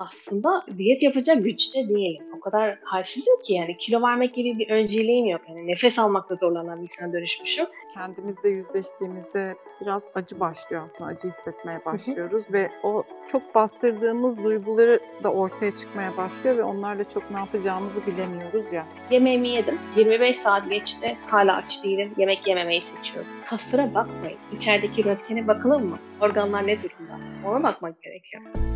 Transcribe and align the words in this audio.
aslında 0.00 0.64
diyet 0.78 1.02
yapacak 1.02 1.44
güçte 1.44 1.88
değilim. 1.88 2.24
O 2.36 2.40
kadar 2.40 2.78
halsizim 2.82 3.42
ki 3.42 3.52
yani 3.52 3.76
kilo 3.76 4.02
vermek 4.02 4.34
gibi 4.34 4.58
bir 4.58 4.70
önceliğim 4.70 5.26
yok. 5.26 5.40
Yani 5.48 5.66
nefes 5.66 5.98
almakta 5.98 6.34
zorlanan 6.34 6.78
bir 6.78 6.82
insana 6.82 7.12
dönüşmüşüm. 7.12 7.66
Kendimizle 7.94 8.48
yüzleştiğimizde 8.48 9.54
biraz 9.80 10.10
acı 10.14 10.40
başlıyor 10.40 10.82
aslında. 10.84 11.10
Acı 11.10 11.28
hissetmeye 11.28 11.84
başlıyoruz 11.84 12.44
ve 12.52 12.70
o 12.82 13.02
çok 13.28 13.54
bastırdığımız 13.54 14.44
duyguları 14.44 15.00
da 15.24 15.32
ortaya 15.32 15.70
çıkmaya 15.70 16.16
başlıyor 16.16 16.56
ve 16.56 16.62
onlarla 16.62 17.04
çok 17.04 17.30
ne 17.30 17.38
yapacağımızı 17.38 18.06
bilemiyoruz 18.06 18.72
ya. 18.72 18.86
Yemeğimi 19.10 19.48
yedim. 19.48 19.78
25 19.96 20.38
saat 20.38 20.70
geçti. 20.70 21.16
Hala 21.26 21.56
aç 21.56 21.84
değilim. 21.84 22.14
Yemek 22.16 22.46
yememeyi 22.46 22.82
seçiyorum. 22.82 23.30
Kaslara 23.46 23.94
bakmayın. 23.94 24.38
İçerideki 24.56 25.04
röntgene 25.04 25.48
bakalım 25.48 25.86
mı? 25.86 25.98
Organlar 26.20 26.66
ne 26.66 26.82
durumda? 26.82 27.18
Ona 27.46 27.62
bakmak 27.62 28.02
gerekiyor. 28.02 28.69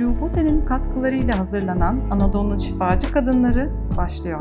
Lubote'nin 0.00 0.64
katkılarıyla 0.64 1.38
hazırlanan 1.38 2.00
Anadolu 2.10 2.58
Şifacı 2.58 3.12
Kadınları 3.12 3.70
başlıyor. 3.98 4.40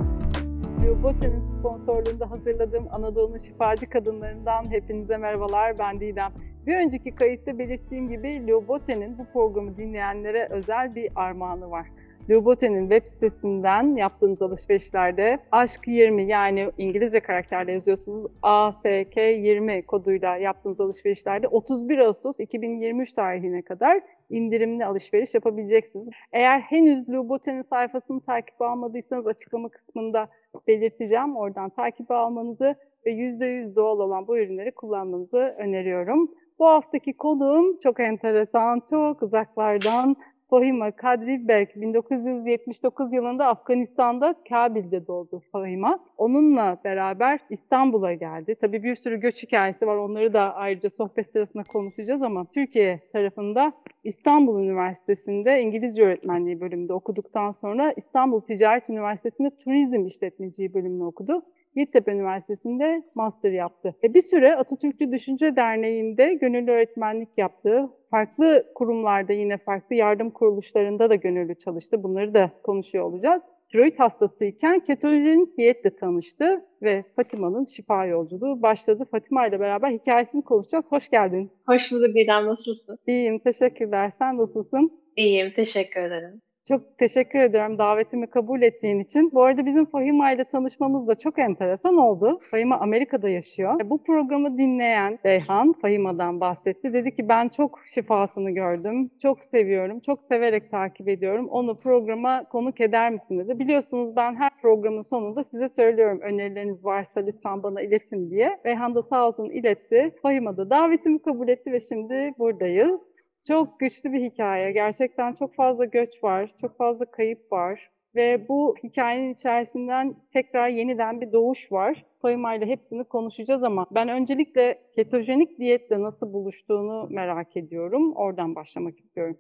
Lubote'nin 0.88 1.42
sponsorluğunda 1.42 2.32
hazırladığım 2.32 2.88
Anadolu 2.92 3.40
Şifacı 3.40 3.90
Kadınlarından 3.90 4.72
hepinize 4.72 5.18
merhabalar. 5.18 5.80
Ben 5.80 6.00
Didem. 6.00 6.32
Bir 6.68 6.76
önceki 6.76 7.16
kayıtta 7.16 7.60
belirttiğim 7.60 8.08
gibi 8.08 8.48
Lubote'nin 8.48 9.18
bu 9.18 9.26
programı 9.34 9.78
dinleyenlere 9.78 10.48
özel 10.52 10.96
bir 10.96 11.10
armağanı 11.16 11.72
var. 11.72 11.88
Lubote'nin 12.30 12.90
web 12.90 13.08
sitesinden 13.08 13.96
yaptığınız 13.96 14.42
alışverişlerde 14.42 15.40
aşk 15.52 15.88
20 15.88 16.24
yani 16.24 16.72
İngilizce 16.78 17.20
karakterle 17.20 17.72
yazıyorsunuz 17.72 18.26
ASK20 18.44 19.86
koduyla 19.86 20.38
yaptığınız 20.38 20.82
alışverişlerde 20.82 21.48
31 21.48 21.98
Ağustos 21.98 22.40
2023 22.40 23.14
tarihine 23.14 23.62
kadar 23.62 24.02
indirimli 24.30 24.86
alışveriş 24.86 25.34
yapabileceksiniz. 25.34 26.10
Eğer 26.32 26.60
henüz 26.60 27.10
Lubote'nin 27.10 27.62
sayfasını 27.62 28.22
takip 28.22 28.62
almadıysanız 28.62 29.28
açıklama 29.28 29.70
kısmında 29.70 30.28
belirteceğim. 30.68 31.36
Oradan 31.36 31.70
takip 31.70 32.12
almanızı 32.12 32.76
ve 33.06 33.12
%100 33.12 33.76
doğal 33.76 34.00
olan 34.00 34.28
bu 34.28 34.38
ürünleri 34.38 34.72
kullanmanızı 34.72 35.56
öneriyorum. 35.58 36.32
Bu 36.60 36.68
haftaki 36.68 37.14
konuğum 37.14 37.80
çok 37.84 38.00
enteresan, 38.00 38.82
çok 38.90 39.24
uzaklardan 39.24 40.16
Fahima 40.52 40.92
Kadri 40.92 41.48
Berk 41.48 41.76
1979 41.76 43.14
yılında 43.14 43.48
Afganistan'da 43.48 44.36
Kabil'de 44.50 45.08
doğdu 45.08 45.42
Fahima. 45.52 46.00
Onunla 46.18 46.78
beraber 46.84 47.40
İstanbul'a 47.50 48.14
geldi. 48.14 48.56
Tabii 48.62 48.84
bir 48.84 48.96
sürü 48.96 49.20
göç 49.20 49.44
hikayesi 49.44 49.88
var. 49.88 49.96
Onları 49.96 50.34
da 50.34 50.56
ayrıca 50.56 50.90
sohbet 50.90 51.28
sırasında 51.28 51.64
konuşacağız 51.74 52.22
ama 52.22 52.46
Türkiye 52.46 53.00
tarafında 53.14 53.74
İstanbul 54.04 54.64
Üniversitesi'nde 54.64 55.62
İngilizce 55.62 56.06
öğretmenliği 56.06 56.62
bölümünde 56.62 56.94
okuduktan 56.94 57.52
sonra 57.52 57.94
İstanbul 57.98 58.42
Ticaret 58.42 58.90
Üniversitesi'nde 58.90 59.50
turizm 59.50 60.06
işletmeciliği 60.06 60.74
bölümünü 60.74 61.04
okudu. 61.04 61.44
Yeditepe 61.76 62.12
Üniversitesi'nde 62.12 63.04
master 63.16 63.52
yaptı. 63.52 63.96
E 64.04 64.14
bir 64.14 64.22
süre 64.22 64.56
Atatürkçü 64.56 65.12
Düşünce 65.12 65.56
Derneği'nde 65.56 66.34
gönüllü 66.34 66.72
öğretmenlik 66.72 67.30
yaptı. 67.38 67.90
Farklı 68.12 68.66
kurumlarda 68.76 69.34
yine 69.34 69.58
farklı 69.58 69.96
yardım 69.96 70.30
kuruluşlarında 70.30 71.10
da 71.10 71.16
gönüllü 71.16 71.56
çalıştı. 71.56 72.04
Bunları 72.04 72.34
da 72.34 72.52
konuşuyor 72.64 73.06
olacağız. 73.06 73.44
Tiroid 73.72 74.00
hastasıyken 74.00 74.80
ketojenik 74.80 75.58
diyetle 75.58 75.96
tanıştı 75.96 76.66
ve 76.82 77.04
Fatima'nın 77.16 77.66
şifa 77.66 78.06
yolculuğu 78.06 78.62
başladı. 78.62 79.08
Fatima 79.12 79.48
ile 79.48 79.60
beraber 79.60 79.92
hikayesini 79.92 80.42
konuşacağız. 80.42 80.92
Hoş 80.92 81.10
geldin. 81.10 81.52
Hoş 81.66 81.92
bulduk 81.92 82.16
Didem. 82.16 82.46
Nasılsın? 82.46 82.98
İyiyim. 83.08 83.40
Teşekkürler. 83.40 84.10
Sen 84.10 84.38
nasılsın? 84.38 85.02
İyiyim. 85.16 85.54
Teşekkür 85.56 86.02
ederim. 86.02 86.42
Çok 86.68 86.98
teşekkür 86.98 87.40
ediyorum 87.40 87.78
davetimi 87.78 88.28
kabul 88.28 88.62
ettiğin 88.62 89.00
için. 89.00 89.32
Bu 89.32 89.44
arada 89.44 89.66
bizim 89.66 89.86
Fahima 89.86 90.32
ile 90.32 90.44
tanışmamız 90.44 91.08
da 91.08 91.16
çok 91.16 91.40
enteresan 91.40 91.98
oldu. 91.98 92.40
Fahima 92.52 92.80
Amerika'da 92.80 93.30
yaşıyor. 93.30 93.80
Bu 93.84 94.04
programı 94.04 94.58
dinleyen 94.58 95.20
Beyhan 95.24 95.74
Fahima'dan 95.82 96.40
bahsetti. 96.40 96.94
Dedi 96.94 97.16
ki 97.16 97.30
ben 97.30 97.50
çok 97.50 97.80
şifasını 97.86 98.52
gördüm, 98.52 99.12
çok 99.22 99.46
seviyorum, 99.46 100.00
çok 100.00 100.24
severek 100.24 100.72
takip 100.72 101.10
ediyorum. 101.10 101.48
Onu 101.48 101.78
programa 101.78 102.44
konuk 102.44 102.82
eder 102.82 103.12
misin 103.12 103.40
dedi. 103.40 103.60
Biliyorsunuz 103.60 104.16
ben 104.16 104.36
her 104.36 104.50
programın 104.62 105.02
sonunda 105.02 105.44
size 105.44 105.70
söylüyorum 105.70 106.20
önerileriniz 106.22 106.86
varsa 106.86 107.20
lütfen 107.20 107.64
bana 107.64 107.82
iletin 107.82 108.30
diye. 108.30 108.60
Beyhan 108.66 108.96
da 108.96 109.02
sağ 109.02 109.28
olsun 109.28 109.50
iletti. 109.50 110.16
Fahima 110.22 110.58
da 110.58 110.70
davetimi 110.70 111.22
kabul 111.22 111.48
etti 111.48 111.72
ve 111.72 111.80
şimdi 111.80 112.34
buradayız. 112.40 113.21
Çok 113.48 113.80
güçlü 113.80 114.14
bir 114.14 114.22
hikaye. 114.22 114.72
Gerçekten 114.72 115.34
çok 115.34 115.56
fazla 115.56 115.86
göç 115.86 116.24
var, 116.24 116.52
çok 116.62 116.78
fazla 116.78 117.06
kayıp 117.06 117.52
var. 117.52 117.92
Ve 118.16 118.48
bu 118.50 118.76
hikayenin 118.84 119.34
içerisinden 119.34 120.16
tekrar 120.34 120.68
yeniden 120.68 121.22
bir 121.22 121.32
doğuş 121.32 121.72
var. 121.72 122.06
İle 122.26 122.66
hepsini 122.66 123.04
konuşacağız 123.04 123.64
ama 123.64 123.86
ben 123.92 124.10
öncelikle 124.10 124.82
ketojenik 124.96 125.60
diyetle 125.60 126.02
nasıl 126.02 126.34
buluştuğunu 126.34 127.08
merak 127.10 127.58
ediyorum. 127.58 128.16
Oradan 128.16 128.56
başlamak 128.56 128.98
istiyorum. 128.98 129.38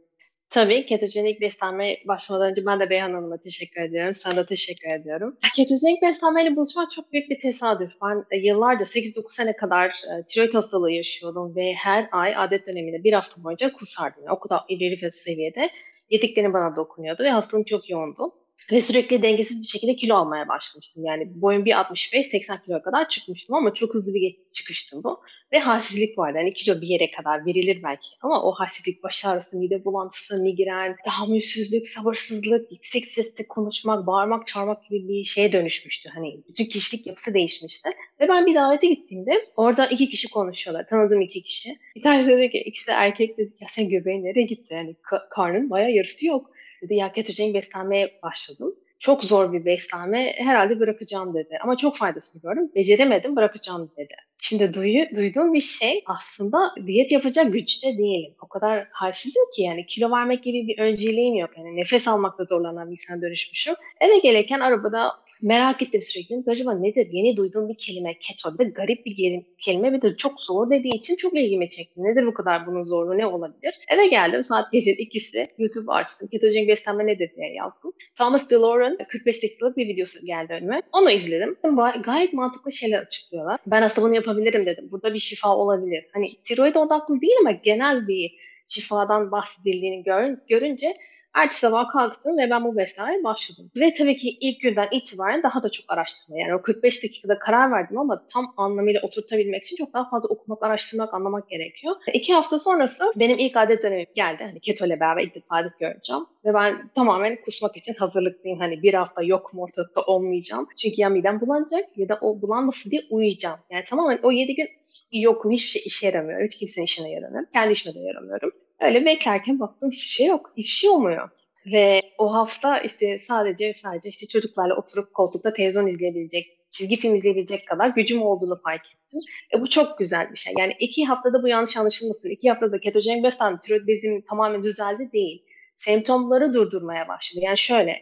Tabii 0.51 0.85
ketojenik 0.85 1.41
beslenme 1.41 1.97
başlamadan 2.07 2.51
önce 2.51 2.65
ben 2.65 2.79
de 2.79 2.89
Beyhan 2.89 3.13
Hanım'a 3.13 3.37
teşekkür 3.37 3.81
ediyorum. 3.81 4.15
Sana 4.15 4.35
da 4.35 4.45
teşekkür 4.45 4.89
ediyorum. 4.89 5.37
Ketojenik 5.55 6.01
beslenmeyle 6.01 6.55
buluşmak 6.55 6.91
çok 6.91 7.13
büyük 7.13 7.29
bir 7.29 7.41
tesadüf. 7.41 7.91
Ben 8.03 8.25
e, 8.31 8.37
yıllarca 8.37 8.85
8-9 8.85 9.35
sene 9.35 9.55
kadar 9.55 9.89
e, 9.89 10.25
tiroid 10.27 10.53
hastalığı 10.53 10.91
yaşıyordum 10.91 11.55
ve 11.55 11.73
her 11.73 12.09
ay 12.11 12.35
adet 12.37 12.67
döneminde 12.67 13.03
bir 13.03 13.13
hafta 13.13 13.43
boyunca 13.43 13.73
kusardım. 13.73 14.23
O 14.29 14.39
kadar 14.39 14.59
ileri 14.69 15.11
seviyede 15.11 15.69
yediklerim 16.09 16.53
bana 16.53 16.75
dokunuyordu 16.75 17.23
ve 17.23 17.29
hastalığım 17.29 17.63
çok 17.63 17.89
yoğundu. 17.89 18.33
Ve 18.71 18.81
sürekli 18.81 19.21
dengesiz 19.21 19.61
bir 19.61 19.67
şekilde 19.67 19.95
kilo 19.95 20.15
almaya 20.15 20.47
başlamıştım. 20.47 21.05
Yani 21.05 21.41
boyum 21.41 21.65
1.65-80 21.65 22.65
kilo 22.65 22.81
kadar 22.81 23.09
çıkmıştım 23.09 23.55
ama 23.55 23.73
çok 23.73 23.93
hızlı 23.93 24.13
bir 24.13 24.37
çıkıştım 24.51 25.03
bu. 25.03 25.19
Ve 25.51 25.59
halsizlik 25.59 26.17
vardı. 26.17 26.37
Hani 26.37 26.51
kilo 26.51 26.81
bir 26.81 26.87
yere 26.87 27.11
kadar 27.11 27.45
verilir 27.45 27.83
belki. 27.83 28.07
Ama 28.21 28.43
o 28.43 28.51
halsizlik, 28.51 29.03
baş 29.03 29.25
ağrısı, 29.25 29.57
mide 29.57 29.85
bulantısı, 29.85 30.41
migren, 30.41 30.95
tahammülsüzlük, 31.05 31.87
sabırsızlık, 31.87 32.71
yüksek 32.71 33.07
sesle 33.07 33.47
konuşmak, 33.47 34.07
bağırmak, 34.07 34.47
çağırmak 34.47 34.85
gibi 34.85 35.07
bir 35.07 35.23
şeye 35.23 35.51
dönüşmüştü. 35.51 36.09
Hani 36.13 36.39
bütün 36.49 36.65
kişilik 36.65 37.07
yapısı 37.07 37.33
değişmişti. 37.33 37.89
Ve 38.19 38.27
ben 38.27 38.45
bir 38.45 38.55
davete 38.55 38.87
gittiğimde 38.87 39.45
orada 39.55 39.87
iki 39.87 40.09
kişi 40.09 40.29
konuşuyorlar. 40.29 40.87
Tanıdığım 40.87 41.21
iki 41.21 41.41
kişi. 41.41 41.69
Bir 41.95 42.01
tanesi 42.01 42.29
dedi 42.29 42.49
ki 42.51 42.57
ikisi 42.57 42.87
de 42.87 42.91
erkek 42.91 43.37
dedi 43.37 43.53
ya 43.61 43.67
sen 43.71 43.89
göbeğin 43.89 44.23
nereye 44.23 44.43
gitti? 44.45 44.73
Yani 44.73 44.95
ka- 45.11 45.29
karnın 45.29 45.69
bayağı 45.69 45.91
yarısı 45.91 46.25
yok 46.25 46.51
dedi 46.81 46.95
ya 46.95 47.11
ketojenik 47.11 47.55
beslenmeye 47.55 48.19
başladım. 48.23 48.75
Çok 48.99 49.23
zor 49.23 49.53
bir 49.53 49.65
beslenme 49.65 50.33
herhalde 50.37 50.79
bırakacağım 50.79 51.33
dedi. 51.33 51.57
Ama 51.63 51.77
çok 51.77 51.97
faydasını 51.97 52.41
gördüm. 52.41 52.71
Beceremedim 52.75 53.35
bırakacağım 53.35 53.91
dedi. 53.97 54.13
Şimdi 54.43 54.73
duyu, 54.73 55.05
duyduğum 55.15 55.53
bir 55.53 55.61
şey 55.61 56.03
aslında 56.05 56.57
diyet 56.87 57.11
yapacak 57.11 57.53
güçte 57.53 57.97
değilim. 57.97 58.33
O 58.43 58.47
kadar 58.47 58.87
halsizim 58.91 59.43
ki 59.55 59.61
yani 59.61 59.85
kilo 59.85 60.11
vermek 60.11 60.43
gibi 60.43 60.67
bir 60.67 60.79
önceliğim 60.79 61.35
yok. 61.35 61.49
Yani 61.57 61.75
nefes 61.75 62.07
almakta 62.07 62.43
zorlanan 62.43 62.91
bir 62.91 62.91
insana 62.91 63.21
dönüşmüşüm. 63.21 63.75
Eve 64.01 64.19
gelirken 64.19 64.59
arabada 64.59 65.11
merak 65.41 65.81
ettim 65.81 66.01
sürekli. 66.01 66.43
Acaba 66.47 66.73
nedir? 66.73 67.07
Yeni 67.11 67.37
duyduğum 67.37 67.69
bir 67.69 67.77
kelime 67.77 68.17
keto. 68.19 68.57
De 68.57 68.63
garip 68.63 69.05
bir 69.05 69.43
kelime 69.59 69.93
bir 69.93 70.01
de 70.01 70.17
çok 70.17 70.41
zor 70.41 70.69
dediği 70.69 70.95
için 70.95 71.15
çok 71.15 71.37
ilgimi 71.37 71.69
çekti. 71.69 72.03
Nedir 72.03 72.25
bu 72.25 72.33
kadar 72.33 72.67
bunun 72.67 72.83
zorluğu 72.83 73.17
ne 73.17 73.25
olabilir? 73.25 73.73
Eve 73.89 74.07
geldim 74.07 74.43
saat 74.43 74.71
gece 74.71 74.91
ikisi 74.91 75.47
YouTube 75.57 75.91
açtım. 75.91 76.27
Ketojenik 76.31 76.67
beslenme 76.67 77.05
nedir 77.05 77.31
diye 77.35 77.53
yazdım. 77.53 77.93
Thomas 78.17 78.49
DeLauren 78.49 78.97
45 79.09 79.43
dakikalık 79.43 79.77
bir 79.77 79.87
videosu 79.87 80.25
geldi 80.25 80.53
önüme. 80.53 80.81
Onu 80.91 81.11
izledim. 81.11 81.55
Gayet 82.03 82.33
mantıklı 82.33 82.71
şeyler 82.71 82.99
açıklıyorlar. 82.99 83.59
Ben 83.67 83.81
aslında 83.81 84.07
bunu 84.07 84.15
yapabilirim 84.15 84.30
dedim. 84.65 84.91
Burada 84.91 85.13
bir 85.13 85.19
şifa 85.19 85.55
olabilir. 85.55 86.05
Hani 86.13 86.35
tiroid 86.43 86.75
odaklı 86.75 87.21
değil 87.21 87.33
ama 87.41 87.51
genel 87.51 88.07
bir 88.07 88.31
şifadan 88.67 89.31
bahsedildiğini 89.31 90.03
gör, 90.03 90.37
görünce 90.49 90.97
Ertesi 91.33 91.59
sabah 91.59 91.89
kalktım 91.89 92.37
ve 92.37 92.49
ben 92.49 92.63
bu 92.63 92.77
beslenmeye 92.77 93.23
başladım. 93.23 93.71
Ve 93.75 93.93
tabii 93.93 94.17
ki 94.17 94.37
ilk 94.41 94.61
günden 94.61 94.87
itibaren 94.91 95.43
daha 95.43 95.63
da 95.63 95.69
çok 95.69 95.85
araştırma. 95.87 96.39
Yani 96.39 96.55
o 96.55 96.61
45 96.61 97.03
dakikada 97.03 97.39
karar 97.39 97.71
verdim 97.71 97.97
ama 97.97 98.27
tam 98.33 98.53
anlamıyla 98.57 99.01
oturtabilmek 99.01 99.63
için 99.63 99.75
çok 99.75 99.93
daha 99.93 100.09
fazla 100.09 100.27
okumak, 100.29 100.63
araştırmak, 100.63 101.13
anlamak 101.13 101.49
gerekiyor. 101.49 101.95
İki 102.13 102.33
hafta 102.33 102.59
sonrası 102.59 103.03
benim 103.15 103.39
ilk 103.39 103.57
adet 103.57 103.83
dönemim 103.83 104.05
geldi. 104.15 104.43
Hani 104.43 104.59
keto 104.59 104.85
ile 104.85 104.99
beraber 104.99 105.23
ilk 105.23 105.35
defa 105.35 105.55
adet 105.55 105.79
göreceğim. 105.79 106.25
Ve 106.45 106.53
ben 106.53 106.89
tamamen 106.95 107.41
kusmak 107.45 107.77
için 107.77 107.93
hazırlıklıyım. 107.93 108.59
Hani 108.59 108.83
bir 108.83 108.93
hafta 108.93 109.23
yok 109.23 109.53
mu 109.53 109.61
ortalıkta 109.61 110.01
olmayacağım. 110.01 110.67
Çünkü 110.81 111.01
ya 111.01 111.09
midem 111.09 111.41
bulanacak 111.41 111.97
ya 111.97 112.09
da 112.09 112.17
o 112.21 112.41
bulanmasın 112.41 112.91
diye 112.91 113.01
uyuyacağım. 113.09 113.59
Yani 113.69 113.85
tamamen 113.85 114.19
o 114.23 114.31
7 114.31 114.55
gün 114.55 114.67
yok 115.11 115.45
hiçbir 115.51 115.69
şey 115.69 115.81
işe 115.85 116.05
yaramıyor. 116.07 116.41
Hiç 116.43 116.57
kimsenin 116.57 116.85
işine 116.85 117.11
yaramıyor. 117.11 117.45
Kendi 117.53 117.73
işime 117.73 117.95
de 117.95 117.99
yaramıyorum. 117.99 118.51
Öyle 118.81 119.05
beklerken 119.05 119.59
baktım 119.59 119.91
hiçbir 119.91 120.11
şey 120.11 120.27
yok. 120.27 120.53
Hiçbir 120.57 120.73
şey 120.75 120.89
olmuyor. 120.89 121.29
Ve 121.65 122.01
o 122.17 122.33
hafta 122.33 122.79
işte 122.79 123.19
sadece 123.27 123.73
sadece 123.81 124.09
işte 124.09 124.27
çocuklarla 124.27 124.75
oturup 124.75 125.13
koltukta 125.13 125.53
televizyon 125.53 125.87
izleyebilecek, 125.87 126.57
çizgi 126.71 126.95
film 126.95 127.15
izleyebilecek 127.15 127.67
kadar 127.67 127.89
gücüm 127.89 128.21
olduğunu 128.21 128.61
fark 128.63 128.85
ettim. 128.85 129.19
E 129.55 129.61
bu 129.61 129.69
çok 129.69 129.99
güzel 129.99 130.31
bir 130.31 130.37
şey. 130.37 130.53
Yani 130.57 130.73
iki 130.79 131.05
haftada 131.05 131.43
bu 131.43 131.47
yanlış 131.47 131.77
anlaşılmasın. 131.77 132.29
İki 132.29 132.49
haftada 132.49 132.79
ketojenik 132.79 133.23
beslenme, 133.23 133.59
tiroid 133.59 133.87
bezim 133.87 134.21
tamamen 134.21 134.63
düzeldi 134.63 135.09
değil. 135.13 135.43
semptomları 135.77 136.53
durdurmaya 136.53 137.07
başladı. 137.07 137.39
Yani 137.45 137.57
şöyle 137.57 137.95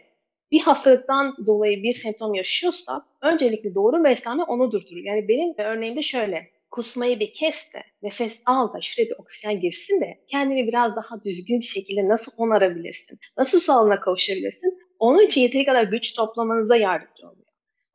bir 0.52 0.60
hastalıktan 0.60 1.36
dolayı 1.46 1.82
bir 1.82 1.94
semptom 1.94 2.34
yaşıyorsa 2.34 3.06
öncelikle 3.22 3.74
doğru 3.74 4.04
beslenme 4.04 4.42
onu 4.42 4.72
durdurur. 4.72 5.04
Yani 5.04 5.28
benim 5.28 5.54
örneğimde 5.58 6.02
şöyle 6.02 6.50
kusmayı 6.70 7.20
bir 7.20 7.34
kes 7.34 7.54
de 7.74 7.82
nefes 8.02 8.40
al 8.46 8.74
da 8.74 8.80
şuraya 8.82 9.10
bir 9.10 9.18
oksijen 9.18 9.60
girsin 9.60 10.00
de 10.00 10.20
kendini 10.28 10.66
biraz 10.66 10.96
daha 10.96 11.22
düzgün 11.22 11.60
bir 11.60 11.64
şekilde 11.64 12.08
nasıl 12.08 12.32
onarabilirsin? 12.36 13.18
Nasıl 13.38 13.60
sağlığına 13.60 14.00
kavuşabilirsin? 14.00 14.78
Onun 14.98 15.26
için 15.26 15.40
yeteri 15.40 15.64
kadar 15.64 15.84
güç 15.84 16.14
toplamanıza 16.14 16.76
yardımcı 16.76 17.28
oluyor. 17.28 17.46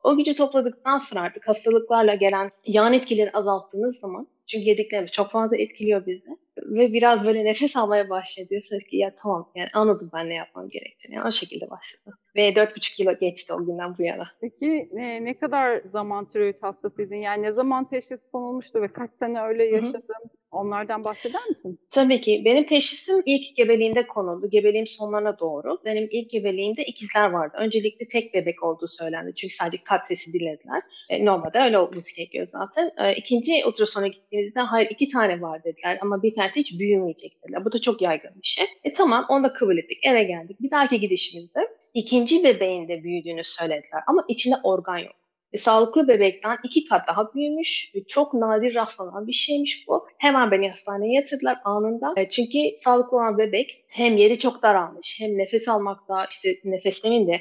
O 0.02 0.16
gücü 0.16 0.34
topladıktan 0.34 0.98
sonra 0.98 1.20
artık 1.20 1.48
hastalıklarla 1.48 2.14
gelen 2.14 2.50
yan 2.66 2.92
etkileri 2.92 3.30
azalttığınız 3.32 3.98
zaman 3.98 4.28
çünkü 4.46 4.68
yediklerimiz 4.68 5.12
çok 5.12 5.30
fazla 5.30 5.56
etkiliyor 5.56 6.06
bizi 6.06 6.36
ve 6.58 6.92
biraz 6.92 7.24
böyle 7.24 7.44
nefes 7.44 7.76
almaya 7.76 8.10
başladı. 8.10 8.48
Diyorsunuz 8.50 8.84
ki 8.84 8.96
ya 8.96 9.14
tamam 9.22 9.52
yani 9.54 9.68
anladım 9.72 10.10
ben 10.14 10.28
ne 10.28 10.34
yapmam 10.34 10.68
gerektiğini. 10.68 11.14
Yani 11.14 11.28
o 11.28 11.32
şekilde 11.32 11.70
başladı. 11.70 12.16
Ve 12.36 12.48
4,5 12.48 12.94
kilo 12.94 13.18
geçti 13.18 13.52
o 13.52 13.66
günden 13.66 13.98
bu 13.98 14.02
yana. 14.02 14.28
Peki 14.40 14.88
e, 14.96 15.24
ne 15.24 15.38
kadar 15.38 15.80
zaman 15.92 16.24
tiroid 16.24 16.62
hastasıydın? 16.62 17.14
Yani 17.14 17.42
ne 17.42 17.52
zaman 17.52 17.88
teşhis 17.88 18.30
konulmuştu 18.32 18.82
ve 18.82 18.88
kaç 18.88 19.10
sene 19.18 19.42
öyle 19.42 19.64
yaşadın? 19.64 19.98
Hı 20.08 20.24
hı. 20.24 20.36
Onlardan 20.56 21.04
bahseder 21.04 21.46
misin? 21.48 21.80
Tabii 21.90 22.20
ki. 22.20 22.42
Benim 22.44 22.66
teşhisim 22.66 23.22
ilk 23.26 23.56
gebeliğimde 23.56 24.06
konuldu. 24.06 24.50
Gebeliğim 24.50 24.86
sonlarına 24.86 25.38
doğru. 25.38 25.78
Benim 25.84 26.08
ilk 26.10 26.30
gebeliğimde 26.30 26.84
ikizler 26.84 27.30
vardı. 27.30 27.56
Öncelikle 27.58 28.08
tek 28.08 28.34
bebek 28.34 28.62
olduğu 28.62 28.88
söylendi. 28.88 29.34
Çünkü 29.34 29.54
sadece 29.54 29.84
kalp 29.84 30.02
sesi 30.08 30.32
dinlediler. 30.32 30.82
E, 31.08 31.24
normalde 31.24 31.58
öyle 31.58 31.78
olması 31.78 32.16
gerekiyor 32.16 32.46
zaten. 32.46 32.90
E, 32.98 33.14
ikinci 33.14 33.52
ultrasona 33.66 34.06
gittiğimizde 34.06 34.60
hayır 34.60 34.90
iki 34.90 35.08
tane 35.08 35.40
var 35.40 35.64
dediler 35.64 35.98
ama 36.02 36.22
bir 36.22 36.34
tanesi 36.34 36.60
hiç 36.60 36.78
büyümeyecek 36.78 37.32
dediler. 37.44 37.64
Bu 37.64 37.72
da 37.72 37.80
çok 37.80 38.02
yaygın 38.02 38.30
bir 38.34 38.48
şey. 38.48 38.64
E 38.84 38.92
tamam 38.92 39.26
onu 39.28 39.44
da 39.44 39.52
kabul 39.52 39.78
ettik. 39.78 39.98
Eve 40.02 40.24
geldik. 40.24 40.56
Bir 40.60 40.70
dahaki 40.70 41.00
gidişimizde 41.00 41.60
ikinci 41.96 42.44
bebeğin 42.44 42.88
de 42.88 43.02
büyüdüğünü 43.02 43.44
söylediler 43.44 44.02
ama 44.06 44.24
içinde 44.28 44.54
organ 44.64 44.98
yok. 44.98 45.14
E, 45.52 45.58
sağlıklı 45.58 46.08
bebekten 46.08 46.58
iki 46.64 46.84
kat 46.84 47.08
daha 47.08 47.34
büyümüş 47.34 47.92
ve 47.94 48.04
çok 48.04 48.34
nadir 48.34 48.74
rastlanan 48.74 49.26
bir 49.26 49.32
şeymiş 49.32 49.84
bu. 49.88 50.06
Hemen 50.18 50.50
beni 50.50 50.68
hastaneye 50.68 51.14
yatırdılar 51.14 51.58
anında. 51.64 52.14
E, 52.16 52.28
çünkü 52.28 52.58
sağlıklı 52.84 53.16
olan 53.16 53.38
bebek 53.38 53.84
hem 53.88 54.16
yeri 54.16 54.38
çok 54.38 54.62
daralmış 54.62 55.16
hem 55.20 55.38
nefes 55.38 55.68
almakta 55.68 56.26
işte 56.30 56.56
nefes 56.64 57.04
de 57.04 57.40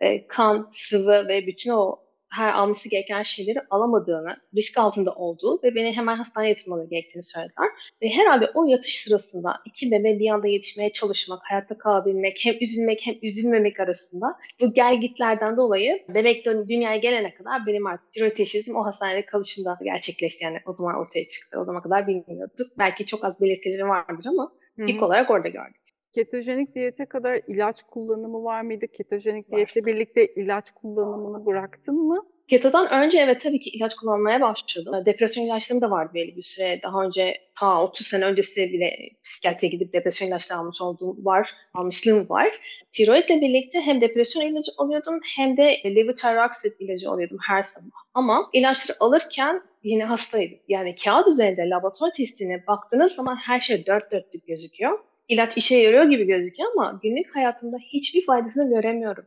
e, 0.00 0.26
kan, 0.26 0.70
sıvı 0.72 1.28
ve 1.28 1.46
bütün 1.46 1.70
o 1.70 1.98
her 2.36 2.52
alması 2.52 2.88
gereken 2.88 3.22
şeyleri 3.22 3.58
alamadığını, 3.70 4.36
risk 4.56 4.78
altında 4.78 5.12
olduğu 5.12 5.62
ve 5.62 5.74
beni 5.74 5.96
hemen 5.96 6.16
hastaneye 6.16 6.48
yatırmaları 6.48 6.88
gerektiğini 6.88 7.24
söylediler. 7.24 7.68
Ve 8.02 8.08
herhalde 8.08 8.50
o 8.54 8.66
yatış 8.66 9.02
sırasında 9.04 9.56
iki 9.64 9.90
bebe 9.90 10.18
bir 10.18 10.30
anda 10.30 10.46
yetişmeye 10.46 10.92
çalışmak, 10.92 11.40
hayatta 11.42 11.78
kalabilmek, 11.78 12.40
hem 12.44 12.54
üzülmek 12.60 13.00
hem 13.06 13.14
üzülmemek 13.22 13.80
arasında 13.80 14.26
bu 14.60 14.74
gelgitlerden 14.74 15.56
dolayı 15.56 16.04
bebek 16.08 16.46
dünyaya 16.46 16.96
gelene 16.96 17.34
kadar 17.34 17.66
benim 17.66 17.86
artık 17.86 18.12
tiroid 18.12 18.36
teşhisim 18.36 18.76
o 18.76 18.84
hastanede 18.84 19.26
kalışında 19.26 19.78
gerçekleşti. 19.84 20.44
Yani 20.44 20.58
o 20.66 20.72
zaman 20.72 20.94
ortaya 20.94 21.28
çıktı. 21.28 21.60
O 21.60 21.64
zaman 21.64 21.82
kadar 21.82 22.06
bilmiyorduk. 22.06 22.78
Belki 22.78 23.06
çok 23.06 23.24
az 23.24 23.40
belirtileri 23.40 23.88
vardır 23.88 24.26
ama 24.26 24.52
Hı-hı. 24.76 24.86
ilk 24.86 25.02
olarak 25.02 25.30
orada 25.30 25.48
gördük. 25.48 25.83
Ketojenik 26.14 26.74
diyete 26.74 27.04
kadar 27.04 27.40
ilaç 27.48 27.82
kullanımı 27.82 28.44
var 28.44 28.60
mıydı? 28.60 28.86
Ketojenik 28.88 29.50
var. 29.50 29.56
diyetle 29.56 29.86
birlikte 29.86 30.26
ilaç 30.26 30.70
kullanımını 30.70 31.46
bıraktın 31.46 31.94
mı? 31.94 32.26
Ketodan 32.48 32.90
önce 32.90 33.18
evet 33.18 33.40
tabii 33.42 33.60
ki 33.60 33.70
ilaç 33.70 33.94
kullanmaya 33.94 34.40
başladım. 34.40 35.06
Depresyon 35.06 35.44
ilaçlarım 35.44 35.82
da 35.82 35.90
vardı 35.90 36.10
belli 36.14 36.36
bir 36.36 36.42
süre. 36.42 36.80
Daha 36.82 37.04
önce 37.04 37.36
ta 37.58 37.82
30 37.82 38.06
sene 38.06 38.24
öncesi 38.24 38.56
bile 38.56 38.96
psikiyatriye 39.22 39.72
gidip 39.72 39.92
depresyon 39.92 40.28
ilaçları 40.28 40.58
almış 40.58 40.82
olduğum 40.82 41.24
var, 41.24 41.50
almışlığım 41.74 42.28
var. 42.28 42.48
Tiroidle 42.92 43.40
birlikte 43.40 43.80
hem 43.80 44.00
depresyon 44.00 44.42
ilacı 44.42 44.72
alıyordum 44.78 45.20
hem 45.36 45.56
de 45.56 45.76
levothyroxine 45.84 46.72
ilacı 46.78 47.10
alıyordum 47.10 47.38
her 47.48 47.62
sabah. 47.62 47.90
Ama 48.14 48.50
ilaçları 48.52 48.96
alırken 49.00 49.62
yine 49.82 50.04
hastaydım. 50.04 50.58
Yani 50.68 50.94
kağıt 51.04 51.28
üzerinde 51.28 51.68
laboratuvar 51.68 52.10
testine 52.16 52.66
baktığınız 52.66 53.12
zaman 53.12 53.36
her 53.36 53.60
şey 53.60 53.86
dört 53.86 54.12
dörtlük 54.12 54.46
gözüküyor 54.46 54.98
ilaç 55.28 55.56
işe 55.56 55.76
yarıyor 55.76 56.04
gibi 56.04 56.26
gözüküyor 56.26 56.70
ama 56.72 57.00
günlük 57.02 57.36
hayatımda 57.36 57.76
hiçbir 57.92 58.26
faydasını 58.26 58.68
göremiyorum. 58.68 59.24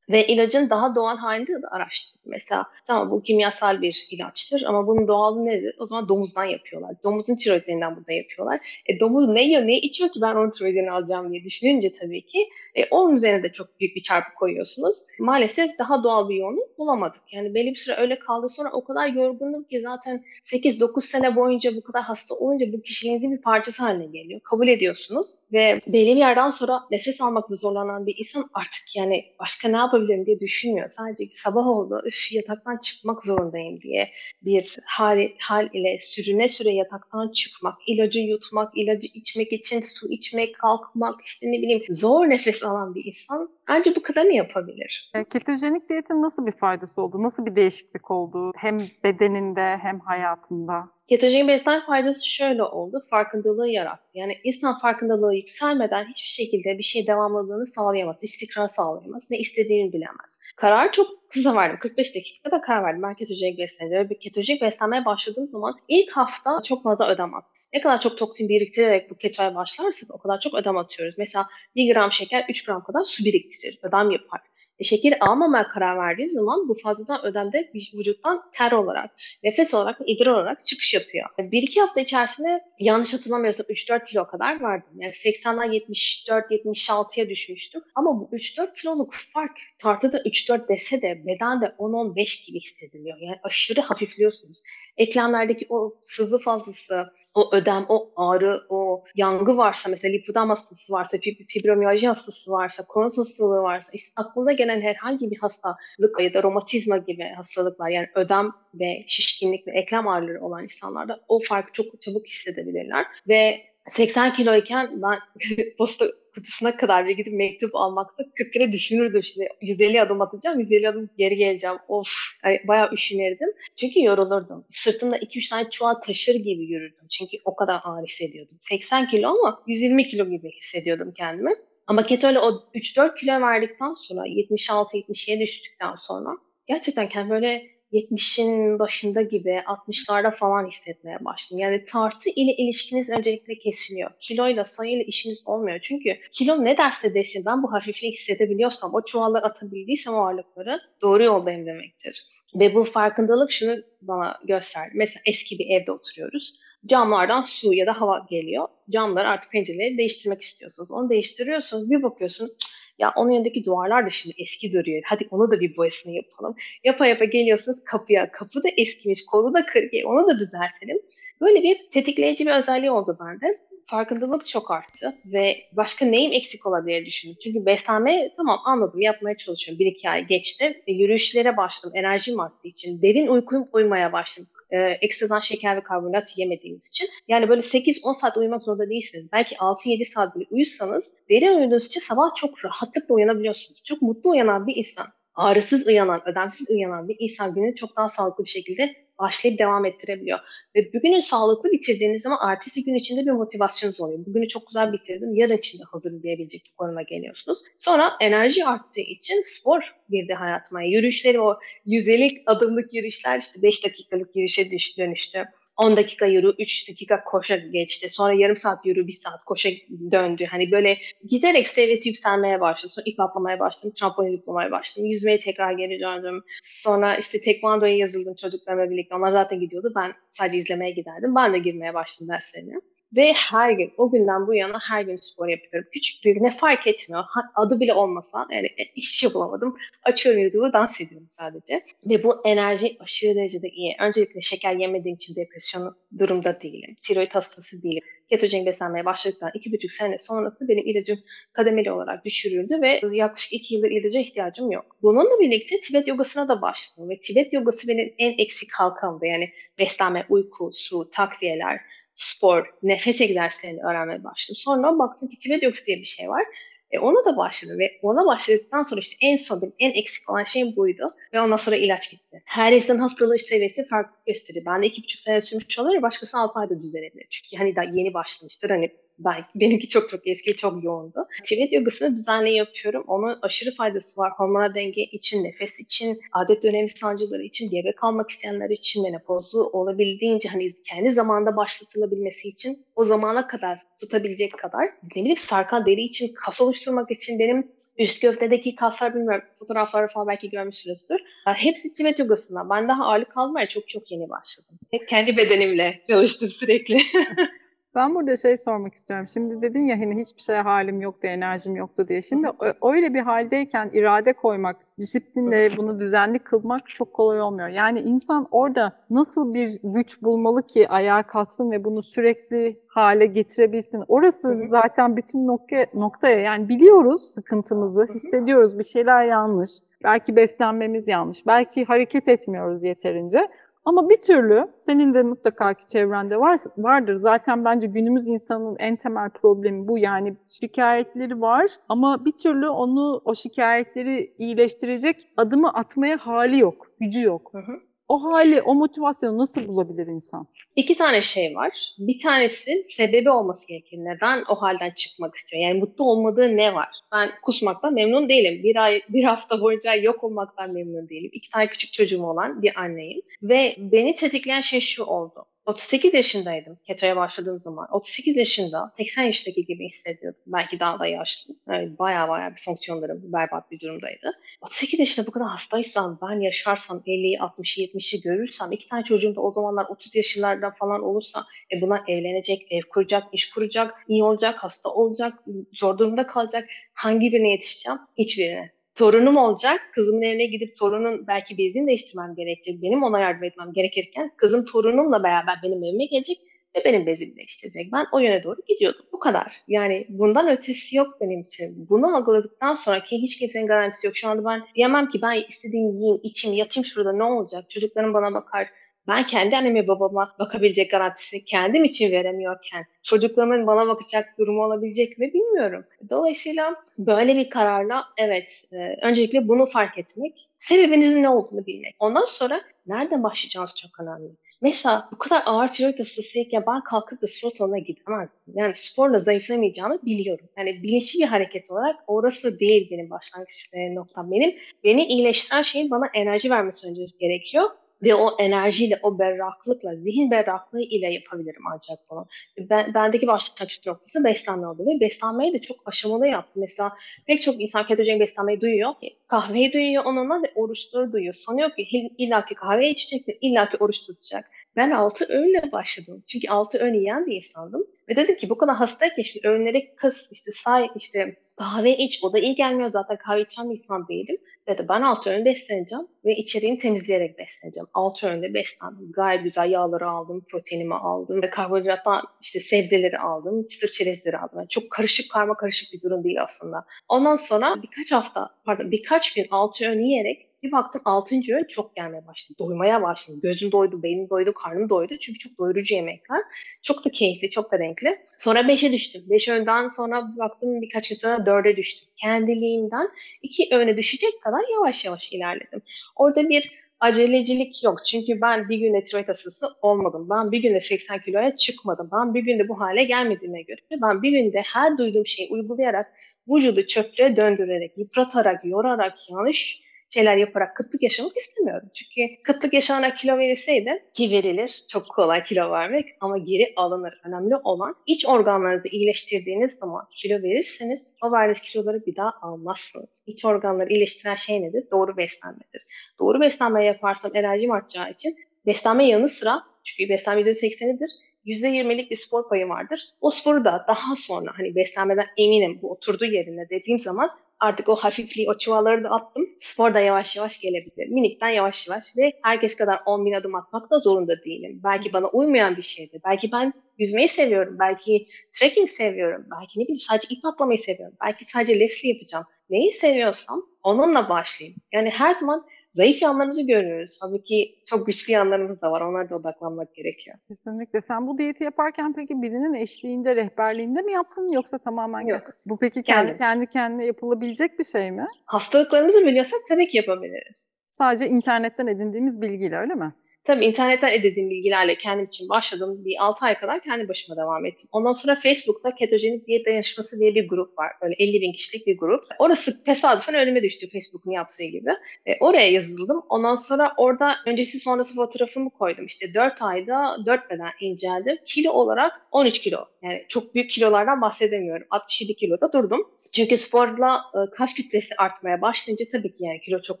Ve 0.08 0.26
ilacın 0.26 0.70
daha 0.70 0.94
doğal 0.94 1.16
halinde 1.16 1.62
de 1.62 1.66
araştırdım. 1.70 2.20
Mesela 2.26 2.66
tamam 2.86 3.10
bu 3.10 3.22
kimyasal 3.22 3.82
bir 3.82 4.06
ilaçtır 4.10 4.62
ama 4.62 4.86
bunun 4.86 5.08
doğalı 5.08 5.46
nedir? 5.46 5.76
O 5.78 5.86
zaman 5.86 6.08
domuzdan 6.08 6.44
yapıyorlar. 6.44 6.94
Domuzun 7.04 7.36
tiroidlerinden 7.36 7.96
burada 7.96 8.12
yapıyorlar. 8.12 8.60
E, 8.86 9.00
domuz 9.00 9.28
ne 9.28 9.44
yiyor 9.44 9.66
ne 9.66 9.78
içiyor 9.78 10.10
ki 10.10 10.20
ben 10.22 10.34
onun 10.34 10.50
tiroidini 10.50 10.90
alacağım 10.90 11.32
diye 11.32 11.44
düşününce 11.44 11.92
tabii 12.00 12.26
ki 12.26 12.48
e, 12.74 12.84
onun 12.90 13.16
üzerine 13.16 13.42
de 13.42 13.52
çok 13.52 13.80
büyük 13.80 13.96
bir 13.96 14.02
çarpı 14.02 14.34
koyuyorsunuz. 14.34 14.94
Maalesef 15.18 15.78
daha 15.78 16.04
doğal 16.04 16.28
bir 16.28 16.34
yolunu 16.34 16.60
bulamadık. 16.78 17.22
Yani 17.32 17.54
belli 17.54 17.70
bir 17.70 17.76
süre 17.76 17.96
öyle 17.96 18.18
kaldı 18.18 18.48
sonra 18.48 18.70
o 18.72 18.84
kadar 18.84 19.08
yorgundum 19.08 19.64
ki 19.64 19.80
zaten 19.80 20.24
8-9 20.44 21.00
sene 21.00 21.36
boyunca 21.36 21.76
bu 21.76 21.82
kadar 21.82 22.02
hasta 22.02 22.34
olunca 22.34 22.72
bu 22.72 22.82
kişiliğinizin 22.82 23.32
bir 23.32 23.42
parçası 23.42 23.82
haline 23.82 24.06
geliyor. 24.06 24.40
Kabul 24.44 24.68
ediyorsunuz 24.68 25.26
ve 25.52 25.80
belli 25.86 26.10
bir 26.10 26.16
yerden 26.16 26.50
sonra 26.50 26.80
nefes 26.90 27.20
almakta 27.20 27.56
zorlanan 27.56 28.06
bir 28.06 28.14
insan 28.18 28.50
artık 28.54 28.96
yani 28.96 29.24
başka 29.40 29.68
ne 29.68 29.76
yapabilir 29.76 29.93
yapabilirim 29.94 30.26
diye 30.26 30.40
düşünmüyor. 30.40 30.90
Sadece 30.90 31.24
sabah 31.34 31.66
oldu, 31.66 32.02
üf 32.06 32.32
yataktan 32.32 32.76
çıkmak 32.76 33.24
zorundayım 33.24 33.80
diye 33.80 34.10
bir 34.42 34.76
hal, 34.84 35.28
hal 35.38 35.68
ile 35.72 35.98
sürüne 36.00 36.48
süre 36.48 36.70
yataktan 36.70 37.32
çıkmak, 37.32 37.74
ilacı 37.86 38.20
yutmak, 38.20 38.76
ilacı 38.76 39.06
içmek 39.14 39.52
için 39.52 39.80
su 39.80 40.12
içmek, 40.12 40.58
kalkmak, 40.58 41.20
işte 41.24 41.46
ne 41.46 41.62
bileyim 41.62 41.82
zor 41.90 42.30
nefes 42.30 42.62
alan 42.62 42.94
bir 42.94 43.04
insan 43.04 43.48
ancak 43.68 43.96
bu 43.96 44.02
kadar 44.02 44.24
ne 44.24 44.34
yapabilir? 44.34 45.10
E, 45.14 45.24
ketojenik 45.24 45.88
diyetin 45.88 46.22
nasıl 46.22 46.46
bir 46.46 46.52
faydası 46.52 47.02
oldu? 47.02 47.22
Nasıl 47.22 47.46
bir 47.46 47.56
değişiklik 47.56 48.10
oldu? 48.10 48.52
Hem 48.56 48.78
bedeninde 49.04 49.76
hem 49.82 50.00
hayatında? 50.00 50.94
Ketojenik 51.08 51.48
beslenme 51.48 51.84
faydası 51.86 52.28
şöyle 52.28 52.62
oldu. 52.62 53.02
Farkındalığı 53.10 53.68
yarattı. 53.68 54.04
Yani 54.14 54.38
insan 54.44 54.78
farkındalığı 54.78 55.34
yükselmeden 55.34 56.04
hiçbir 56.04 56.44
şekilde 56.44 56.78
bir 56.78 56.82
şey 56.82 57.06
devamlılığını 57.06 57.66
sağlayamaz. 57.66 58.16
istikrar 58.22 58.68
sağlayamaz. 58.68 59.30
Ne 59.30 59.38
istediğini 59.38 59.92
bilemez. 59.92 60.38
Karar 60.56 60.92
çok 60.92 61.06
kısa 61.30 61.54
verdim. 61.54 61.78
45 61.80 62.14
dakikada 62.14 62.60
karar 62.60 62.84
verdim. 62.84 63.02
Ben 63.02 63.14
ketojenik 63.14 63.58
besleneceğim. 63.58 64.10
Ve 64.10 64.18
ketojenik 64.18 64.62
beslenmeye 64.62 65.04
başladığım 65.04 65.46
zaman 65.46 65.74
ilk 65.88 66.12
hafta 66.12 66.62
çok 66.68 66.82
fazla 66.82 67.08
ödem 67.08 67.34
attım. 67.34 67.53
Ne 67.74 67.80
kadar 67.80 68.00
çok 68.00 68.18
toksin 68.18 68.48
biriktirerek 68.48 69.10
bu 69.10 69.14
ketoya 69.14 69.54
başlarsak 69.54 70.14
o 70.14 70.18
kadar 70.18 70.40
çok 70.40 70.54
ödem 70.54 70.76
atıyoruz. 70.76 71.14
Mesela 71.18 71.46
1 71.76 71.94
gram 71.94 72.12
şeker 72.12 72.46
3 72.48 72.64
gram 72.64 72.84
kadar 72.84 73.04
su 73.04 73.24
biriktirir. 73.24 73.78
Ödem 73.82 74.10
yapar. 74.10 74.40
E, 74.78 74.84
şekeri 74.84 75.18
almamaya 75.18 75.68
karar 75.68 75.96
verdiği 75.96 76.30
zaman 76.30 76.68
bu 76.68 76.74
fazladan 76.82 77.24
ödemde 77.24 77.70
vücuttan 77.74 78.42
ter 78.52 78.72
olarak, 78.72 79.10
nefes 79.42 79.74
olarak, 79.74 80.00
idrar 80.06 80.32
olarak 80.32 80.66
çıkış 80.66 80.94
yapıyor. 80.94 81.28
E, 81.38 81.50
bir 81.50 81.62
iki 81.62 81.80
hafta 81.80 82.00
içerisinde 82.00 82.60
yanlış 82.80 83.12
hatırlamıyorsam 83.12 83.66
3-4 83.66 84.04
kilo 84.04 84.26
kadar 84.26 84.60
vardım. 84.60 84.90
Yani 84.96 85.12
80'den 85.12 85.72
74-76'ya 85.72 87.28
düşmüştüm. 87.28 87.82
Ama 87.94 88.20
bu 88.20 88.28
3-4 88.32 88.74
kiloluk 88.74 89.14
fark 89.32 89.58
tartıda 89.78 90.18
3-4 90.18 90.68
dese 90.68 91.02
de 91.02 91.22
bedende 91.26 91.64
10-15 91.64 92.46
gibi 92.46 92.60
hissediliyor. 92.60 93.18
Yani 93.20 93.36
aşırı 93.42 93.80
hafifliyorsunuz. 93.80 94.58
Eklemlerdeki 94.96 95.66
o 95.68 95.94
sıvı 96.04 96.38
fazlası, 96.38 97.10
o 97.34 97.54
ödem, 97.56 97.86
o 97.88 98.10
ağrı, 98.16 98.60
o 98.68 99.04
yangı 99.14 99.56
varsa 99.56 99.90
mesela 99.90 100.12
lipodem 100.12 100.48
hastası 100.48 100.92
varsa, 100.92 101.18
fibromiyalji 101.48 102.08
hastası 102.08 102.50
varsa, 102.50 102.84
Crohn's 102.94 103.18
hastalığı 103.18 103.62
varsa, 103.62 103.92
aklınıza 104.16 104.52
gelen 104.52 104.80
herhangi 104.80 105.30
bir 105.30 105.38
hastalık 105.38 106.20
ya 106.20 106.34
da 106.34 106.42
romatizma 106.42 106.96
gibi 106.96 107.22
hastalıklar 107.22 107.90
yani 107.90 108.08
ödem 108.14 108.52
ve 108.74 109.04
şişkinlik 109.08 109.66
ve 109.66 109.70
eklem 109.70 110.08
ağrıları 110.08 110.44
olan 110.44 110.64
insanlarda 110.64 111.20
o 111.28 111.40
farkı 111.48 111.72
çok 111.72 112.02
çabuk 112.02 112.26
hissedebilirler. 112.26 113.06
Ve 113.28 113.60
80 113.90 114.32
kiloyken 114.32 115.02
ben 115.02 115.18
posta 115.78 116.06
kutusuna 116.34 116.76
kadar 116.76 117.06
bir 117.06 117.16
gidip 117.16 117.32
mektup 117.32 117.70
almakta 117.74 118.24
40 118.36 118.52
kere 118.52 118.72
düşünürdüm. 118.72 119.20
İşte 119.20 119.48
150 119.60 120.00
adım 120.00 120.20
atacağım 120.20 120.60
150 120.60 120.88
adım 120.88 121.10
geri 121.18 121.36
geleceğim. 121.36 121.76
Of 121.88 122.08
yani 122.44 122.60
bayağı 122.68 122.92
üşünürdüm 122.92 123.48
çünkü 123.76 124.04
yorulurdum. 124.04 124.64
Sırtımda 124.70 125.18
2-3 125.18 125.50
tane 125.50 125.70
çuval 125.70 125.94
taşır 125.94 126.34
gibi 126.34 126.64
yürürdüm. 126.64 127.06
Çünkü 127.18 127.36
o 127.44 127.56
kadar 127.56 127.80
ağır 127.84 128.06
hissediyordum. 128.06 128.56
80 128.60 129.08
kilo 129.08 129.28
ama 129.28 129.62
120 129.66 130.08
kilo 130.08 130.30
gibi 130.30 130.50
hissediyordum 130.50 131.12
kendimi. 131.16 131.54
Ama 131.86 132.06
keto 132.06 132.30
ile 132.30 132.38
o 132.38 132.50
3-4 132.74 133.14
kilo 133.20 133.40
verdikten 133.40 133.92
sonra 133.92 134.26
76-77 134.26 135.40
düştükten 135.40 135.94
sonra 135.94 136.30
gerçekten 136.66 137.08
kendimi 137.08 137.30
böyle 137.30 137.73
70'in 137.94 138.78
başında 138.78 139.22
gibi 139.22 139.50
60'larda 139.50 140.36
falan 140.36 140.70
hissetmeye 140.70 141.24
başladım. 141.24 141.58
Yani 141.58 141.84
tartı 141.84 142.30
ile 142.30 142.52
ilişkiniz 142.52 143.10
öncelikle 143.10 143.54
kesiliyor. 143.58 144.10
Kiloyla 144.20 144.64
sayıyla 144.64 145.04
işiniz 145.04 145.42
olmuyor. 145.46 145.78
Çünkü 145.82 146.16
kilo 146.32 146.64
ne 146.64 146.76
derse 146.78 147.14
desin 147.14 147.44
ben 147.44 147.62
bu 147.62 147.72
hafifliği 147.72 148.12
hissedebiliyorsam, 148.12 148.94
o 148.94 149.04
çuvalları 149.04 149.44
atabildiysem 149.44 150.14
o 150.14 150.16
ağırlıkları 150.16 150.80
doğru 151.02 151.22
yoldayım 151.22 151.66
demektir. 151.66 152.22
Ve 152.54 152.74
bu 152.74 152.84
farkındalık 152.84 153.50
şunu 153.50 153.76
bana 154.02 154.38
gösterdi. 154.44 154.92
Mesela 154.94 155.20
eski 155.26 155.58
bir 155.58 155.66
evde 155.70 155.92
oturuyoruz. 155.92 156.60
camlardan 156.86 157.42
su 157.42 157.74
ya 157.74 157.86
da 157.86 158.00
hava 158.00 158.26
geliyor. 158.30 158.68
Camları 158.90 159.28
artık 159.28 159.52
pencereleri 159.52 159.98
değiştirmek 159.98 160.42
istiyorsunuz. 160.42 160.90
Onu 160.90 161.10
değiştiriyorsunuz. 161.10 161.90
Bir 161.90 162.02
bakıyorsunuz 162.02 162.50
ya 162.98 163.12
onun 163.16 163.30
yanındaki 163.30 163.64
duvarlar 163.64 164.06
da 164.06 164.10
şimdi 164.10 164.34
eski 164.38 164.72
duruyor. 164.72 165.02
Hadi 165.04 165.28
onu 165.30 165.50
da 165.50 165.60
bir 165.60 165.76
boyasını 165.76 166.12
yapalım. 166.12 166.56
Yapa 166.84 167.06
yapa 167.06 167.24
geliyorsunuz 167.24 167.84
kapıya. 167.84 168.32
Kapı 168.32 168.64
da 168.64 168.68
eskimiş, 168.76 169.24
kolu 169.24 169.54
da 169.54 169.66
kırık. 169.66 169.92
Onu 170.04 170.26
da 170.26 170.38
düzeltelim. 170.38 170.98
Böyle 171.40 171.62
bir 171.62 171.78
tetikleyici 171.92 172.46
bir 172.46 172.52
özelliği 172.52 172.90
oldu 172.90 173.18
bende 173.20 173.60
farkındalık 173.86 174.46
çok 174.46 174.70
arttı 174.70 175.14
ve 175.32 175.56
başka 175.72 176.06
neyim 176.06 176.32
eksik 176.32 176.66
olabilir 176.66 177.06
düşündüm. 177.06 177.36
Çünkü 177.44 177.66
beslenme 177.66 178.30
tamam 178.36 178.60
anladım 178.64 179.00
yapmaya 179.00 179.36
çalışıyorum. 179.36 179.78
Bir 179.78 179.86
iki 179.86 180.10
ay 180.10 180.26
geçti 180.26 180.82
ve 180.88 180.92
yürüyüşlere 180.92 181.56
başladım. 181.56 181.92
Enerjim 181.96 182.40
arttığı 182.40 182.68
için. 182.68 183.02
Derin 183.02 183.26
uyku 183.26 183.68
uyumaya 183.72 184.12
başladım. 184.12 184.50
Ee, 184.70 184.78
ekstradan 184.78 185.40
şeker 185.40 185.76
ve 185.76 185.80
karbonhidrat 185.80 186.38
yemediğimiz 186.38 186.86
için. 186.88 187.08
Yani 187.28 187.48
böyle 187.48 187.60
8-10 187.60 188.20
saat 188.20 188.36
uyumak 188.36 188.62
zorunda 188.62 188.90
değilsiniz. 188.90 189.32
Belki 189.32 189.54
6-7 189.54 190.04
saat 190.04 190.36
bile 190.36 190.44
uyursanız 190.50 191.12
derin 191.30 191.58
uyuduğunuz 191.58 191.86
için 191.86 192.00
sabah 192.00 192.34
çok 192.36 192.64
rahatlıkla 192.64 193.14
uyanabiliyorsunuz. 193.14 193.84
Çok 193.84 194.02
mutlu 194.02 194.30
uyanan 194.30 194.66
bir 194.66 194.76
insan 194.76 195.06
ağrısız 195.34 195.86
uyanan, 195.86 196.28
ödemsiz 196.28 196.70
uyanan 196.70 197.08
bir 197.08 197.16
insan 197.18 197.54
günü 197.54 197.74
çok 197.74 197.96
daha 197.96 198.08
sağlıklı 198.08 198.44
bir 198.44 198.50
şekilde 198.50 199.03
başlayıp 199.18 199.58
devam 199.58 199.84
ettirebiliyor. 199.84 200.38
Ve 200.76 200.92
bugünü 200.92 201.22
sağlıklı 201.22 201.72
bitirdiğiniz 201.72 202.22
zaman 202.22 202.38
ertesi 202.50 202.84
gün 202.84 202.94
içinde 202.94 203.26
bir 203.26 203.30
motivasyonunuz 203.30 204.00
oluyor. 204.00 204.26
Bugünü 204.26 204.48
çok 204.48 204.66
güzel 204.66 204.92
bitirdim, 204.92 205.34
yarın 205.34 205.58
içinde 205.58 205.82
hazır 205.92 206.22
diyebilecek 206.22 206.64
bir 206.64 206.76
konuma 206.76 207.02
geliyorsunuz. 207.02 207.58
Sonra 207.78 208.12
enerji 208.20 208.64
arttığı 208.64 209.00
için 209.00 209.42
spor 209.44 209.94
girdi 210.10 210.34
hayatıma. 210.34 210.82
Yürüyüşleri 210.82 211.40
o 211.40 211.58
150 211.86 212.42
adımlık 212.46 212.94
yürüyüşler 212.94 213.40
işte 213.40 213.62
5 213.62 213.84
dakikalık 213.84 214.36
yürüyüşe 214.36 214.70
dönüştü. 214.98 215.44
10 215.76 215.96
dakika 215.96 216.26
yürü, 216.26 216.54
3 216.58 216.88
dakika 216.88 217.24
koşa 217.24 217.56
geçti. 217.56 218.10
Sonra 218.10 218.34
yarım 218.34 218.56
saat 218.56 218.86
yürü, 218.86 219.06
1 219.06 219.12
saat 219.12 219.44
koşa 219.44 219.70
döndü. 220.10 220.46
Hani 220.50 220.70
böyle 220.70 220.98
giderek 221.28 221.68
seviyesi 221.68 222.08
yükselmeye 222.08 222.60
başladı. 222.60 222.92
Sonra 222.92 223.04
ip 223.06 223.20
atlamaya 223.20 223.60
başladım, 223.60 223.92
trampolin 224.00 224.28
zıplamaya 224.28 224.70
başladım. 224.70 225.06
Yüzmeye 225.06 225.40
tekrar 225.40 225.72
geri 225.72 226.00
döndüm. 226.00 226.42
Sonra 226.62 227.16
işte 227.16 227.40
tekvandoya 227.40 227.96
yazıldım 227.96 228.34
çocuklarımla 228.34 228.90
birlikte. 228.90 229.03
Onlar 229.12 229.30
zaten 229.30 229.60
gidiyordu. 229.60 229.92
Ben 229.96 230.12
sadece 230.32 230.58
izlemeye 230.58 230.90
giderdim. 230.90 231.34
Ben 231.34 231.52
de 231.52 231.58
girmeye 231.58 231.94
başladım 231.94 232.28
derslerine. 232.28 232.80
Ve 233.16 233.32
her 233.32 233.70
gün, 233.70 233.92
o 233.96 234.10
günden 234.10 234.46
bu 234.46 234.54
yana 234.54 234.78
her 234.88 235.02
gün 235.02 235.16
spor 235.16 235.48
yapıyorum. 235.48 235.88
Küçük 235.92 236.24
büyük 236.24 236.40
ne 236.40 236.50
fark 236.50 236.86
etmiyor. 236.86 237.24
Adı 237.54 237.80
bile 237.80 237.94
olmasa 237.94 238.46
yani 238.50 238.66
e, 238.66 238.84
hiçbir 238.96 239.16
şey 239.16 239.34
bulamadım. 239.34 239.76
Açıyorum 240.02 240.42
YouTube'u 240.42 240.72
dans 240.72 241.00
ediyorum 241.00 241.28
sadece. 241.30 241.82
Ve 242.06 242.22
bu 242.24 242.34
enerji 242.44 242.96
aşırı 243.00 243.34
derecede 243.34 243.68
iyi. 243.68 243.96
Öncelikle 244.00 244.40
şeker 244.40 244.76
yemediğim 244.76 245.14
için 245.14 245.34
depresyon 245.34 245.96
durumda 246.18 246.60
değilim. 246.62 246.96
Tiroid 247.02 247.30
hastası 247.30 247.82
değilim. 247.82 248.02
Ketojen 248.30 248.66
beslenmeye 248.66 249.04
başladıktan 249.04 249.50
iki 249.54 249.72
buçuk 249.72 249.90
sene 249.90 250.18
sonrası 250.18 250.68
benim 250.68 250.86
ilacım 250.86 251.18
kademeli 251.52 251.92
olarak 251.92 252.24
düşürüldü 252.24 252.80
ve 252.82 253.00
yaklaşık 253.16 253.52
iki 253.52 253.74
yıldır 253.74 253.90
ilaca 253.90 254.20
ihtiyacım 254.20 254.70
yok. 254.70 254.96
Bununla 255.02 255.40
birlikte 255.40 255.80
Tibet 255.80 256.08
yogasına 256.08 256.48
da 256.48 256.62
başladım 256.62 257.10
ve 257.10 257.20
Tibet 257.20 257.52
yogası 257.52 257.88
benim 257.88 258.14
en 258.18 258.38
eksik 258.38 258.72
halkamdı. 258.72 259.26
Yani 259.26 259.50
beslenme, 259.78 260.26
uyku, 260.28 260.70
su, 260.72 261.10
takviyeler, 261.10 261.80
spor, 262.16 262.66
nefes 262.82 263.20
egzersizlerini 263.20 263.80
öğrenmeye 263.82 264.24
başladım. 264.24 264.56
Sonra 264.58 264.98
baktım 264.98 265.28
ki 265.28 265.58
Yogası 265.62 265.86
diye 265.86 265.98
bir 265.98 266.04
şey 266.04 266.28
var. 266.28 266.44
E 266.90 266.98
ona 266.98 267.24
da 267.24 267.36
başladım 267.36 267.78
ve 267.78 267.98
ona 268.02 268.26
başladıktan 268.26 268.82
sonra 268.82 269.00
işte 269.00 269.16
en 269.20 269.36
son 269.36 269.74
en 269.78 269.90
eksik 269.90 270.30
olan 270.30 270.44
şeyim 270.44 270.76
buydu. 270.76 271.14
Ve 271.32 271.40
ondan 271.40 271.56
sonra 271.56 271.76
ilaç 271.76 272.10
gitti. 272.10 272.42
Her 272.44 272.72
insanın 272.72 272.98
hastalığı 272.98 273.38
seviyesi 273.38 273.86
farklı 273.86 274.16
gösterir. 274.26 274.62
Ben 274.66 274.82
de 274.82 274.86
iki 274.86 275.02
buçuk 275.02 275.20
sene 275.20 275.40
sürmüş 275.40 275.78
olabilir, 275.78 276.02
başkası 276.02 276.38
altı 276.38 276.58
ayda 276.58 276.82
düzelebilir. 276.82 277.26
Çünkü 277.30 277.56
hani 277.56 277.76
daha 277.76 277.84
yeni 277.84 278.14
başlamıştır. 278.14 278.70
Hani 278.70 278.90
ben, 279.18 279.44
benimki 279.54 279.88
çok 279.88 280.08
çok 280.08 280.26
eski, 280.26 280.56
çok 280.56 280.84
yoğundu. 280.84 281.26
Tibet 281.44 281.72
yogasını 281.72 282.16
düzenli 282.16 282.54
yapıyorum. 282.54 283.04
Onun 283.06 283.38
aşırı 283.42 283.74
faydası 283.74 284.20
var. 284.20 284.32
Hormonal 284.36 284.74
denge 284.74 285.02
için, 285.02 285.44
nefes 285.44 285.80
için, 285.80 286.20
adet 286.32 286.62
dönemi 286.62 286.88
sancıları 286.88 287.42
için, 287.42 287.70
gebe 287.70 287.92
kalmak 287.92 288.30
isteyenler 288.30 288.70
için, 288.70 289.02
menopozlu 289.02 289.70
olabildiğince 289.70 290.48
hani 290.48 290.72
kendi 290.88 291.12
zamanda 291.12 291.56
başlatılabilmesi 291.56 292.48
için 292.48 292.76
o 292.96 293.04
zamana 293.04 293.46
kadar 293.46 293.78
tutabilecek 294.00 294.58
kadar 294.58 294.84
ne 294.84 295.22
bileyim 295.22 295.36
sarkan 295.36 295.86
deri 295.86 296.02
için, 296.02 296.30
kas 296.44 296.60
oluşturmak 296.60 297.10
için 297.10 297.38
benim 297.38 297.68
üst 297.98 298.22
gövdedeki 298.22 298.74
kaslar 298.74 299.14
bilmiyorum 299.14 299.44
fotoğrafları 299.58 300.08
falan 300.08 300.28
belki 300.28 300.50
görmüşsünüzdür. 300.50 301.20
Hepsi 301.46 301.92
Tibet 301.92 302.18
yogasında. 302.18 302.70
Ben 302.70 302.88
daha 302.88 303.04
ağırlık 303.04 303.30
kaldırmaya 303.30 303.68
çok 303.68 303.88
çok 303.88 304.10
yeni 304.10 304.28
başladım. 304.28 304.78
Hep 304.90 305.08
kendi 305.08 305.36
bedenimle 305.36 306.00
çalıştım 306.08 306.48
sürekli. 306.48 306.98
Ben 307.94 308.14
burada 308.14 308.36
şey 308.36 308.56
sormak 308.56 308.94
istiyorum. 308.94 309.26
Şimdi 309.28 309.62
dedin 309.62 309.80
ya 309.80 310.00
hani 310.00 310.16
hiçbir 310.16 310.42
şeye 310.42 310.60
halim 310.60 311.00
yoktu, 311.00 311.26
enerjim 311.26 311.76
yoktu 311.76 312.08
diye. 312.08 312.22
Şimdi 312.22 312.48
öyle 312.82 313.14
bir 313.14 313.20
haldeyken 313.20 313.90
irade 313.92 314.32
koymak, 314.32 314.76
disiplinle 314.98 315.68
bunu 315.76 316.00
düzenli 316.00 316.38
kılmak 316.38 316.88
çok 316.88 317.12
kolay 317.12 317.40
olmuyor. 317.40 317.68
Yani 317.68 318.00
insan 318.00 318.48
orada 318.50 318.92
nasıl 319.10 319.54
bir 319.54 319.80
güç 319.84 320.22
bulmalı 320.22 320.62
ki 320.66 320.88
ayağa 320.88 321.22
kalksın 321.22 321.70
ve 321.70 321.84
bunu 321.84 322.02
sürekli 322.02 322.80
hale 322.88 323.26
getirebilsin. 323.26 324.04
Orası 324.08 324.60
zaten 324.70 325.16
bütün 325.16 325.46
nokta, 325.46 325.86
noktaya 325.94 326.40
yani 326.40 326.68
biliyoruz 326.68 327.20
sıkıntımızı, 327.34 328.06
hissediyoruz 328.14 328.78
bir 328.78 328.84
şeyler 328.84 329.24
yanlış. 329.24 329.70
Belki 330.04 330.36
beslenmemiz 330.36 331.08
yanlış, 331.08 331.46
belki 331.46 331.84
hareket 331.84 332.28
etmiyoruz 332.28 332.84
yeterince. 332.84 333.48
Ama 333.84 334.08
bir 334.10 334.20
türlü 334.20 334.66
senin 334.78 335.14
de 335.14 335.22
mutlaka 335.22 335.74
ki 335.74 335.86
çevrende 335.86 336.40
var, 336.40 336.60
vardır. 336.78 337.14
Zaten 337.14 337.64
bence 337.64 337.86
günümüz 337.86 338.28
insanının 338.28 338.76
en 338.78 338.96
temel 338.96 339.30
problemi 339.30 339.88
bu. 339.88 339.98
Yani 339.98 340.36
şikayetleri 340.46 341.40
var 341.40 341.70
ama 341.88 342.24
bir 342.24 342.32
türlü 342.42 342.68
onu 342.68 343.22
o 343.24 343.34
şikayetleri 343.34 344.34
iyileştirecek 344.38 345.28
adımı 345.36 345.72
atmaya 345.72 346.16
hali 346.16 346.58
yok, 346.58 346.86
gücü 347.00 347.22
yok. 347.22 347.50
Hı 347.52 347.58
hı. 347.58 347.93
O 348.08 348.24
hali, 348.24 348.62
o 348.62 348.74
motivasyonu 348.74 349.38
nasıl 349.38 349.68
bulabilir 349.68 350.06
insan? 350.06 350.46
İki 350.76 350.96
tane 350.96 351.22
şey 351.22 351.54
var. 351.54 351.94
Bir 351.98 352.18
tanesi 352.18 352.84
sebebi 352.88 353.30
olması 353.30 353.68
gerekir. 353.68 353.98
Neden 353.98 354.44
o 354.48 354.54
halden 354.54 354.90
çıkmak 354.90 355.34
istiyor? 355.34 355.62
Yani 355.62 355.80
mutlu 355.80 356.04
olmadığı 356.04 356.56
ne 356.56 356.74
var? 356.74 356.88
Ben 357.12 357.30
kusmaktan 357.42 357.94
memnun 357.94 358.28
değilim. 358.28 358.62
Bir 358.62 358.76
ay, 358.76 359.02
bir 359.08 359.24
hafta 359.24 359.60
boyunca 359.60 359.94
yok 359.94 360.24
olmaktan 360.24 360.72
memnun 360.72 361.08
değilim. 361.08 361.30
İki 361.32 361.50
tane 361.50 361.66
küçük 361.66 361.92
çocuğum 361.92 362.22
olan 362.22 362.62
bir 362.62 362.80
anneyim. 362.80 363.22
Ve 363.42 363.74
beni 363.78 364.14
tetikleyen 364.14 364.60
şey 364.60 364.80
şu 364.80 365.04
oldu. 365.04 365.44
38 365.66 366.14
yaşındaydım 366.14 366.78
ketoya 366.86 367.16
başladığım 367.16 367.58
zaman. 367.58 367.88
38 367.90 368.36
yaşında 368.36 368.92
80 368.96 369.22
yaşındaki 369.22 369.64
gibi 369.64 369.88
hissediyordum. 369.88 370.40
Belki 370.46 370.80
daha 370.80 370.98
da 370.98 371.06
yaşlı. 371.06 371.54
Yani 371.68 371.98
baya 371.98 372.28
baya 372.28 372.56
bir 372.56 372.62
fonksiyonlarım 372.64 373.32
berbat 373.32 373.70
bir 373.70 373.80
durumdaydı. 373.80 374.32
38 374.60 375.00
yaşında 375.00 375.26
bu 375.26 375.30
kadar 375.30 375.48
hastaysam, 375.48 376.18
ben 376.22 376.40
yaşarsam 376.40 376.98
50'yi, 377.06 377.38
60'ı, 377.38 377.82
70'i 377.82 378.20
görürsem, 378.20 378.72
iki 378.72 378.88
tane 378.88 379.04
çocuğum 379.04 379.36
da 379.36 379.40
o 379.40 379.50
zamanlar 379.50 379.86
30 379.88 380.16
yaşlarında 380.16 380.70
falan 380.70 381.02
olursa 381.02 381.44
e 381.72 381.80
buna 381.80 382.04
evlenecek, 382.08 382.66
ev 382.70 382.82
kuracak, 382.90 383.24
iş 383.32 383.50
kuracak, 383.50 383.94
iyi 384.08 384.24
olacak, 384.24 384.58
hasta 384.58 384.88
olacak, 384.88 385.34
zor 385.72 385.98
durumda 385.98 386.26
kalacak. 386.26 386.68
Hangi 386.94 387.32
birine 387.32 387.50
yetişeceğim? 387.50 387.98
Hiçbirine 388.18 388.74
torunum 388.94 389.36
olacak. 389.36 389.80
Kızımın 389.94 390.22
evine 390.22 390.46
gidip 390.46 390.76
torunun 390.76 391.26
belki 391.26 391.58
bezini 391.58 391.86
değiştirmem 391.86 392.34
gerekecek. 392.34 392.82
Benim 392.82 393.02
ona 393.02 393.20
yardım 393.20 393.44
etmem 393.44 393.72
gerekirken 393.72 394.30
kızım 394.36 394.64
torunumla 394.64 395.22
beraber 395.22 395.54
benim 395.62 395.84
evime 395.84 396.04
gelecek 396.04 396.38
ve 396.76 396.84
benim 396.84 397.06
bezimi 397.06 397.36
değiştirecek. 397.36 397.92
Ben 397.92 398.06
o 398.12 398.18
yöne 398.18 398.42
doğru 398.42 398.56
gidiyordum. 398.68 399.06
Bu 399.12 399.18
kadar. 399.18 399.62
Yani 399.68 400.06
bundan 400.08 400.48
ötesi 400.48 400.96
yok 400.96 401.20
benim 401.20 401.40
için. 401.40 401.88
Bunu 401.90 402.16
algıladıktan 402.16 402.74
sonra 402.74 403.04
ki 403.04 403.18
hiç 403.22 403.38
kimsenin 403.38 403.66
garantisi 403.66 404.06
yok. 404.06 404.16
Şu 404.16 404.28
anda 404.28 404.44
ben 404.44 404.62
diyemem 404.74 405.08
ki 405.08 405.18
ben 405.22 405.44
istediğim 405.48 405.90
yiyeyim, 405.90 406.20
içeyim, 406.22 406.56
yatayım 406.56 406.84
şurada 406.84 407.12
ne 407.12 407.24
olacak? 407.24 407.70
Çocuklarım 407.70 408.14
bana 408.14 408.34
bakar 408.34 408.68
ben 409.08 409.26
kendi 409.26 409.56
anneme 409.56 409.88
babama 409.88 410.34
bakabilecek 410.38 410.90
garantisi 410.90 411.44
kendim 411.44 411.84
için 411.84 412.12
veremiyorken 412.12 412.84
çocuklarımın 413.02 413.66
bana 413.66 413.86
bakacak 413.88 414.34
durumu 414.38 414.64
olabilecek 414.64 415.18
mi 415.18 415.32
bilmiyorum. 415.34 415.84
Dolayısıyla 416.10 416.74
böyle 416.98 417.36
bir 417.36 417.50
kararla 417.50 418.04
evet 418.16 418.64
e, 418.72 418.76
öncelikle 419.02 419.48
bunu 419.48 419.66
fark 419.66 419.98
etmek, 419.98 420.48
sebebinizin 420.58 421.22
ne 421.22 421.28
olduğunu 421.28 421.66
bilmek. 421.66 421.96
Ondan 421.98 422.24
sonra 422.24 422.60
nereden 422.86 423.22
başlayacağınız 423.22 423.74
çok 423.82 424.00
önemli. 424.00 424.30
Mesela 424.62 425.08
bu 425.12 425.18
kadar 425.18 425.42
ağır 425.46 425.68
tiroid 425.68 425.98
hastasıyken 425.98 426.64
ben 426.66 426.80
kalkıp 426.84 427.22
da 427.22 427.26
spor 427.26 427.50
salonuna 427.50 427.78
gidemezdim. 427.78 428.54
Yani 428.54 428.72
sporla 428.76 429.18
zayıflamayacağımı 429.18 430.02
biliyorum. 430.02 430.46
Yani 430.58 430.82
bilinçli 430.82 431.18
bir 431.18 431.26
hareket 431.26 431.70
olarak 431.70 431.96
orası 432.06 432.60
değil 432.60 432.88
benim 432.90 433.10
başlangıç 433.10 433.70
e, 433.72 433.94
noktam. 433.94 434.30
Benim 434.30 434.54
beni 434.84 435.06
iyileştiren 435.06 435.62
şeyin 435.62 435.90
bana 435.90 436.06
enerji 436.14 436.50
vermesi 436.50 436.86
önce 436.86 437.04
gerekiyor 437.20 437.70
ve 438.02 438.14
o 438.14 438.36
enerjiyle, 438.38 438.98
o 439.02 439.18
berraklıkla, 439.18 439.96
zihin 439.96 440.30
berraklığı 440.30 440.82
ile 440.82 441.12
yapabilirim 441.12 441.62
ancak 441.74 441.98
bunu. 442.10 442.26
Ben, 442.58 442.94
bendeki 442.94 443.26
başlangıç 443.26 443.86
noktası 443.86 444.24
beslenme 444.24 444.66
oldu 444.66 444.82
ve 444.86 445.00
beslenmeyi 445.00 445.54
de 445.54 445.60
çok 445.60 445.76
aşamalı 445.86 446.26
yaptım. 446.26 446.62
Mesela 446.62 446.92
pek 447.26 447.42
çok 447.42 447.60
insan 447.60 447.86
ketojen 447.86 448.20
beslenmeyi 448.20 448.60
duyuyor. 448.60 448.94
Kahveyi 449.28 449.72
duyuyor 449.72 450.04
onunla 450.04 450.42
ve 450.42 450.52
oruçları 450.54 451.12
duyuyor. 451.12 451.34
Sanıyor 451.46 451.70
ki 451.70 452.10
illaki 452.18 452.54
kahve 452.54 452.90
içecek 452.90 453.28
ve 453.28 453.38
illaki 453.40 453.76
oruç 453.76 454.00
tutacak. 454.00 454.50
Ben 454.76 454.90
altı 454.90 455.26
öğünle 455.28 455.72
başladım. 455.72 456.24
Çünkü 456.32 456.48
altı 456.48 456.78
öğün 456.78 456.94
yiyen 456.94 457.26
bir 457.26 457.36
insandım. 457.36 457.86
Ve 458.08 458.16
dedim 458.16 458.36
ki 458.36 458.50
bu 458.50 458.58
kadar 458.58 458.76
hastayken 458.76 459.22
şimdi 459.22 459.48
öğünleri 459.48 459.94
kıs, 459.96 460.16
işte 460.30 460.50
say, 460.64 460.88
işte 460.96 461.36
kahve 461.56 461.96
iç. 461.96 462.20
O 462.22 462.32
da 462.32 462.38
iyi 462.38 462.54
gelmiyor 462.54 462.88
zaten 462.88 463.16
kahve 463.16 463.40
içen 463.40 463.70
bir 463.70 463.74
insan 463.74 464.08
değilim. 464.08 464.36
Dedi 464.68 464.86
ben 464.88 465.02
altı 465.02 465.30
öğün 465.30 465.44
besleneceğim 465.44 466.06
ve 466.24 466.36
içeriğini 466.36 466.78
temizleyerek 466.78 467.38
besleneceğim. 467.38 467.86
Altı 467.94 468.26
öğünde 468.26 468.54
beslendim. 468.54 469.12
Gayet 469.12 469.44
güzel 469.44 469.70
yağları 469.70 470.08
aldım, 470.08 470.44
proteinimi 470.50 470.94
aldım. 470.94 471.42
Ve 471.42 471.50
karbonhidrattan 471.50 472.22
işte 472.42 472.60
sebzeleri 472.60 473.18
aldım, 473.18 473.66
çıtır 473.66 473.88
çerezleri 473.88 474.38
aldım. 474.38 474.58
Yani 474.58 474.68
çok 474.68 474.90
karışık, 474.90 475.30
karma 475.30 475.56
karışık 475.56 475.92
bir 475.92 476.02
durum 476.02 476.24
değil 476.24 476.42
aslında. 476.42 476.84
Ondan 477.08 477.36
sonra 477.36 477.82
birkaç 477.82 478.12
hafta, 478.12 478.50
pardon 478.64 478.90
birkaç 478.90 479.34
gün 479.34 479.46
altı 479.50 479.84
öğün 479.84 480.02
yiyerek 480.02 480.46
bir 480.64 480.72
baktım 480.72 481.02
6. 481.04 481.34
öğün 481.34 481.64
çok 481.68 481.96
gelmeye 481.96 482.26
başladı. 482.26 482.58
Doymaya 482.58 483.02
başladı. 483.02 483.38
Gözüm 483.42 483.72
doydu, 483.72 484.02
beynim 484.02 484.30
doydu, 484.30 484.52
karnım 484.54 484.88
doydu. 484.88 485.16
Çünkü 485.20 485.38
çok 485.38 485.58
doyurucu 485.58 485.94
yemekler. 485.94 486.42
Çok 486.82 487.04
da 487.04 487.10
keyifli, 487.10 487.50
çok 487.50 487.72
da 487.72 487.78
renkli. 487.78 488.18
Sonra 488.38 488.60
5'e 488.60 488.92
düştüm. 488.92 489.22
5 489.26 489.48
öğünden 489.48 489.88
sonra 489.88 490.36
baktım 490.38 490.82
birkaç 490.82 491.08
gün 491.08 491.16
sonra 491.16 491.34
4'e 491.34 491.76
düştüm. 491.76 492.08
Kendiliğimden 492.16 493.08
2 493.42 493.68
öğüne 493.72 493.96
düşecek 493.96 494.42
kadar 494.42 494.72
yavaş 494.72 495.04
yavaş 495.04 495.32
ilerledim. 495.32 495.82
Orada 496.16 496.48
bir 496.48 496.70
acelecilik 497.00 497.84
yok. 497.84 498.06
Çünkü 498.06 498.40
ben 498.40 498.68
bir 498.68 498.78
günde 498.78 499.04
tiroid 499.04 499.28
hastası 499.28 499.66
olmadım. 499.82 500.26
Ben 500.30 500.52
bir 500.52 500.58
günde 500.58 500.80
80 500.80 501.18
kiloya 501.18 501.56
çıkmadım. 501.56 502.08
Ben 502.12 502.34
bir 502.34 502.40
günde 502.40 502.68
bu 502.68 502.80
hale 502.80 503.04
gelmediğime 503.04 503.62
göre 503.62 503.80
ben 504.02 504.22
bir 504.22 504.30
günde 504.30 504.60
her 504.60 504.98
duyduğum 504.98 505.26
şeyi 505.26 505.48
uygulayarak 505.50 506.12
vücudu 506.48 506.86
çöplüğe 506.86 507.36
döndürerek, 507.36 507.98
yıpratarak, 507.98 508.64
yorarak, 508.64 509.14
yanlış 509.30 509.83
şeyler 510.14 510.36
yaparak 510.36 510.76
kıtlık 510.76 511.02
yaşamak 511.02 511.36
istemiyorum. 511.36 511.88
Çünkü 511.94 512.42
kıtlık 512.42 512.72
yaşanarak 512.72 513.18
kilo 513.18 513.38
verilseydi 513.38 514.02
ki 514.14 514.30
verilir 514.30 514.84
çok 514.88 515.08
kolay 515.08 515.42
kilo 515.42 515.70
vermek 515.70 516.06
ama 516.20 516.38
geri 516.38 516.72
alınır. 516.76 517.20
Önemli 517.24 517.56
olan 517.56 517.94
iç 518.06 518.26
organlarınızı 518.26 518.88
iyileştirdiğiniz 518.88 519.70
zaman 519.72 520.06
kilo 520.10 520.42
verirseniz 520.42 521.14
o 521.22 521.32
verdiğiniz 521.32 521.60
kiloları 521.60 522.06
bir 522.06 522.16
daha 522.16 522.32
almazsınız. 522.42 523.08
İç 523.26 523.44
organları 523.44 523.90
iyileştiren 523.90 524.34
şey 524.34 524.62
nedir? 524.62 524.84
Doğru 524.92 525.16
beslenmedir. 525.16 525.82
Doğru 526.18 526.40
beslenme 526.40 526.84
yaparsam 526.84 527.30
enerjim 527.34 527.70
artacağı 527.70 528.10
için 528.10 528.36
beslenme 528.66 529.08
yanı 529.08 529.28
sıra 529.28 529.62
çünkü 529.84 530.08
beslenme 530.08 530.42
%80'idir. 530.42 531.10
%20'lik 531.46 532.10
bir 532.10 532.16
spor 532.16 532.48
payı 532.48 532.68
vardır. 532.68 533.00
O 533.20 533.30
sporu 533.30 533.64
da 533.64 533.84
daha 533.88 534.16
sonra 534.16 534.52
hani 534.56 534.74
beslenmeden 534.74 535.26
eminim 535.36 535.78
bu 535.82 535.90
oturduğu 535.90 536.24
yerine 536.24 536.68
dediğim 536.70 537.00
zaman 537.00 537.30
artık 537.64 537.88
o 537.88 537.96
hafifliği, 537.96 538.48
o 538.50 538.58
çuvalları 538.58 539.04
da 539.04 539.10
attım. 539.10 539.46
Spor 539.60 539.94
da 539.94 540.00
yavaş 540.00 540.36
yavaş 540.36 540.60
gelebilir. 540.60 541.08
Minikten 541.08 541.48
yavaş 541.48 541.88
yavaş 541.88 542.04
ve 542.16 542.32
herkes 542.42 542.76
kadar 542.76 543.00
10 543.06 543.26
bin 543.26 543.32
adım 543.32 543.54
atmak 543.54 543.90
da 543.90 543.98
zorunda 543.98 544.44
değilim. 544.44 544.80
Belki 544.84 545.12
bana 545.12 545.28
uymayan 545.28 545.76
bir 545.76 545.82
şeydi. 545.82 546.20
Belki 546.24 546.52
ben 546.52 546.72
yüzmeyi 546.98 547.28
seviyorum. 547.28 547.76
Belki 547.78 548.26
trekking 548.58 548.90
seviyorum. 548.90 549.46
Belki 549.60 549.80
ne 549.80 549.84
bileyim 549.84 550.00
sadece 550.08 550.28
ip 550.30 550.44
atlamayı 550.44 550.78
seviyorum. 550.78 551.16
Belki 551.24 551.44
sadece 551.44 551.80
Leslie 551.80 552.12
yapacağım. 552.12 552.44
Neyi 552.70 552.92
seviyorsam 552.92 553.62
onunla 553.82 554.28
başlayayım. 554.28 554.78
Yani 554.92 555.10
her 555.10 555.34
zaman 555.34 555.66
zayıf 555.94 556.22
yanlarımızı 556.22 556.66
görüyoruz. 556.66 557.18
Tabii 557.22 557.42
ki 557.44 557.74
çok 557.86 558.06
güçlü 558.06 558.32
yanlarımız 558.32 558.82
da 558.82 558.92
var. 558.92 559.00
Onlara 559.00 559.30
da 559.30 559.36
odaklanmak 559.36 559.94
gerekiyor. 559.94 560.36
Kesinlikle. 560.48 561.00
Sen 561.00 561.26
bu 561.26 561.38
diyeti 561.38 561.64
yaparken 561.64 562.12
peki 562.12 562.42
birinin 562.42 562.74
eşliğinde, 562.74 563.36
rehberliğinde 563.36 564.02
mi 564.02 564.12
yaptın 564.12 564.48
yoksa 564.48 564.78
tamamen? 564.78 565.26
Yok. 565.26 565.42
Bu 565.66 565.78
peki 565.78 566.02
kendi, 566.02 566.26
Kendim. 566.26 566.38
kendi 566.38 566.66
kendine 566.66 567.06
yapılabilecek 567.06 567.78
bir 567.78 567.84
şey 567.84 568.10
mi? 568.10 568.26
Hastalıklarımızı 568.44 569.26
biliyorsak 569.26 569.60
tabii 569.68 569.88
ki 569.88 569.96
yapabiliriz. 569.96 570.68
Sadece 570.88 571.26
internetten 571.28 571.86
edindiğimiz 571.86 572.40
bilgiyle 572.42 572.76
öyle 572.76 572.94
mi? 572.94 573.12
Tabii 573.44 573.64
internetten 573.64 574.12
edindiğim 574.12 574.50
bilgilerle 574.50 574.98
kendim 574.98 575.26
için 575.26 575.48
başladım. 575.48 576.04
Bir 576.04 576.14
6 576.18 576.44
ay 576.44 576.58
kadar 576.58 576.80
kendi 576.80 577.08
başıma 577.08 577.36
devam 577.36 577.66
ettim. 577.66 577.88
Ondan 577.92 578.12
sonra 578.12 578.36
Facebook'ta 578.36 578.94
ketojenik 578.94 579.46
diyet 579.46 579.66
dayanışması 579.66 580.18
diye 580.20 580.34
bir 580.34 580.48
grup 580.48 580.78
var. 580.78 580.92
Böyle 581.02 581.14
50 581.18 581.40
bin 581.40 581.52
kişilik 581.52 581.86
bir 581.86 581.98
grup. 581.98 582.24
Orası 582.38 582.84
tesadüfen 582.84 583.34
önüme 583.34 583.62
düştü 583.62 583.90
Facebook'un 583.90 584.30
yaptığı 584.30 584.64
gibi. 584.64 584.90
E, 585.26 585.32
oraya 585.40 585.70
yazıldım. 585.70 586.22
Ondan 586.28 586.54
sonra 586.54 586.92
orada 586.96 587.34
öncesi 587.46 587.78
sonrası 587.78 588.14
fotoğrafımı 588.14 588.70
koydum. 588.70 589.06
İşte 589.06 589.34
4 589.34 589.62
ayda 589.62 590.16
4 590.26 590.50
beden 590.50 590.70
inceldim. 590.80 591.36
Kilo 591.46 591.72
olarak 591.72 592.12
13 592.32 592.58
kilo. 592.58 592.84
Yani 593.02 593.24
çok 593.28 593.54
büyük 593.54 593.70
kilolardan 593.70 594.20
bahsedemiyorum. 594.20 594.86
67 594.90 595.36
kiloda 595.36 595.72
durdum. 595.72 596.06
Çünkü 596.36 596.56
sporla 596.56 597.24
e, 597.34 597.38
kas 597.56 597.74
kütlesi 597.74 598.14
artmaya 598.18 598.60
başlayınca 598.62 599.04
tabii 599.12 599.32
ki 599.34 599.44
yani 599.44 599.60
kilo 599.60 599.82
çok 599.82 600.00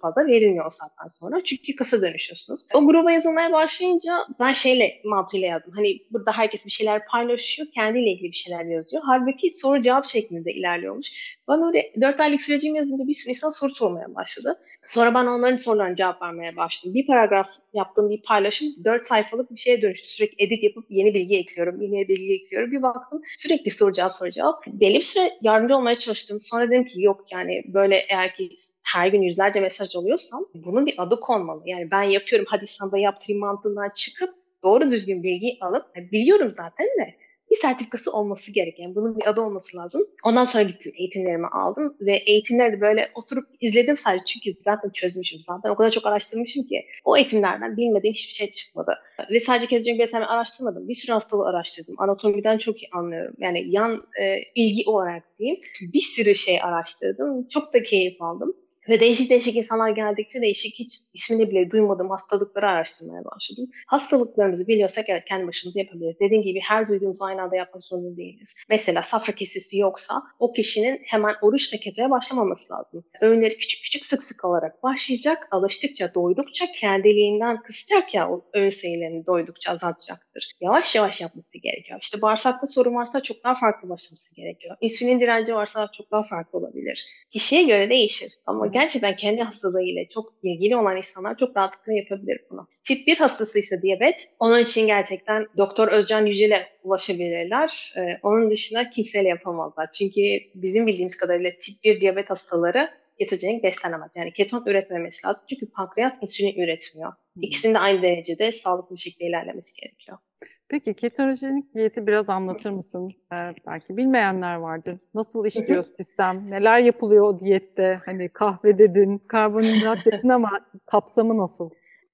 fazla 0.00 0.26
verilmiyor 0.26 0.66
o 0.66 0.70
saatten 0.70 1.08
sonra. 1.08 1.44
Çünkü 1.44 1.76
kısa 1.76 2.02
dönüşüyorsunuz. 2.02 2.66
O 2.74 2.86
gruba 2.86 3.12
yazılmaya 3.12 3.52
başlayınca 3.52 4.18
ben 4.40 4.52
şeyle 4.52 5.00
mantığıyla 5.04 5.48
yazdım. 5.48 5.72
Hani 5.76 6.00
burada 6.10 6.32
herkes 6.32 6.64
bir 6.64 6.70
şeyler 6.70 7.06
paylaşıyor. 7.06 7.68
Kendiyle 7.74 8.10
ilgili 8.10 8.30
bir 8.30 8.36
şeyler 8.36 8.64
yazıyor. 8.64 9.02
Halbuki 9.06 9.50
soru 9.54 9.82
cevap 9.82 10.06
şeklinde 10.06 10.52
ilerliyormuş. 10.52 11.06
Ben 11.48 11.62
öyle 11.62 11.92
4 12.00 12.20
aylık 12.20 12.42
sürecim 12.42 12.74
yazınca 12.74 13.08
bir 13.08 13.14
sürü 13.14 13.30
insan 13.30 13.50
soru 13.50 13.74
sormaya 13.74 14.14
başladı. 14.14 14.58
Sonra 14.86 15.14
ben 15.14 15.26
onların 15.26 15.56
sorularına 15.56 15.96
cevap 15.96 16.22
vermeye 16.22 16.56
başladım. 16.56 16.94
Bir 16.94 17.06
paragraf 17.06 17.48
yaptığım 17.74 18.10
bir 18.10 18.22
paylaşım 18.22 18.68
4 18.84 19.06
sayfalık 19.06 19.50
bir 19.50 19.56
şeye 19.56 19.82
dönüştü. 19.82 20.08
Sürekli 20.08 20.44
edit 20.44 20.64
yapıp 20.64 20.84
yeni 20.90 21.14
bilgi 21.14 21.38
ekliyorum, 21.38 21.82
yeni 21.82 22.08
bilgi 22.08 22.34
ekliyorum. 22.34 22.72
Bir 22.72 22.82
baktım 22.82 23.22
sürekli 23.36 23.70
soru 23.70 23.92
cevap 23.92 24.16
soru 24.16 24.30
cevap. 24.30 24.66
Belli 24.66 24.94
bir 24.94 25.02
süre 25.02 25.32
yardımcı 25.42 25.76
olmaya 25.76 25.98
çalıştım. 25.98 26.23
Sonra 26.42 26.70
dedim 26.70 26.84
ki 26.84 27.02
yok 27.02 27.20
yani 27.32 27.62
böyle 27.66 27.96
eğer 28.10 28.34
ki 28.34 28.56
her 28.82 29.08
gün 29.08 29.22
yüzlerce 29.22 29.60
mesaj 29.60 29.96
alıyorsam 29.96 30.46
bunun 30.54 30.86
bir 30.86 30.94
adı 30.98 31.20
konmalı. 31.20 31.62
Yani 31.66 31.90
ben 31.90 32.02
yapıyorum 32.02 32.46
hadi 32.50 32.66
sana 32.66 32.92
da 32.92 32.98
yaptırayım 32.98 33.40
mantığından 33.40 33.90
çıkıp 33.94 34.30
doğru 34.62 34.90
düzgün 34.90 35.22
bilgiyi 35.22 35.58
alıp 35.60 35.86
yani 35.96 36.12
biliyorum 36.12 36.54
zaten 36.56 36.86
de 36.86 37.14
bir 37.54 37.60
sertifikası 37.60 38.12
olması 38.12 38.50
gereken, 38.50 38.94
bunun 38.94 39.18
bir 39.18 39.28
adı 39.30 39.40
olması 39.40 39.76
lazım. 39.76 40.02
Ondan 40.24 40.44
sonra 40.44 40.62
gittim 40.62 40.92
eğitimlerimi 40.96 41.46
aldım 41.46 41.96
ve 42.00 42.16
eğitimleri 42.16 42.72
de 42.72 42.80
böyle 42.80 43.10
oturup 43.14 43.44
izledim 43.60 43.96
sadece 43.96 44.24
çünkü 44.24 44.58
zaten 44.64 44.90
çözmüşüm 44.90 45.40
zaten. 45.40 45.70
O 45.70 45.74
kadar 45.74 45.90
çok 45.90 46.06
araştırmışım 46.06 46.62
ki 46.62 46.86
o 47.04 47.16
eğitimlerden 47.16 47.76
bilmediğim 47.76 48.14
hiçbir 48.14 48.32
şey 48.32 48.50
çıkmadı. 48.50 48.92
Ve 49.30 49.40
sadece 49.40 49.66
ketogenic 49.66 49.98
beslenme 49.98 50.26
araştırmadım. 50.26 50.88
Bir 50.88 50.94
sürü 50.94 51.12
hastalığı 51.12 51.48
araştırdım. 51.48 51.94
Anatomiden 51.98 52.58
çok 52.58 52.82
iyi 52.82 52.88
anlıyorum. 52.92 53.34
Yani 53.38 53.70
yan 53.70 54.02
e, 54.20 54.38
ilgi 54.54 54.90
olarak 54.90 55.38
diyeyim. 55.38 55.60
Bir 55.80 56.00
sürü 56.00 56.34
şey 56.34 56.62
araştırdım. 56.62 57.48
Çok 57.48 57.74
da 57.74 57.82
keyif 57.82 58.22
aldım. 58.22 58.54
Ve 58.88 59.00
değişik 59.00 59.30
değişik 59.30 59.56
insanlar 59.56 59.90
geldikçe 59.90 60.40
değişik 60.40 60.74
hiç 60.74 60.92
ismini 61.14 61.50
bile 61.50 61.70
duymadığım 61.70 62.10
hastalıkları 62.10 62.70
araştırmaya 62.70 63.24
başladım. 63.24 63.70
Hastalıklarımızı 63.86 64.68
biliyorsak 64.68 65.08
evet 65.08 65.24
kendi 65.28 65.46
başımıza 65.46 65.78
yapabiliriz. 65.80 66.20
Dediğim 66.20 66.42
gibi 66.42 66.60
her 66.60 66.88
duyduğumuz 66.88 67.22
aynı 67.22 67.42
anda 67.42 67.56
yapmak 67.56 67.84
zorunda 67.84 68.16
değiliz. 68.16 68.54
Mesela 68.68 69.02
safra 69.02 69.34
kesesi 69.34 69.78
yoksa 69.78 70.22
o 70.38 70.52
kişinin 70.52 71.00
hemen 71.04 71.34
oruçla 71.42 71.78
ketoya 71.78 72.10
başlamaması 72.10 72.72
lazım. 72.72 73.04
Öğünleri 73.20 73.56
küçük 73.56 73.82
küçük 73.82 74.06
sık 74.06 74.22
sık 74.22 74.44
alarak 74.44 74.82
başlayacak. 74.82 75.48
Alıştıkça, 75.50 76.14
doydukça 76.14 76.66
kendiliğinden 76.72 77.62
kısacak 77.62 78.14
ya 78.14 78.30
o 78.30 78.44
öğün 78.54 78.70
sayılarını 78.70 79.26
doydukça 79.26 79.70
azaltacaktır. 79.72 80.52
Yavaş 80.60 80.94
yavaş 80.94 81.20
yapması 81.20 81.58
gerekiyor. 81.58 81.98
İşte 82.02 82.22
bağırsakta 82.22 82.66
sorun 82.66 82.94
varsa 82.94 83.22
çok 83.22 83.44
daha 83.44 83.54
farklı 83.54 83.88
başlaması 83.88 84.34
gerekiyor. 84.34 84.76
İnsülin 84.80 85.20
direnci 85.20 85.54
varsa 85.54 85.88
çok 85.96 86.10
daha 86.10 86.22
farklı 86.22 86.58
olabilir. 86.58 87.04
Kişiye 87.30 87.62
göre 87.62 87.90
değişir. 87.90 88.32
Ama 88.46 88.66
gerçekten 88.74 89.16
kendi 89.16 89.42
hastalığıyla 89.42 90.08
çok 90.08 90.32
ilgili 90.42 90.76
olan 90.76 90.96
insanlar 90.96 91.38
çok 91.38 91.56
rahatlıkla 91.56 91.92
yapabilir 91.92 92.40
bunu. 92.50 92.66
Tip 92.84 93.06
1 93.06 93.16
hastasıysa 93.16 93.82
diyabet, 93.82 94.28
onun 94.38 94.58
için 94.58 94.86
gerçekten 94.86 95.46
Doktor 95.56 95.88
Özcan 95.88 96.26
Yücel'e 96.26 96.66
ulaşabilirler. 96.82 97.92
Ee, 97.96 98.18
onun 98.22 98.50
dışında 98.50 98.90
kimseyle 98.90 99.28
yapamazlar. 99.28 99.90
Çünkü 99.98 100.20
bizim 100.54 100.86
bildiğimiz 100.86 101.16
kadarıyla 101.16 101.50
tip 101.50 101.84
1 101.84 102.00
diyabet 102.00 102.30
hastaları 102.30 102.90
ketojenik 103.18 103.64
beslenemez. 103.64 104.10
Yani 104.16 104.32
keton 104.32 104.66
üretmemesi 104.66 105.26
lazım. 105.26 105.44
Çünkü 105.48 105.70
pankreas 105.70 106.12
insülin 106.22 106.62
üretmiyor. 106.62 107.12
İkisinin 107.40 107.74
de 107.74 107.78
aynı 107.78 108.02
derecede 108.02 108.52
sağlıklı 108.52 108.96
bir 108.96 109.00
şekilde 109.00 109.28
ilerlemesi 109.28 109.80
gerekiyor. 109.80 110.18
Peki 110.68 110.94
ketojenik 110.94 111.74
diyeti 111.74 112.06
biraz 112.06 112.28
anlatır 112.30 112.70
mısın? 112.70 113.10
Ee, 113.32 113.36
belki 113.66 113.96
bilmeyenler 113.96 114.54
vardır. 114.54 114.98
Nasıl 115.14 115.46
işliyor 115.46 115.84
sistem? 115.84 116.50
Neler 116.50 116.78
yapılıyor 116.78 117.24
o 117.24 117.40
diyette? 117.40 118.00
Hani 118.06 118.28
kahve 118.28 118.78
dedin, 118.78 119.18
karbonhidrat 119.18 119.98
dedin 120.04 120.28
ama 120.28 120.50
kapsamı 120.86 121.38
nasıl? 121.38 121.70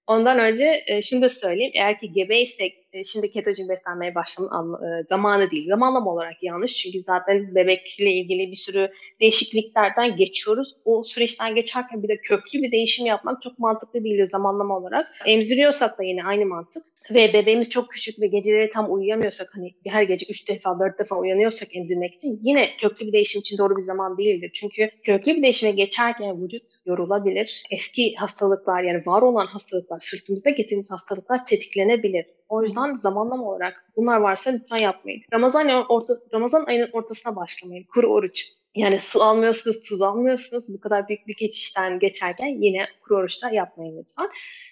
Ondan 0.06 0.38
önce 0.38 0.82
e, 0.86 1.02
şunu 1.02 1.22
da 1.22 1.28
söyleyeyim. 1.28 1.72
Eğer 1.74 1.98
ki 1.98 2.12
gebeysek 2.12 2.79
e, 2.92 3.04
şimdi 3.04 3.30
ketojen 3.30 3.68
beslenmeye 3.68 4.14
başlamanın 4.14 4.74
e, 4.74 5.04
zamanı 5.08 5.50
değil. 5.50 5.68
Zamanlama 5.68 6.10
olarak 6.10 6.42
yanlış. 6.42 6.74
Çünkü 6.74 7.00
zaten 7.00 7.54
bebekle 7.54 8.12
ilgili 8.12 8.50
bir 8.50 8.56
sürü 8.56 8.90
değişikliklerden 9.20 10.16
geçiyoruz. 10.16 10.76
O 10.84 11.04
süreçten 11.04 11.54
geçerken 11.54 12.02
bir 12.02 12.08
de 12.08 12.16
köklü 12.16 12.62
bir 12.62 12.72
değişim 12.72 13.06
yapmak 13.06 13.42
çok 13.42 13.58
mantıklı 13.58 14.04
değil 14.04 14.26
zamanlama 14.26 14.76
olarak. 14.76 15.06
Emziriyorsak 15.26 15.98
da 15.98 16.02
yine 16.02 16.24
aynı 16.24 16.46
mantık. 16.46 16.84
Ve 17.10 17.32
bebeğimiz 17.32 17.70
çok 17.70 17.90
küçük 17.90 18.20
ve 18.20 18.26
geceleri 18.26 18.70
tam 18.70 18.92
uyuyamıyorsak 18.92 19.48
hani 19.54 19.74
her 19.86 20.02
gece 20.02 20.26
3 20.30 20.48
defa 20.48 20.80
4 20.80 20.98
defa 20.98 21.16
uyanıyorsak 21.16 21.76
emzirmek 21.76 22.14
için 22.14 22.40
yine 22.42 22.68
köklü 22.80 23.06
bir 23.06 23.12
değişim 23.12 23.40
için 23.40 23.58
doğru 23.58 23.76
bir 23.76 23.82
zaman 23.82 24.18
değildir. 24.18 24.50
Çünkü 24.54 24.90
köklü 25.04 25.36
bir 25.36 25.42
değişime 25.42 25.72
geçerken 25.72 26.42
vücut 26.42 26.62
yorulabilir. 26.86 27.62
Eski 27.70 28.14
hastalıklar 28.14 28.82
yani 28.82 29.02
var 29.06 29.22
olan 29.22 29.46
hastalıklar 29.46 30.00
sırtımızda 30.00 30.50
getirdiğimiz 30.50 30.90
hastalıklar 30.90 31.46
tetiklenebilir. 31.46 32.26
O 32.50 32.62
yüzden 32.62 32.94
zamanlama 32.94 33.50
olarak 33.50 33.84
bunlar 33.96 34.16
varsa 34.16 34.50
lütfen 34.50 34.78
yapmayın. 34.78 35.22
Ramazan, 35.32 35.86
orta, 35.88 36.14
Ramazan 36.34 36.64
ayının 36.64 36.90
ortasına 36.92 37.36
başlamayın. 37.36 37.84
Kuru 37.84 38.06
oruç. 38.06 38.44
Yani 38.74 39.00
su 39.00 39.22
almıyorsunuz, 39.22 39.80
tuz 39.80 40.02
almıyorsunuz. 40.02 40.64
Bu 40.68 40.80
kadar 40.80 41.08
büyük 41.08 41.26
bir 41.26 41.36
geçişten 41.36 41.98
geçerken 41.98 42.62
yine 42.62 42.84
kuru 43.02 43.18
oruçta 43.18 43.50
yapmayın 43.50 43.98
lütfen. 43.98 44.28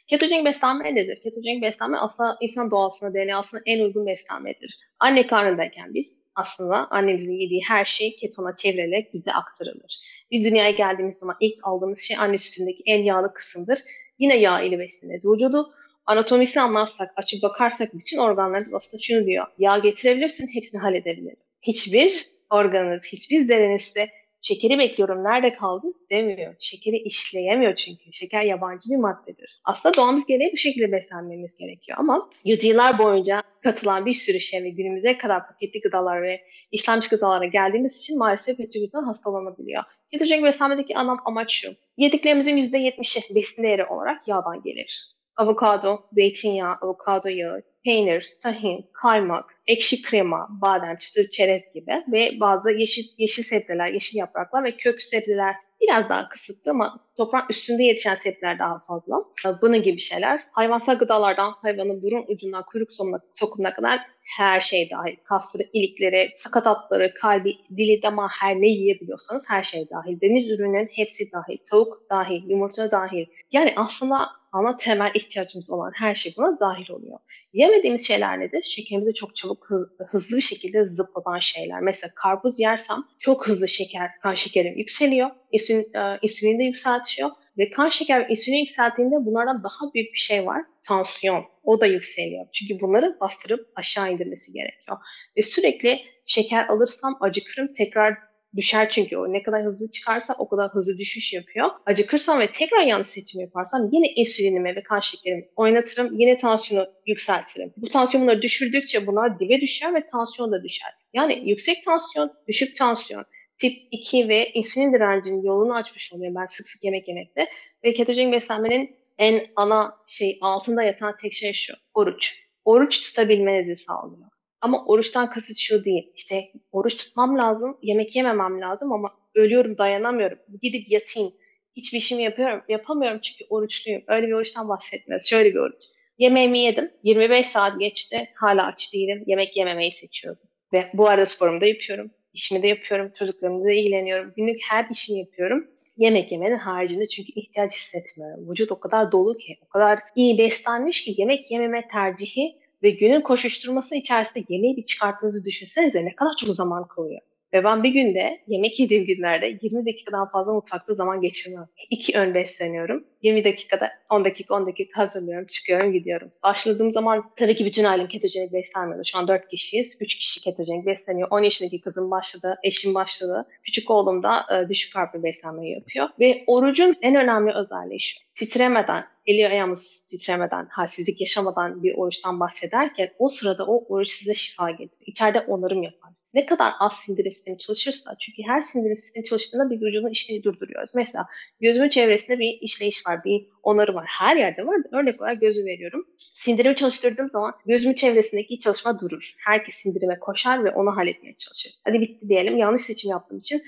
Ketojenik 0.06 0.46
beslenme 0.46 0.94
nedir? 0.94 1.20
Ketojenik 1.22 1.62
beslenme 1.62 1.98
aslında 1.98 2.36
insan 2.40 2.70
doğasına, 2.70 3.14
DNA'sına 3.14 3.60
en 3.66 3.84
uygun 3.84 4.06
beslenmedir. 4.06 4.78
Anne 4.98 5.26
karnındayken 5.26 5.94
biz 5.94 6.18
aslında 6.34 6.90
annemizin 6.90 7.32
yediği 7.32 7.60
her 7.68 7.84
şey 7.84 8.16
ketona 8.16 8.56
çevrilerek 8.56 9.14
bize 9.14 9.32
aktarılır. 9.32 9.98
Biz 10.30 10.44
dünyaya 10.44 10.70
geldiğimiz 10.70 11.16
zaman 11.16 11.36
ilk 11.40 11.58
aldığımız 11.62 12.00
şey 12.00 12.16
anne 12.16 12.38
sütündeki 12.38 12.82
en 12.86 13.02
yağlı 13.02 13.34
kısımdır. 13.34 13.78
Yine 14.18 14.36
yağ 14.36 14.62
ile 14.62 14.78
besleniriz. 14.78 15.24
Vücudu 15.26 15.74
anatomisini 16.08 16.62
anlarsak, 16.62 17.12
açıp 17.16 17.42
bakarsak 17.42 17.94
bütün 17.94 18.18
organlarımız 18.18 18.74
aslında 18.74 19.02
şunu 19.02 19.26
diyor. 19.26 19.46
Yağ 19.58 19.78
getirebilirsin, 19.78 20.48
hepsini 20.54 20.80
halledebilirim. 20.80 21.36
Hiçbir 21.62 22.26
organınız, 22.50 23.04
hiçbir 23.12 23.46
zerrenizde 23.46 24.10
şekeri 24.40 24.78
bekliyorum 24.78 25.24
nerede 25.24 25.52
kaldı 25.52 25.86
demiyor. 26.10 26.54
Şekeri 26.60 26.96
işleyemiyor 26.96 27.76
çünkü. 27.76 28.12
Şeker 28.12 28.42
yabancı 28.42 28.90
bir 28.90 28.96
maddedir. 28.96 29.60
Aslında 29.64 29.96
doğamız 29.96 30.26
gereği 30.26 30.50
bu 30.52 30.56
şekilde 30.56 30.92
beslenmemiz 30.92 31.56
gerekiyor 31.56 31.98
ama 32.00 32.30
yüzyıllar 32.44 32.98
boyunca 32.98 33.42
katılan 33.62 34.06
bir 34.06 34.14
sürü 34.14 34.40
şey 34.40 34.64
ve 34.64 34.68
günümüze 34.68 35.18
kadar 35.18 35.46
paketli 35.46 35.80
gıdalar 35.80 36.22
ve 36.22 36.40
işlenmiş 36.72 37.08
gıdalara 37.08 37.46
geldiğimiz 37.46 37.96
için 37.96 38.18
maalesef 38.18 38.60
vücudumuzdan 38.60 39.04
hastalanabiliyor. 39.04 39.82
Ketojenik 40.12 40.44
beslenmedeki 40.44 40.96
anlam 40.96 41.18
amaç 41.24 41.52
şu. 41.52 41.68
Yediklerimizin 41.96 42.56
%70'i 42.56 43.34
besin 43.34 43.62
değeri 43.62 43.84
olarak 43.84 44.28
yağdan 44.28 44.62
gelir 44.62 45.17
avokado, 45.38 45.98
zeytinyağı, 46.12 46.74
avokado 46.82 47.28
yağı, 47.28 47.62
peynir, 47.84 48.26
tahin, 48.42 48.86
kaymak, 48.92 49.44
ekşi 49.66 50.02
krema, 50.02 50.48
badem, 50.50 50.96
çıtır 50.96 51.28
çerez 51.28 51.62
gibi 51.74 51.92
ve 52.12 52.40
bazı 52.40 52.70
yeşil, 52.70 53.04
yeşil 53.18 53.42
sebzeler, 53.42 53.92
yeşil 53.92 54.18
yapraklar 54.18 54.64
ve 54.64 54.76
kök 54.76 55.02
sebzeler. 55.02 55.54
Biraz 55.80 56.08
daha 56.08 56.28
kısıtlı 56.28 56.70
ama 56.70 57.07
toprağın 57.18 57.44
üstünde 57.50 57.82
yetişen 57.82 58.14
sebzeler 58.14 58.58
daha 58.58 58.78
fazla. 58.78 59.24
Bunun 59.62 59.82
gibi 59.82 60.00
şeyler. 60.00 60.44
Hayvansal 60.52 60.98
gıdalardan 60.98 61.52
hayvanın 61.62 62.02
burun 62.02 62.24
ucundan 62.28 62.64
kuyruk 62.66 62.92
sonuna, 62.92 63.20
sokumuna 63.32 63.74
kadar 63.74 64.00
her 64.36 64.60
şey 64.60 64.90
dahil. 64.90 65.16
Kasları, 65.24 65.62
ilikleri, 65.72 66.30
sakatatları, 66.36 67.14
kalbi, 67.14 67.56
dili, 67.76 68.02
dama 68.02 68.28
her 68.40 68.60
ne 68.60 68.68
yiyebiliyorsanız 68.68 69.44
her 69.48 69.62
şey 69.62 69.90
dahil. 69.90 70.20
Deniz 70.20 70.50
ürünlerinin 70.50 70.90
hepsi 70.92 71.32
dahil. 71.32 71.58
Tavuk 71.70 72.10
dahil, 72.10 72.50
yumurta 72.50 72.90
dahil. 72.90 73.26
Yani 73.52 73.72
aslında 73.76 74.28
ama 74.52 74.76
temel 74.76 75.10
ihtiyacımız 75.14 75.70
olan 75.70 75.92
her 75.94 76.14
şey 76.14 76.34
buna 76.36 76.60
dahil 76.60 76.90
oluyor. 76.90 77.18
Yemediğimiz 77.52 78.06
şeyler 78.06 78.40
nedir? 78.40 78.62
Şekerimizi 78.62 79.14
çok 79.14 79.36
çabuk 79.36 79.68
hızlı 80.10 80.36
bir 80.36 80.42
şekilde 80.42 80.84
zıplatan 80.84 81.38
şeyler. 81.38 81.80
Mesela 81.80 82.12
karpuz 82.14 82.60
yersem 82.60 83.04
çok 83.18 83.48
hızlı 83.48 83.68
şeker, 83.68 84.10
kan 84.22 84.34
şekerim 84.34 84.78
yükseliyor. 84.78 85.30
İnsülin, 85.52 85.94
e, 85.94 86.18
insülin 86.22 86.58
de 86.58 86.64
yükseltiyor. 87.08 87.30
Ve 87.58 87.70
kan 87.70 87.88
şeker 87.88 88.20
ve 88.20 88.32
insülin 88.32 88.56
yükseldiğinde 88.56 89.16
bunlardan 89.26 89.62
daha 89.64 89.94
büyük 89.94 90.12
bir 90.12 90.18
şey 90.18 90.46
var. 90.46 90.62
Tansiyon. 90.86 91.44
O 91.64 91.80
da 91.80 91.86
yükseliyor. 91.86 92.46
Çünkü 92.52 92.80
bunları 92.80 93.16
bastırıp 93.20 93.66
aşağı 93.76 94.12
indirmesi 94.12 94.52
gerekiyor. 94.52 94.98
Ve 95.36 95.42
sürekli 95.42 96.00
şeker 96.26 96.68
alırsam 96.68 97.18
acıkırım. 97.20 97.72
Tekrar 97.72 98.14
düşer 98.56 98.90
çünkü 98.90 99.16
o 99.16 99.32
ne 99.32 99.42
kadar 99.42 99.62
hızlı 99.62 99.90
çıkarsa 99.90 100.34
o 100.38 100.48
kadar 100.48 100.70
hızlı 100.70 100.98
düşüş 100.98 101.32
yapıyor. 101.32 101.70
Acıkırsam 101.86 102.40
ve 102.40 102.52
tekrar 102.52 102.82
yanlış 102.82 103.08
seçim 103.08 103.40
yaparsam 103.40 103.88
yine 103.92 104.06
insülinimi 104.08 104.76
ve 104.76 104.82
kan 104.82 105.00
şekerimi 105.00 105.48
oynatırım. 105.56 106.18
Yine 106.18 106.36
tansiyonu 106.36 106.86
yükseltirim. 107.06 107.72
Bu 107.76 107.88
tansiyonları 107.88 108.42
düşürdükçe 108.42 109.06
bunlar 109.06 109.40
dibe 109.40 109.60
düşer 109.60 109.94
ve 109.94 110.06
tansiyon 110.06 110.52
da 110.52 110.64
düşer. 110.64 110.90
Yani 111.14 111.50
yüksek 111.50 111.84
tansiyon, 111.84 112.32
düşük 112.48 112.76
tansiyon, 112.76 113.24
tip 113.58 113.72
2 113.90 114.28
ve 114.28 114.52
insülin 114.52 114.92
direncinin 114.92 115.42
yolunu 115.42 115.74
açmış 115.74 116.12
oluyor 116.12 116.34
ben 116.34 116.46
sık 116.46 116.68
sık 116.68 116.84
yemek 116.84 117.08
yemekte. 117.08 117.48
Ve 117.84 117.92
ketojenik 117.92 118.32
beslenmenin 118.32 118.96
en 119.18 119.46
ana 119.56 119.96
şey 120.06 120.38
altında 120.40 120.82
yatan 120.82 121.16
tek 121.22 121.32
şey 121.32 121.52
şu. 121.52 121.72
Oruç. 121.94 122.34
Oruç 122.64 123.00
tutabilmenizi 123.00 123.76
sağlıyor. 123.76 124.28
Ama 124.60 124.84
oruçtan 124.84 125.30
kasıt 125.30 125.58
şu 125.58 125.84
değil. 125.84 126.12
İşte 126.14 126.52
oruç 126.72 126.96
tutmam 126.96 127.38
lazım, 127.38 127.78
yemek 127.82 128.16
yememem 128.16 128.60
lazım 128.60 128.92
ama 128.92 129.10
ölüyorum, 129.34 129.78
dayanamıyorum. 129.78 130.38
Gidip 130.62 130.90
yatayım. 130.90 131.32
Hiçbir 131.76 131.98
işimi 131.98 132.22
yapıyorum, 132.22 132.62
yapamıyorum 132.68 133.20
çünkü 133.22 133.44
oruçluyum. 133.50 134.02
Öyle 134.08 134.26
bir 134.26 134.32
oruçtan 134.32 134.68
bahsetmiyoruz. 134.68 135.26
Şöyle 135.26 135.50
bir 135.50 135.58
oruç. 135.58 135.82
Yemeğimi 136.18 136.58
yedim. 136.58 136.90
25 137.02 137.46
saat 137.46 137.80
geçti. 137.80 138.28
Hala 138.34 138.66
aç 138.66 138.92
değilim. 138.94 139.24
Yemek 139.26 139.56
yememeyi 139.56 139.92
seçiyorum. 139.92 140.42
Ve 140.72 140.90
bu 140.94 141.08
arada 141.08 141.26
sporumu 141.26 141.60
da 141.60 141.66
yapıyorum. 141.66 142.10
İşimi 142.38 142.62
de 142.62 142.66
yapıyorum. 142.66 143.12
Çocuklarımla 143.18 143.64
da 143.64 143.72
ilgileniyorum. 143.72 144.32
Günlük 144.36 144.60
her 144.70 144.86
işimi 144.90 145.18
yapıyorum. 145.18 145.66
Yemek 145.96 146.32
yemenin 146.32 146.56
haricinde 146.56 147.08
çünkü 147.08 147.32
ihtiyaç 147.32 147.72
hissetmiyorum. 147.76 148.50
Vücut 148.50 148.72
o 148.72 148.80
kadar 148.80 149.12
dolu 149.12 149.36
ki, 149.36 149.58
o 149.66 149.68
kadar 149.68 149.98
iyi 150.16 150.38
beslenmiş 150.38 151.04
ki 151.04 151.14
yemek 151.16 151.50
yememe 151.50 151.88
tercihi 151.88 152.56
ve 152.82 152.90
günün 152.90 153.20
koşuşturması 153.20 153.94
içerisinde 153.94 154.44
yemeği 154.48 154.76
bir 154.76 154.84
çıkarttığınızı 154.84 155.44
düşünsenize 155.44 156.04
ne 156.04 156.14
kadar 156.14 156.32
çok 156.40 156.54
zaman 156.54 156.88
kalıyor. 156.88 157.20
Ve 157.52 157.64
ben 157.64 157.82
bir 157.82 157.88
günde 157.88 158.40
yemek 158.46 158.80
yediğim 158.80 159.04
günlerde 159.04 159.58
20 159.62 159.86
dakikadan 159.86 160.28
fazla 160.28 160.52
mutfakta 160.52 160.94
zaman 160.94 161.20
geçirmem. 161.20 161.66
İki 161.90 162.18
ön 162.18 162.34
besleniyorum. 162.34 163.04
20 163.22 163.44
dakikada 163.44 163.90
10 164.10 164.24
dakika 164.24 164.54
10 164.54 164.66
dakika 164.66 165.02
hazırlıyorum, 165.02 165.46
çıkıyorum, 165.46 165.92
gidiyorum. 165.92 166.32
Başladığım 166.42 166.92
zaman 166.92 167.24
tabii 167.36 167.56
ki 167.56 167.66
bütün 167.66 167.84
ailem 167.84 168.08
ketojenik 168.08 168.52
beslenmiyordu. 168.52 169.04
Şu 169.04 169.18
an 169.18 169.28
4 169.28 169.48
kişiyiz. 169.48 169.96
3 170.00 170.14
kişi 170.14 170.40
ketojenik 170.40 170.86
besleniyor. 170.86 171.28
10 171.30 171.40
yaşındaki 171.42 171.80
kızım 171.80 172.10
başladı, 172.10 172.58
eşim 172.62 172.94
başladı. 172.94 173.46
Küçük 173.62 173.90
oğlum 173.90 174.22
da 174.22 174.44
e, 174.52 174.68
düşük 174.68 174.92
karbonhidrat 174.92 175.24
beslenmeyi 175.24 175.74
yapıyor. 175.74 176.08
Ve 176.20 176.44
orucun 176.46 176.96
en 177.02 177.14
önemli 177.14 177.52
özelliği 177.52 178.00
şu. 178.00 178.20
Titremeden, 178.34 179.04
eli 179.26 179.48
ayağımız 179.48 180.04
titremeden, 180.10 180.66
halsizlik 180.70 181.20
yaşamadan 181.20 181.82
bir 181.82 181.94
oruçtan 181.94 182.40
bahsederken 182.40 183.10
o 183.18 183.28
sırada 183.28 183.66
o 183.66 183.84
oruç 183.88 184.10
size 184.10 184.34
şifa 184.34 184.70
getirir. 184.70 185.06
İçeride 185.06 185.40
onarım 185.40 185.82
yapar 185.82 186.17
ne 186.34 186.46
kadar 186.46 186.72
az 186.80 186.92
sindirim 187.06 187.32
sistemi 187.32 187.58
çalışırsa 187.58 188.16
çünkü 188.20 188.42
her 188.42 188.60
sindirim 188.60 188.96
sistemi 188.96 189.24
çalıştığında 189.24 189.70
biz 189.70 189.82
vücudun 189.82 190.08
işleyi 190.08 190.42
durduruyoruz. 190.42 190.90
Mesela 190.94 191.26
gözümün 191.60 191.88
çevresinde 191.88 192.38
bir 192.38 192.58
işleyiş 192.60 193.06
var, 193.06 193.24
bir 193.24 193.46
onarı 193.62 193.94
var. 193.94 194.06
Her 194.08 194.36
yerde 194.36 194.66
var. 194.66 194.76
Örnek 194.92 195.20
olarak 195.20 195.40
gözü 195.40 195.64
veriyorum. 195.64 196.06
Sindirimi 196.18 196.76
çalıştırdığım 196.76 197.30
zaman 197.30 197.52
gözümün 197.66 197.94
çevresindeki 197.94 198.58
çalışma 198.58 199.00
durur. 199.00 199.34
Herkes 199.38 199.74
sindirime 199.74 200.18
koşar 200.18 200.64
ve 200.64 200.70
onu 200.70 200.96
halletmeye 200.96 201.34
çalışır. 201.36 201.72
Hadi 201.84 202.00
bitti 202.00 202.28
diyelim. 202.28 202.56
Yanlış 202.56 202.82
seçim 202.82 203.10
yaptığım 203.10 203.38
için 203.38 203.62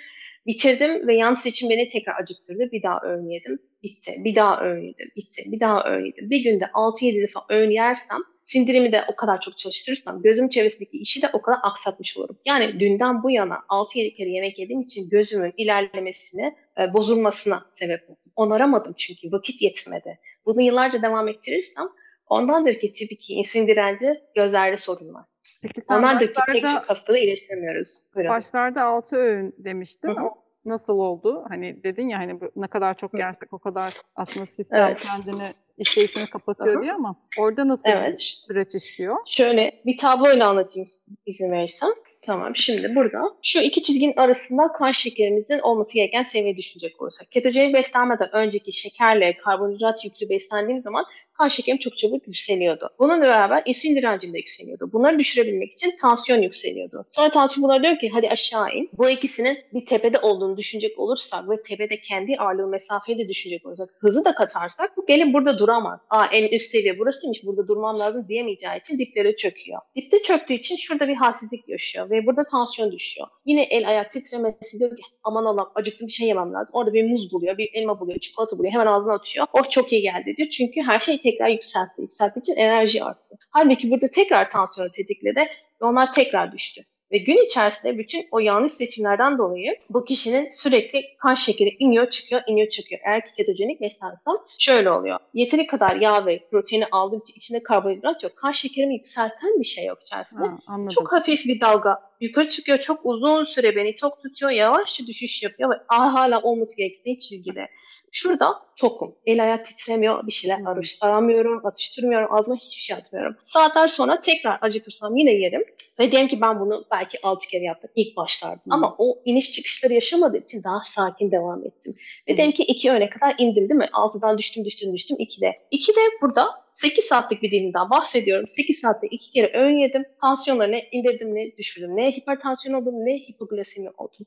bitirdim 0.47 1.09
ve 1.09 1.15
yanlış 1.15 1.41
seçim 1.41 1.71
beni 1.71 1.89
tekrar 1.89 2.21
acıktırdı. 2.23 2.73
Bir 2.73 2.83
daha 2.83 3.01
öğün 3.03 3.29
yedim. 3.29 3.59
Bitti. 3.83 4.15
Bir 4.19 4.35
daha 4.35 4.65
öğün 4.65 4.83
yedim. 4.83 5.11
Bitti. 5.17 5.43
Bir 5.47 5.61
daha 5.61 5.93
öğün 5.93 6.05
yedim. 6.05 6.31
Bir 6.31 6.39
günde 6.45 6.65
6-7 6.65 7.23
defa 7.23 7.41
öğün 7.49 7.71
yersem 7.71 8.19
sindirimi 8.53 8.93
de 8.93 9.05
o 9.13 9.17
kadar 9.17 9.41
çok 9.41 9.59
çalıştırırsam 9.59 10.23
gözüm 10.23 10.49
çevresindeki 10.49 10.97
işi 10.97 11.23
de 11.23 11.31
o 11.33 11.43
kadar 11.43 11.59
aksatmış 11.63 12.17
olurum. 12.17 12.39
Yani 12.45 12.81
dünden 12.81 13.23
bu 13.23 13.31
yana 13.31 13.59
6-7 13.69 14.15
kere 14.15 14.29
yemek 14.29 14.59
yediğim 14.59 14.81
için 14.81 15.09
gözümün 15.09 15.55
ilerlemesine, 15.57 16.57
e, 16.81 16.93
bozulmasına 16.93 17.67
sebep 17.75 18.03
oldum. 18.11 18.33
Onaramadım 18.37 18.95
çünkü 18.99 19.33
vakit 19.33 19.63
yetmedi. 19.63 20.19
Bunu 20.47 20.61
yıllarca 20.61 21.03
devam 21.03 21.29
ettirirsem 21.29 21.89
ondandır 22.27 22.75
ki 22.75 22.93
tip 22.93 23.13
2 23.13 23.35
insülin 23.35 23.67
direnci 23.67 24.21
gözlerde 24.35 24.77
sorun 24.77 25.15
var. 25.15 25.25
Peki 25.63 25.81
sen 25.81 25.99
Onlar 25.99 26.15
başlarda, 26.15 26.41
da 26.41 26.53
pek 26.53 26.63
çok 26.63 26.91
hastalığı 26.91 27.19
iyileştiremiyoruz. 27.19 27.99
Buyurun. 28.15 28.31
Başlarda 28.31 28.85
6 28.85 29.17
öğün 29.17 29.55
demiştin. 29.59 30.09
Hı-hı. 30.09 30.29
nasıl 30.65 30.99
oldu? 30.99 31.45
Hani 31.49 31.85
dedin 31.85 32.09
ya 32.09 32.19
hani 32.19 32.41
ne 32.57 32.67
kadar 32.67 32.97
çok 32.97 33.19
yersek 33.19 33.53
o 33.53 33.59
kadar 33.59 33.95
aslında 34.17 34.47
sistem 34.47 34.89
evet. 34.89 34.99
kendini 34.99 35.53
işleyişini 35.81 36.27
kapatıyor 36.31 36.75
Aha. 36.77 36.83
diye 36.83 36.93
ama 36.93 37.17
orada 37.39 37.69
nasıl 37.69 37.91
evet. 37.91 38.19
bir 38.19 38.43
süreç 38.47 38.75
işliyor? 38.75 39.17
Şöyle 39.27 39.81
bir 39.87 39.99
tabloyla 39.99 40.49
anlatayım 40.49 40.89
izin 41.27 41.53
verirsen. 41.53 41.95
Tamam 42.23 42.57
şimdi 42.57 42.95
burada 42.95 43.23
şu 43.43 43.61
iki 43.61 43.83
çizginin 43.83 44.17
arasında 44.17 44.73
kan 44.73 44.93
şekerimizin 44.93 45.59
olması 45.59 45.95
gereken 45.95 46.23
seviye 46.23 46.57
düşünecek 46.57 47.03
olursak. 47.03 47.31
Ketojenik 47.31 47.75
beslenmeden 47.75 48.29
önceki 48.33 48.73
şekerle 48.73 49.37
karbonhidrat 49.37 50.05
yüklü 50.05 50.29
beslendiğim 50.29 50.81
zaman 50.81 51.05
kan 51.41 51.49
şekerim 51.49 51.79
çok 51.79 51.99
çabuk 51.99 52.27
yükseliyordu. 52.27 52.89
Bununla 52.99 53.21
beraber 53.21 53.63
insülin 53.67 53.97
direncim 53.97 54.33
de 54.33 54.39
yükseliyordu. 54.39 54.91
Bunları 54.93 55.19
düşürebilmek 55.19 55.73
için 55.73 55.97
tansiyon 56.01 56.43
yükseliyordu. 56.43 57.07
Sonra 57.11 57.31
tansiyon 57.31 57.65
bunlara 57.65 57.83
diyor 57.83 57.99
ki 57.99 58.11
hadi 58.13 58.29
aşağı 58.29 58.71
in. 58.75 58.91
Bu 58.99 59.11
ikisinin 59.11 59.59
bir 59.75 59.87
tepede 59.87 60.19
olduğunu 60.19 60.57
düşünecek 60.57 60.99
olursak 60.99 61.51
ve 61.51 61.63
tepede 61.63 62.01
kendi 62.01 62.37
ağırlığı 62.37 62.67
mesafeyi 62.67 63.19
de 63.19 63.29
düşünecek 63.29 63.67
olursak 63.67 63.89
hızı 64.01 64.25
da 64.25 64.35
katarsak 64.35 64.97
bu 64.97 65.07
gelin 65.07 65.33
burada 65.33 65.59
duramaz. 65.59 66.01
Aa 66.11 66.27
en 66.27 66.49
üst 66.49 66.71
seviye 66.71 66.99
burasıymış 66.99 67.45
burada 67.45 67.69
durmam 67.69 67.99
lazım 67.99 68.29
diyemeyeceği 68.29 68.81
için 68.81 68.99
diplere 68.99 69.37
çöküyor. 69.37 69.81
Dipte 69.97 70.23
çöktüğü 70.23 70.55
için 70.55 70.77
şurada 70.77 71.09
bir 71.09 71.15
halsizlik 71.15 71.69
yaşıyor 71.69 72.11
ve 72.11 72.27
burada 72.27 72.45
tansiyon 72.45 72.93
düşüyor. 72.93 73.27
Yine 73.45 73.63
el 73.63 73.89
ayak 73.89 74.13
titremesi 74.13 74.79
diyor 74.79 74.97
ki 74.97 75.03
aman 75.25 75.45
Allah'ım 75.45 75.71
acıktım 75.75 76.07
bir 76.07 76.13
şey 76.13 76.29
yemem 76.29 76.53
lazım. 76.53 76.73
Orada 76.73 76.93
bir 76.93 77.05
muz 77.11 77.33
buluyor, 77.33 77.59
bir 77.59 77.71
elma 77.75 78.01
buluyor, 78.01 78.19
çikolata 78.19 78.59
buluyor. 78.59 78.73
Hemen 78.73 78.87
ağzına 78.87 79.15
atıyor. 79.15 79.47
Oh 79.53 79.71
çok 79.71 79.93
iyi 79.93 80.03
geldi 80.03 80.35
diyor. 80.37 80.49
Çünkü 80.49 80.81
her 80.81 81.01
şey 81.01 81.23
tek 81.23 81.30
tekrar 81.31 81.49
yükseltti. 81.49 82.03
Yükselttiği 82.03 82.43
için 82.43 82.57
enerji 82.57 83.05
arttı. 83.05 83.37
Halbuki 83.51 83.91
burada 83.91 84.09
tekrar 84.09 84.51
tansiyonu 84.51 84.91
tetikledi 84.91 85.41
ve 85.83 85.85
onlar 85.85 86.13
tekrar 86.13 86.53
düştü. 86.53 86.85
Ve 87.13 87.19
gün 87.19 87.47
içerisinde 87.47 87.99
bütün 87.99 88.29
o 88.31 88.39
yanlış 88.39 88.73
seçimlerden 88.73 89.39
dolayı 89.39 89.77
bu 89.91 90.05
kişinin 90.05 90.51
sürekli 90.51 91.03
kan 91.19 91.35
şekeri 91.35 91.77
iniyor 91.79 92.11
çıkıyor 92.11 92.43
iniyor 92.47 92.69
çıkıyor. 92.69 93.01
Eğer 93.05 93.27
ki 93.27 93.33
ketojenik 93.37 93.81
beslensem 93.81 94.35
şöyle 94.59 94.91
oluyor. 94.91 95.19
Yeteri 95.35 95.67
kadar 95.67 95.97
yağ 95.97 96.27
ve 96.27 96.49
proteini 96.51 96.87
aldığım 96.87 97.21
için 97.21 97.35
içinde 97.37 97.63
karbonhidrat 97.63 98.23
yok. 98.23 98.37
Kan 98.37 98.53
şekerimi 98.53 98.95
yükselten 98.95 99.61
bir 99.61 99.65
şey 99.65 99.85
yok 99.85 99.99
içerisinde. 100.03 100.47
Ha, 100.47 100.59
anladım. 100.67 100.95
Çok 100.95 101.13
hafif 101.13 101.45
bir 101.45 101.61
dalga 101.61 101.99
yukarı 102.21 102.49
çıkıyor. 102.49 102.79
Çok 102.79 103.01
uzun 103.05 103.45
süre 103.45 103.77
beni 103.77 103.97
tok 103.97 104.23
tutuyor. 104.23 104.51
Yavaşça 104.53 105.07
düşüş 105.07 105.43
yapıyor 105.43 105.71
ve 105.71 105.75
aa, 105.89 106.15
hala 106.15 106.43
olması 106.43 106.77
gerektiği 106.77 107.19
çizgide. 107.19 107.69
Şurada 108.13 108.55
tokum. 108.77 109.15
El 109.27 109.43
ayak 109.43 109.67
titremiyor. 109.67 110.27
Bir 110.27 110.33
şeyler 110.33 110.59
aramıyorum, 111.01 111.67
atıştırmıyorum. 111.67 112.35
Ağzıma 112.35 112.57
hiçbir 112.57 112.83
şey 112.83 112.97
atmıyorum. 112.97 113.37
Saatler 113.47 113.89
sonra 113.89 114.21
tekrar 114.21 114.59
acıkırsam 114.61 115.17
yine 115.17 115.31
yerim. 115.33 115.65
Ve 115.99 116.11
diyelim 116.11 116.29
ki 116.29 116.41
ben 116.41 116.61
bunu 116.61 116.85
belki 116.91 117.19
6 117.23 117.49
kere 117.49 117.65
yaptım 117.65 117.91
ilk 117.97 118.17
başlarda. 118.17 118.61
Hmm. 118.65 118.73
Ama 118.73 118.95
o 118.99 119.19
iniş 119.25 119.53
çıkışları 119.53 119.93
yaşamadığım 119.93 120.43
için 120.43 120.63
daha 120.65 120.81
sakin 120.95 121.31
devam 121.31 121.67
ettim. 121.67 121.97
Ve 122.29 122.45
Hmm. 122.45 122.51
ki 122.53 122.63
2 122.63 122.91
öne 122.91 123.11
kadar 123.11 123.35
indim 123.39 123.69
değil 123.69 123.79
mi? 123.79 123.89
6'dan 123.93 124.39
düştüm 124.39 124.65
düştüm 124.65 124.95
düştüm 124.95 125.17
2'de. 125.21 125.53
2'de 125.73 126.01
burada 126.23 126.47
8 126.75 127.05
saatlik 127.05 127.43
bir 127.43 127.51
dilimden 127.51 127.91
bahsediyorum. 127.91 128.49
8 128.49 128.79
saatte 128.81 129.07
2 129.07 129.31
kere 129.31 129.59
öğün 129.59 129.79
yedim. 129.79 130.05
Tansiyonları 130.21 130.73
ne 130.73 130.89
indirdim 130.93 131.35
ne 131.35 131.57
düşürdüm. 131.57 131.97
Ne 131.97 132.13
hipertansiyon 132.13 132.83
oldum 132.83 132.95
ne 132.95 133.15
hipoglisemi 133.17 133.91
oldum. 133.91 134.27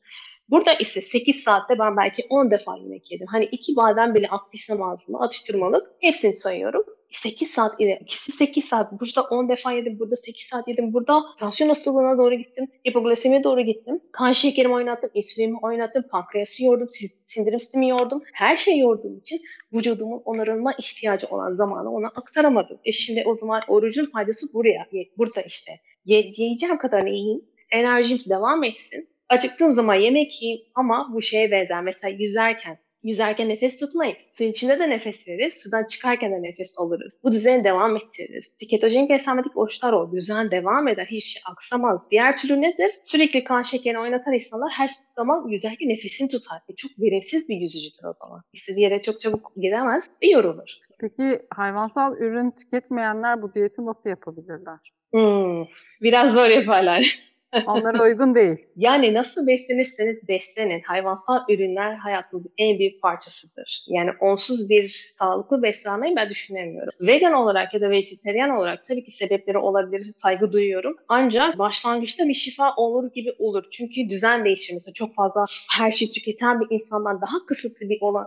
Burada 0.50 0.74
ise 0.74 1.02
8 1.02 1.44
saatte 1.44 1.80
ben 1.80 1.98
belki 1.98 2.24
10 2.30 2.52
defa 2.52 2.78
yemek 2.78 3.12
yedim. 3.12 3.28
Hani 3.32 3.46
iki 3.46 3.76
badem 3.76 4.16
bile 4.16 4.28
attıysam 4.28 4.82
ağzıma 4.82 5.22
atıştırmalık 5.22 5.92
hepsini 6.00 6.36
sayıyorum. 6.36 6.84
8 7.12 7.52
saat 7.52 7.82
ile 7.82 8.00
ikisi 8.02 8.32
8 8.32 8.66
saat. 8.66 8.92
Burada 8.92 9.24
10 9.24 9.50
defa 9.50 9.72
yedim. 9.72 10.00
Burada 10.00 10.16
8 10.16 10.48
saat 10.48 10.68
yedim. 10.68 10.94
Burada 10.94 11.22
tansiyon 11.40 11.70
hastalığına 11.70 12.18
doğru 12.18 12.36
gittim. 12.36 12.68
Hipoglisemiye 12.88 13.44
doğru 13.44 13.62
gittim. 13.62 14.00
Kan 14.12 14.34
şekerimi 14.34 14.74
oynattım. 14.74 15.10
insülinimi 15.14 15.58
oynattım. 15.62 16.04
Pankreası 16.12 16.64
yordum. 16.64 16.88
si- 16.90 17.08
Sindirim 17.28 17.60
sistemi 17.60 17.90
yordum. 17.90 18.22
Her 18.34 18.58
şeyi 18.58 18.80
yorduğum 18.80 19.18
için 19.18 19.42
vücudumun 19.74 20.22
onarılma 20.26 20.74
ihtiyacı 20.80 21.28
olan 21.28 21.56
zamanı 21.56 21.94
ona 21.94 22.08
aktaramadım. 22.08 22.80
E 22.86 22.92
şimdi 22.92 23.24
o 23.26 23.36
zaman 23.36 23.62
orucun 23.68 24.06
faydası 24.06 24.46
buraya. 24.54 24.88
Burada 25.18 25.42
işte. 25.42 25.72
Ye, 26.06 26.32
yiyeceğim 26.38 26.78
kadarını 26.78 27.10
yiyeyim. 27.10 27.42
Enerjim 27.72 28.20
devam 28.30 28.64
etsin. 28.64 29.10
Acıktığım 29.34 29.72
zaman 29.72 29.96
yemek 29.96 30.42
yiyeyim 30.42 30.66
ama 30.76 31.10
bu 31.14 31.22
şeye 31.22 31.52
benzer. 31.52 31.82
Mesela 31.82 32.16
yüzerken 32.20 32.78
Yüzerken 33.04 33.50
nefes 33.50 33.78
tutmayız. 33.78 34.18
Suyun 34.32 34.52
içinde 34.52 34.80
de 34.80 34.90
nefes 34.90 35.28
veririz. 35.28 35.56
Sudan 35.64 35.84
çıkarken 35.84 36.32
de 36.32 36.42
nefes 36.42 36.74
alırız. 36.78 37.14
Bu 37.24 37.32
düzeni 37.32 37.64
devam 37.64 37.96
ettiririz. 37.96 38.54
Ketojenik 38.70 39.10
beslenmedik 39.10 39.58
oruçlar 39.58 39.94
o. 39.94 40.12
Düzen 40.12 40.52
devam 40.52 40.88
eder. 40.88 41.06
Hiçbir 41.06 41.30
şey 41.30 41.42
aksamaz. 41.46 42.02
Diğer 42.12 42.38
türlü 42.38 42.62
nedir? 42.62 42.92
Sürekli 43.04 43.44
kan 43.44 43.62
şekerini 43.62 44.00
oynatan 44.00 44.34
insanlar 44.34 44.72
her 44.72 44.90
zaman 45.16 45.48
yüzerken 45.48 45.90
nefesini 45.90 46.30
tutar. 46.30 46.62
E 46.70 46.76
çok 46.76 46.92
verimsiz 47.00 47.50
bir 47.50 47.56
yüzücüdür 47.56 48.04
o 48.04 48.14
zaman. 48.14 48.42
İstediği 48.54 48.84
yere 48.84 49.02
çok 49.02 49.20
çabuk 49.20 49.52
gidemez 49.56 50.04
ve 50.24 50.28
yorulur. 50.28 50.78
Peki 51.00 51.42
hayvansal 51.56 52.18
ürün 52.18 52.52
tüketmeyenler 52.52 53.42
bu 53.42 53.54
diyeti 53.54 53.86
nasıl 53.86 54.10
yapabilirler? 54.10 54.80
Hmm, 55.14 55.66
biraz 56.02 56.34
zor 56.34 56.48
yaparlar. 56.48 57.33
Onlara 57.68 58.04
uygun 58.04 58.36
değil. 58.36 58.58
Yani 58.76 59.14
nasıl 59.14 59.48
beslenirseniz 59.48 60.28
beslenin. 60.28 60.82
Hayvansal 60.82 61.40
ürünler 61.50 61.94
hayatımızın 61.94 62.52
en 62.58 62.80
büyük 62.80 63.02
parçasıdır. 63.02 63.86
Yani 63.88 64.10
onsuz 64.20 64.70
bir 64.70 65.14
sağlıklı 65.20 65.64
beslenmeyi 65.64 66.16
ben 66.16 66.30
düşünemiyorum. 66.30 66.94
Vegan 67.02 67.34
olarak 67.34 67.74
ya 67.74 67.82
da 67.82 67.90
vejeteryan 67.90 68.50
olarak 68.50 68.88
tabii 68.88 69.04
ki 69.04 69.12
sebepleri 69.12 69.58
olabilir, 69.58 70.14
saygı 70.16 70.52
duyuyorum. 70.52 70.96
Ancak 71.08 71.60
başlangıçta 71.60 72.28
bir 72.28 72.34
şifa 72.34 72.76
olur 72.76 73.12
gibi 73.12 73.36
olur. 73.40 73.64
Çünkü 73.72 74.10
düzen 74.10 74.46
değişir. 74.46 74.74
Mesela 74.74 74.94
çok 74.94 75.14
fazla 75.14 75.46
her 75.78 75.92
şeyi 75.92 76.12
tüketen 76.12 76.60
bir 76.60 76.68
insandan 76.76 77.22
daha 77.22 77.46
kısıtlı 77.48 77.90
bir 77.90 77.98
olan, 78.02 78.26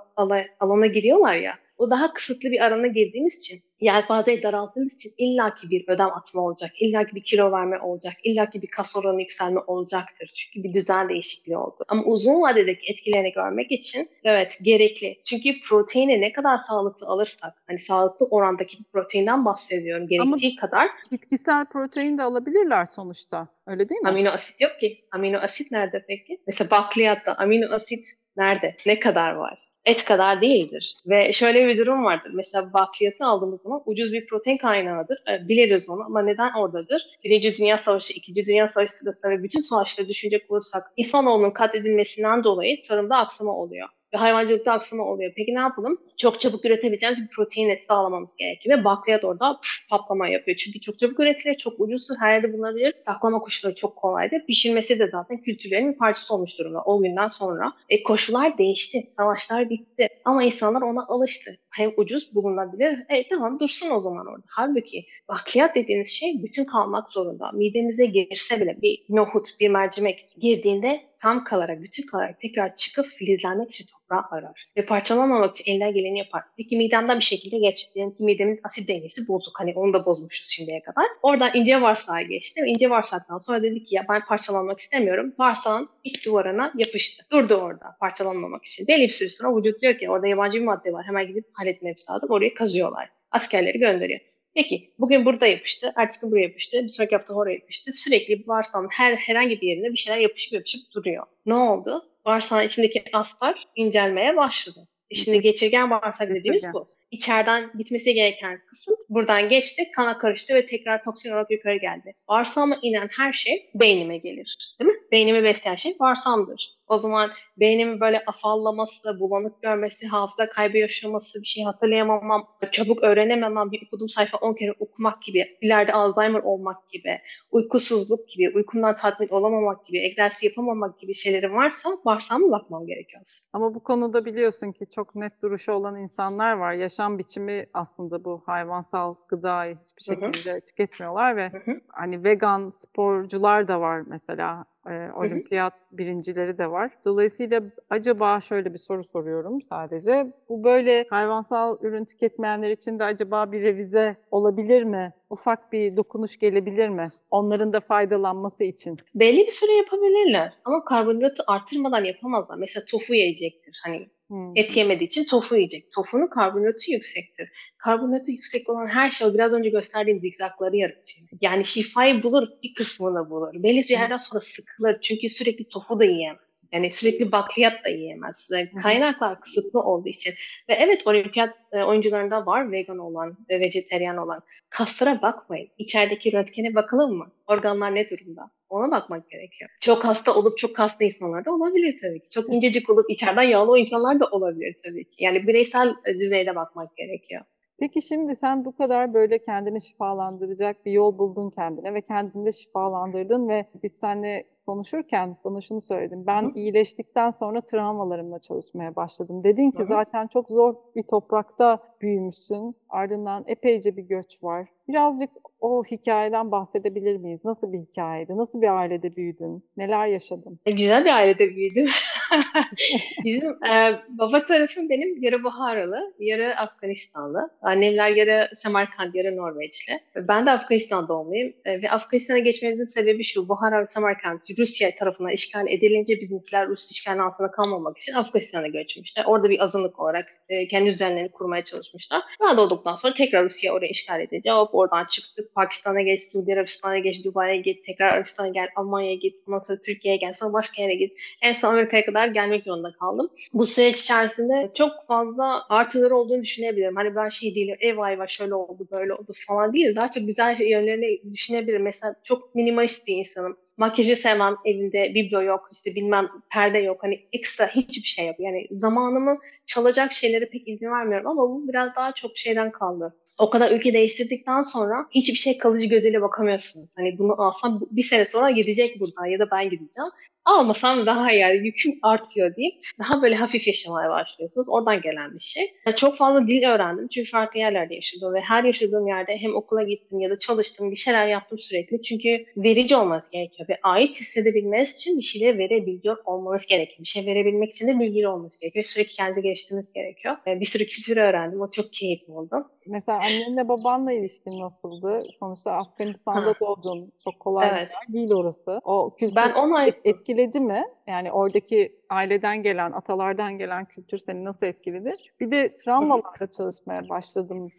alana 0.60 0.86
giriyorlar 0.86 1.34
ya. 1.34 1.54
O 1.78 1.90
daha 1.90 2.12
kısıtlı 2.12 2.50
bir 2.50 2.66
alana 2.66 2.86
girdiğimiz 2.86 3.34
için, 3.34 3.58
yelpazeyi 3.80 4.42
daralttığımız 4.42 4.92
için 4.92 5.10
illaki 5.18 5.70
bir 5.70 5.84
ödem 5.88 6.08
atma 6.12 6.42
olacak, 6.42 6.70
illaki 6.80 7.14
bir 7.14 7.22
kilo 7.22 7.52
verme 7.52 7.80
olacak, 7.80 8.14
illaki 8.24 8.62
bir 8.62 8.66
kas 8.66 8.96
oranı 8.96 9.20
yükselme 9.20 9.60
olacaktır. 9.66 10.30
Çünkü 10.34 10.68
bir 10.68 10.74
düzen 10.74 11.08
değişikliği 11.08 11.56
oldu. 11.56 11.84
Ama 11.88 12.02
uzun 12.04 12.42
vadedeki 12.42 12.92
etkilerini 12.92 13.32
görmek 13.32 13.72
için 13.72 14.08
evet 14.24 14.58
gerekli. 14.62 15.18
Çünkü 15.24 15.60
proteini 15.60 16.20
ne 16.20 16.32
kadar 16.32 16.58
sağlıklı 16.58 17.06
alırsak, 17.06 17.54
hani 17.66 17.78
sağlıklı 17.78 18.26
orandaki 18.26 18.76
proteinden 18.92 19.44
bahsediyorum 19.44 20.08
gerektiği 20.08 20.52
Ama 20.52 20.60
kadar. 20.60 20.88
Bitkisel 21.12 21.66
protein 21.66 22.18
de 22.18 22.22
alabilirler 22.22 22.84
sonuçta. 22.84 23.48
Öyle 23.66 23.88
değil 23.88 24.00
mi? 24.00 24.08
Amino 24.08 24.30
asit 24.30 24.60
yok 24.60 24.80
ki. 24.80 25.04
Amino 25.12 25.38
asit 25.38 25.70
nerede 25.70 26.04
peki? 26.08 26.40
Mesela 26.46 26.70
bakliyatta 26.70 27.34
amino 27.34 27.74
asit 27.74 28.06
nerede? 28.36 28.76
Ne 28.86 29.00
kadar 29.00 29.32
var? 29.32 29.58
Et 29.86 30.04
kadar 30.04 30.40
değildir. 30.40 30.94
Ve 31.06 31.32
şöyle 31.32 31.66
bir 31.66 31.78
durum 31.78 32.04
vardır. 32.04 32.30
Mesela 32.34 32.72
bakliyatı 32.72 33.24
aldığımız 33.24 33.62
zaman 33.62 33.82
ucuz 33.86 34.12
bir 34.12 34.26
protein 34.26 34.56
kaynağıdır. 34.56 35.18
E, 35.28 35.48
biliriz 35.48 35.90
onu 35.90 36.02
ama 36.02 36.22
neden 36.22 36.52
oradadır? 36.52 37.02
Birinci 37.24 37.56
Dünya 37.56 37.78
Savaşı, 37.78 38.12
İkinci 38.12 38.46
Dünya 38.46 38.68
Savaşı 38.68 38.92
sırasında 38.92 39.32
ve 39.32 39.42
bütün 39.42 39.62
savaşları 39.62 40.08
düşünecek 40.08 40.50
olursak 40.50 40.92
insanoğlunun 40.96 41.50
katledilmesinden 41.50 42.44
dolayı 42.44 42.82
tarımda 42.82 43.16
aksama 43.16 43.52
oluyor 43.52 43.88
ve 44.16 44.20
hayvancılıkta 44.20 44.72
aksama 44.72 45.04
oluyor. 45.04 45.32
Peki 45.36 45.54
ne 45.54 45.58
yapalım? 45.58 45.98
Çok 46.16 46.40
çabuk 46.40 46.64
üretebileceğimiz 46.64 47.22
bir 47.22 47.28
protein 47.28 47.78
sağlamamız 47.88 48.36
gerekiyor 48.36 48.78
ve 48.78 48.84
bakliyat 48.84 49.24
orada 49.24 49.60
püf, 49.62 49.88
patlama 49.90 50.28
yapıyor. 50.28 50.56
Çünkü 50.56 50.80
çok 50.80 50.98
çabuk 50.98 51.20
üretilir, 51.20 51.54
çok 51.54 51.80
ucuzdur, 51.80 52.14
her 52.20 52.32
yerde 52.32 52.52
bulunabilir. 52.52 52.94
Saklama 53.06 53.38
koşulları 53.38 53.74
çok 53.74 53.96
kolaydır. 53.96 54.46
Pişirmesi 54.46 54.98
de 54.98 55.08
zaten 55.12 55.42
kültürlerin 55.42 55.92
bir 55.92 55.98
parçası 55.98 56.34
olmuş 56.34 56.58
durumda 56.58 56.82
o 56.84 57.02
günden 57.02 57.28
sonra. 57.28 57.72
E, 57.88 58.02
koşullar 58.02 58.58
değişti, 58.58 59.08
savaşlar 59.16 59.70
bitti 59.70 60.08
ama 60.24 60.44
insanlar 60.44 60.82
ona 60.82 61.06
alıştı. 61.06 61.58
Hem 61.70 61.90
ucuz 61.96 62.34
bulunabilir, 62.34 62.98
e 63.08 63.28
tamam 63.28 63.60
dursun 63.60 63.90
o 63.90 64.00
zaman 64.00 64.26
orada. 64.26 64.44
Halbuki 64.48 65.04
bakliyat 65.28 65.74
dediğiniz 65.74 66.08
şey 66.08 66.42
bütün 66.42 66.64
kalmak 66.64 67.08
zorunda. 67.10 67.50
Midenize 67.52 68.06
girse 68.06 68.60
bile 68.60 68.76
bir 68.82 68.98
nohut, 69.08 69.48
bir 69.60 69.68
mercimek 69.68 70.26
girdiğinde 70.40 71.00
tam 71.26 71.44
kalarak, 71.44 71.82
bütün 71.82 72.06
kalarak 72.06 72.40
tekrar 72.40 72.76
çıkıp 72.76 73.06
filizlenmek 73.06 73.70
için 73.70 73.86
toprağı 73.86 74.22
arar. 74.30 74.66
Ve 74.76 74.86
parçalanmamak 74.86 75.56
için 75.56 75.72
elinden 75.72 75.94
geleni 75.94 76.18
yapar. 76.18 76.42
Peki 76.56 76.76
midemden 76.76 77.18
bir 77.18 77.24
şekilde 77.24 77.58
geç. 77.58 77.94
Diyelim 77.94 78.14
ki 78.14 78.24
midemin 78.24 78.60
asit 78.64 78.88
dengesi 78.88 79.28
bozuk. 79.28 79.60
Hani 79.60 79.72
onu 79.74 79.92
da 79.92 80.06
bozmuşuz 80.06 80.48
şimdiye 80.48 80.82
kadar. 80.82 81.04
Oradan 81.22 81.50
ince 81.54 81.82
bağırsağa 81.82 82.22
geçti. 82.22 82.60
İnce 82.66 82.90
bağırsaktan 82.90 83.38
sonra 83.38 83.62
dedi 83.62 83.84
ki 83.84 83.94
ya 83.94 84.06
ben 84.08 84.24
parçalanmak 84.24 84.80
istemiyorum. 84.80 85.34
Bağırsağın 85.38 85.88
iç 86.04 86.26
duvarına 86.26 86.72
yapıştı. 86.76 87.24
Durdu 87.32 87.54
orada 87.54 87.96
parçalanmamak 88.00 88.64
için. 88.64 88.86
Belli 88.86 89.02
bir 89.02 89.12
süre 89.12 89.28
sonra 89.28 89.56
vücut 89.56 89.82
diyor 89.82 89.98
ki 89.98 90.10
orada 90.10 90.26
yabancı 90.26 90.60
bir 90.60 90.64
madde 90.64 90.92
var. 90.92 91.06
Hemen 91.06 91.26
gidip 91.26 91.44
halletmemiz 91.52 92.06
lazım. 92.10 92.30
Oraya 92.30 92.54
kazıyorlar. 92.54 93.08
Askerleri 93.30 93.78
gönderiyor. 93.78 94.20
Peki 94.56 94.90
bugün 94.98 95.24
burada 95.24 95.46
yapıştı, 95.46 95.92
ertesi 95.96 96.20
gün 96.20 96.30
buraya 96.30 96.42
yapıştı, 96.42 96.84
bir 96.84 96.88
sonraki 96.88 97.16
hafta 97.16 97.34
oraya 97.34 97.54
yapıştı. 97.54 97.92
Sürekli 97.92 98.46
bağırsağın 98.46 98.88
her 98.92 99.16
herhangi 99.16 99.60
bir 99.60 99.68
yerine 99.68 99.92
bir 99.92 99.96
şeyler 99.96 100.18
yapışıp 100.18 100.52
yapışıp 100.52 100.80
duruyor. 100.94 101.26
Ne 101.46 101.54
oldu? 101.54 102.04
Bağırsağın 102.24 102.66
içindeki 102.66 103.02
aslar 103.12 103.66
incelmeye 103.76 104.36
başladı. 104.36 104.88
E 105.10 105.14
şimdi 105.14 105.40
geçirgen 105.40 105.90
bağırsak 105.90 106.28
dediğimiz 106.28 106.64
bu. 106.72 106.88
İçeriden 107.10 107.70
gitmesi 107.78 108.14
gereken 108.14 108.60
kısım 108.66 108.94
buradan 109.08 109.48
geçti, 109.48 109.90
kana 109.96 110.18
karıştı 110.18 110.54
ve 110.54 110.66
tekrar 110.66 111.04
toksin 111.04 111.30
olarak 111.30 111.50
yukarı 111.50 111.76
geldi. 111.76 112.14
Bağırsağıma 112.28 112.78
inen 112.82 113.08
her 113.16 113.32
şey 113.32 113.70
beynime 113.74 114.18
gelir. 114.18 114.56
Değil 114.80 114.90
mi? 114.90 114.98
Beynimi 115.12 115.44
besleyen 115.44 115.76
şey 115.76 115.98
bağırsağımdır. 115.98 116.75
O 116.88 116.98
zaman 116.98 117.30
beynimin 117.60 118.00
böyle 118.00 118.22
afallaması, 118.26 119.20
bulanık 119.20 119.62
görmesi, 119.62 120.06
hafıza 120.06 120.48
kaybı 120.48 120.78
yaşaması, 120.78 121.40
bir 121.40 121.46
şey 121.46 121.64
hatırlayamamam, 121.64 122.48
çabuk 122.72 123.02
öğrenememem, 123.02 123.70
bir 123.70 123.86
okuduğum 123.86 124.08
sayfa 124.08 124.38
10 124.38 124.54
kere 124.54 124.72
okumak 124.80 125.22
gibi, 125.22 125.44
ileride 125.60 125.92
Alzheimer 125.92 126.40
olmak 126.40 126.88
gibi, 126.88 127.18
uykusuzluk 127.50 128.28
gibi, 128.28 128.52
uykumdan 128.54 128.96
tatmin 128.96 129.28
olamamak 129.28 129.86
gibi, 129.86 129.98
egzersiz 129.98 130.42
yapamamak 130.42 130.98
gibi 130.98 131.14
şeylerim 131.14 131.54
varsa 131.54 131.88
bağırsağıma 132.04 132.50
bakmam 132.50 132.86
gerekiyor. 132.86 133.22
Ama 133.52 133.74
bu 133.74 133.80
konuda 133.80 134.24
biliyorsun 134.24 134.72
ki 134.72 134.86
çok 134.94 135.14
net 135.14 135.42
duruşu 135.42 135.72
olan 135.72 135.96
insanlar 135.96 136.52
var. 136.52 136.72
Yaşam 136.72 137.18
biçimi 137.18 137.66
aslında 137.74 138.24
bu 138.24 138.42
hayvansal 138.46 139.14
gıdayı 139.28 139.74
hiçbir 139.74 140.02
şekilde 140.02 140.60
tüketmiyorlar 140.60 141.36
ve 141.36 141.50
Hı 141.50 141.58
hı. 141.58 141.80
hani 141.88 142.24
vegan 142.24 142.70
sporcular 142.70 143.68
da 143.68 143.80
var 143.80 144.02
mesela. 144.06 144.64
E, 144.90 145.12
olimpiyat 145.12 145.74
birincileri 145.92 146.58
de 146.58 146.70
var. 146.70 146.90
Dolayısıyla 147.04 147.62
acaba 147.90 148.40
şöyle 148.40 148.72
bir 148.72 148.78
soru 148.78 149.04
soruyorum 149.04 149.62
sadece. 149.62 150.32
Bu 150.48 150.64
böyle 150.64 151.06
hayvansal 151.10 151.78
ürün 151.80 152.04
tüketmeyenler 152.04 152.70
için 152.70 152.98
de 152.98 153.04
acaba 153.04 153.52
bir 153.52 153.62
revize 153.62 154.16
olabilir 154.30 154.82
mi? 154.82 155.12
Ufak 155.30 155.72
bir 155.72 155.96
dokunuş 155.96 156.36
gelebilir 156.38 156.88
mi? 156.88 157.08
Onların 157.30 157.72
da 157.72 157.80
faydalanması 157.80 158.64
için. 158.64 158.96
Belli 159.14 159.38
bir 159.38 159.52
süre 159.52 159.72
yapabilirler 159.72 160.52
ama 160.64 160.84
karbonhidratı 160.84 161.42
artırmadan 161.46 162.04
yapamazlar. 162.04 162.56
Mesela 162.58 162.84
tofu 162.90 163.14
yiyecektir. 163.14 163.80
Hani 163.84 164.06
Hmm. 164.28 164.56
Et 164.56 164.76
yemediği 164.76 165.08
için 165.08 165.24
tofu 165.24 165.56
yiyecek. 165.56 165.92
Tofunun 165.92 166.26
karbonhidratı 166.26 166.90
yüksektir. 166.90 167.48
Karbonhidratı 167.78 168.30
yüksek 168.30 168.68
olan 168.68 168.86
her 168.86 169.10
şey 169.10 169.34
biraz 169.34 169.52
önce 169.52 169.70
gösterdiğim 169.70 170.20
zigzakları 170.20 170.76
yaratıyor. 170.76 171.28
Yani 171.40 171.64
şifayı 171.64 172.22
bulur, 172.22 172.48
bir 172.62 172.74
kısmını 172.74 173.30
bulur. 173.30 173.62
Belirli 173.62 173.92
yerden 173.92 174.16
sonra 174.16 174.40
sıkılır. 174.40 175.00
Çünkü 175.00 175.30
sürekli 175.30 175.68
tofu 175.68 175.98
da 175.98 176.04
yiyemez. 176.04 176.45
Yani 176.72 176.90
sürekli 176.90 177.32
bakliyat 177.32 177.84
da 177.84 177.88
yiyemez. 177.88 178.48
Kaynaklar 178.82 179.40
kısıtlı 179.40 179.80
olduğu 179.82 180.08
için. 180.08 180.34
Ve 180.68 180.74
evet 180.74 181.06
olimpiyat 181.06 181.54
e, 181.72 181.82
oyuncularında 181.82 182.46
var 182.46 182.72
vegan 182.72 182.98
olan 182.98 183.36
ve 183.50 183.60
vejeteryan 183.60 184.16
olan. 184.16 184.42
Kaslara 184.70 185.22
bakmayın. 185.22 185.68
İçerideki 185.78 186.32
röntgene 186.32 186.74
bakalım 186.74 187.16
mı? 187.16 187.32
Organlar 187.46 187.94
ne 187.94 188.10
durumda? 188.10 188.50
Ona 188.68 188.90
bakmak 188.90 189.30
gerekiyor. 189.30 189.70
Çok 189.80 190.04
hasta 190.04 190.34
olup 190.34 190.58
çok 190.58 190.76
kaslı 190.76 191.04
insanlar 191.04 191.44
da 191.44 191.52
olabilir 191.52 191.98
tabii 192.02 192.20
ki. 192.20 192.28
Çok 192.30 192.52
incecik 192.52 192.90
olup 192.90 193.10
içeriden 193.10 193.42
yağlı 193.42 193.72
o 193.72 193.76
insanlar 193.76 194.20
da 194.20 194.26
olabilir 194.26 194.76
tabii 194.84 195.04
ki. 195.04 195.24
Yani 195.24 195.46
bireysel 195.46 195.94
e, 196.04 196.14
düzeyde 196.14 196.56
bakmak 196.56 196.96
gerekiyor. 196.96 197.42
Peki 197.78 198.02
şimdi 198.02 198.36
sen 198.36 198.64
bu 198.64 198.76
kadar 198.76 199.14
böyle 199.14 199.42
kendini 199.42 199.80
şifalandıracak 199.80 200.86
bir 200.86 200.92
yol 200.92 201.18
buldun 201.18 201.50
kendine 201.50 201.94
ve 201.94 202.00
kendini 202.00 202.46
de 202.46 202.52
şifalandırdın 202.52 203.48
ve 203.48 203.66
biz 203.82 203.92
seninle 203.92 204.44
konuşurken 204.66 205.36
bana 205.44 205.60
şunu 205.60 205.80
söyledim. 205.80 206.24
Ben 206.26 206.42
Hı. 206.42 206.50
iyileştikten 206.54 207.30
sonra 207.30 207.60
travmalarımla 207.60 208.38
çalışmaya 208.38 208.96
başladım. 208.96 209.44
Dedin 209.44 209.70
ki 209.70 209.82
Hı. 209.82 209.86
zaten 209.86 210.26
çok 210.26 210.50
zor 210.50 210.74
bir 210.96 211.02
toprakta 211.02 211.78
büyümüşsün. 212.00 212.76
Ardından 212.88 213.44
epeyce 213.46 213.96
bir 213.96 214.02
göç 214.02 214.44
var. 214.44 214.68
Birazcık 214.88 215.30
o 215.60 215.84
hikayeden 215.84 216.50
bahsedebilir 216.50 217.16
miyiz? 217.16 217.44
Nasıl 217.44 217.72
bir 217.72 217.78
hikayeydi? 217.78 218.36
Nasıl 218.36 218.62
bir 218.62 218.76
ailede 218.78 219.16
büyüdün? 219.16 219.64
Neler 219.76 220.06
yaşadın? 220.06 220.60
E, 220.66 220.70
güzel 220.70 221.04
bir 221.04 221.10
ailede 221.10 221.56
büyüdüm. 221.56 221.86
Bizim 223.24 223.50
e, 223.50 224.00
baba 224.08 224.46
tarafım 224.46 224.90
benim 224.90 225.22
yarı 225.22 225.44
Buharalı, 225.44 226.14
yarı 226.18 226.56
Afganistanlı. 226.56 227.50
Annemler 227.62 228.10
yarı 228.10 228.48
Semerkant, 228.56 229.14
yarı 229.14 229.36
Norveçli. 229.36 229.92
Ben 230.16 230.46
de 230.46 230.50
Afganistan 230.50 231.08
doğumluyum. 231.08 231.52
E, 231.64 231.82
ve 231.82 231.90
Afganistan'a 231.90 232.38
geçmemizin 232.38 232.84
sebebi 232.84 233.24
şu. 233.24 233.48
Buhara 233.48 233.82
ve 233.82 233.86
Semerkant 233.94 234.42
Rusya 234.58 234.94
tarafından 234.94 235.32
işgal 235.32 235.68
edilince 235.68 236.20
bizimkiler 236.20 236.68
Rus 236.68 236.90
işgalinin 236.90 237.22
altında 237.22 237.50
kalmamak 237.50 237.98
için 237.98 238.12
Afganistan'a 238.12 238.66
göçmüşler. 238.66 239.24
Orada 239.24 239.50
bir 239.50 239.64
azınlık 239.64 240.00
olarak 240.00 240.26
e, 240.48 240.68
kendi 240.68 240.90
düzenlerini 240.90 241.28
kurmaya 241.28 241.64
çalışmışlar. 241.64 242.22
Ben 242.40 242.56
doğduktan 242.56 242.96
sonra 242.96 243.14
tekrar 243.14 243.44
Rusya 243.44 243.72
oraya 243.72 243.88
işgal 243.88 244.20
edince 244.20 244.50
hop 244.50 244.74
oradan 244.74 245.04
çıktık. 245.04 245.54
Pakistan'a 245.54 246.00
geç, 246.00 246.20
Suudi 246.32 246.52
Arabistan'a 246.52 246.98
geç, 246.98 247.24
Dubai'ye 247.24 247.60
git, 247.60 247.86
tekrar 247.86 248.08
Arabistan'a 248.08 248.48
gel, 248.48 248.68
Almanya'ya 248.76 249.14
git, 249.14 249.34
ondan 249.48 249.58
sonra 249.58 249.78
Türkiye'ye 249.86 250.18
gel, 250.18 250.32
sonra 250.34 250.52
başka 250.52 250.82
yere 250.82 250.94
git. 250.94 251.12
En 251.42 251.52
son 251.52 251.68
Amerika'ya 251.68 252.04
kadar 252.04 252.15
gelmek 252.26 252.64
zorunda 252.64 252.92
kaldım. 252.92 253.30
Bu 253.52 253.66
süreç 253.66 254.00
içerisinde 254.00 254.70
çok 254.74 254.90
fazla 255.08 255.62
artıları 255.68 256.16
olduğunu 256.16 256.42
düşünebilirim. 256.42 256.96
Hani 256.96 257.16
ben 257.16 257.28
şey 257.28 257.54
değilim, 257.54 257.76
ev 257.80 257.98
ayva 257.98 258.26
şöyle 258.26 258.54
oldu, 258.54 258.88
böyle 258.92 259.14
oldu 259.14 259.32
falan 259.46 259.72
değil. 259.72 259.96
Daha 259.96 260.10
çok 260.10 260.26
güzel 260.26 260.60
yönlerini 260.60 261.32
düşünebilirim. 261.32 261.82
Mesela 261.82 262.14
çok 262.24 262.54
minimalist 262.54 263.06
bir 263.06 263.16
insanım 263.16 263.56
makyajı 263.76 264.16
sevmem, 264.16 264.56
evinde 264.64 265.14
biblo 265.14 265.42
yok, 265.42 265.68
işte 265.72 265.94
bilmem 265.94 266.28
perde 266.52 266.78
yok, 266.78 267.02
hani 267.02 267.20
ekstra 267.32 267.66
hiçbir 267.66 268.02
şey 268.02 268.26
yok. 268.26 268.36
Yani 268.38 268.66
zamanımı 268.70 269.38
çalacak 269.66 270.12
şeylere 270.12 270.48
pek 270.48 270.68
izin 270.68 270.90
vermiyorum 270.90 271.26
ama 271.26 271.42
bu 271.42 271.68
biraz 271.68 271.96
daha 271.96 272.12
çok 272.12 272.38
şeyden 272.38 272.70
kaldı. 272.70 273.16
O 273.38 273.50
kadar 273.50 273.72
ülke 273.72 273.92
değiştirdikten 273.92 274.62
sonra 274.62 275.06
hiçbir 275.10 275.38
şey 275.38 275.58
kalıcı 275.58 275.86
gözüyle 275.86 276.22
bakamıyorsunuz. 276.22 276.94
Hani 276.96 277.18
bunu 277.18 277.42
alsam 277.42 277.80
bir 277.90 278.02
sene 278.02 278.24
sonra 278.24 278.50
gidecek 278.50 279.00
buradan 279.00 279.26
ya 279.26 279.38
da 279.38 279.50
ben 279.50 279.64
gideceğim 279.64 280.10
almasam 280.46 281.06
daha 281.06 281.32
iyi 281.32 281.40
yani 281.40 281.56
yüküm 281.56 281.98
artıyor 282.02 282.56
deyip 282.56 282.74
daha 282.98 283.22
böyle 283.22 283.34
hafif 283.34 283.66
yaşamaya 283.66 284.10
başlıyorsunuz. 284.10 284.68
Oradan 284.70 285.00
gelen 285.00 285.34
bir 285.34 285.40
şey. 285.40 285.70
Yani 285.86 285.96
çok 285.96 286.16
fazla 286.16 286.46
dil 286.46 286.68
öğrendim 286.68 287.08
çünkü 287.08 287.30
farklı 287.30 287.60
yerlerde 287.60 287.94
yaşadım 287.94 288.34
ve 288.34 288.40
her 288.40 288.64
yaşadığım 288.64 289.06
yerde 289.06 289.36
hem 289.36 289.54
okula 289.54 289.82
gittim 289.82 290.20
ya 290.20 290.30
da 290.30 290.38
çalıştım 290.38 290.90
bir 290.90 290.96
şeyler 290.96 291.26
yaptım 291.28 291.58
sürekli. 291.58 292.02
Çünkü 292.02 292.44
verici 292.56 292.96
olması 292.96 293.30
gerekiyor 293.30 293.65
ve 293.68 293.78
ait 293.82 294.16
hissedebilmeniz 294.16 294.92
için 294.92 295.18
bir 295.18 295.22
şeyleri 295.22 295.58
verebiliyor 295.58 296.16
olmanız 296.24 296.66
gerekiyor. 296.66 296.98
Bir 297.00 297.08
şey 297.08 297.26
verebilmek 297.26 297.70
için 297.70 297.88
de 297.88 297.98
bilgili 298.00 298.28
olmanız 298.28 298.58
gerekiyor. 298.58 298.84
Sürekli 298.84 299.14
kendinizi 299.14 299.42
geliştirmeniz 299.42 299.92
gerekiyor. 299.92 300.36
Bir 300.46 300.66
sürü 300.66 300.86
kültürü 300.86 301.20
öğrendim. 301.20 301.60
O 301.60 301.70
çok 301.70 301.92
keyifli 301.92 302.32
oldu. 302.32 302.70
Mesela 302.86 303.18
annenle 303.18 303.68
babanla 303.68 304.12
ilişkin 304.12 304.60
nasıldı? 304.60 305.22
Sonuçta 305.40 305.72
Afganistan'da 305.72 306.54
doğdun. 306.60 307.12
Çok 307.24 307.40
kolay 307.40 307.68
evet. 307.72 307.88
değil 308.12 308.32
orası. 308.32 308.80
O 308.84 309.14
kültür 309.14 309.36
ben 309.36 309.52
ona... 309.54 309.86
etkiledi 310.04 310.60
mi? 310.60 310.84
Yani 311.06 311.32
oradaki 311.32 311.92
aileden 312.10 312.62
gelen, 312.62 312.92
atalardan 312.92 313.58
gelen 313.58 313.84
kültür 313.84 314.18
seni 314.18 314.44
nasıl 314.44 314.66
etkiledi? 314.66 315.14
Bir 315.40 315.50
de 315.50 315.76
travmalarla 315.76 316.50
çalışmaya 316.56 317.08
başladım 317.08 317.72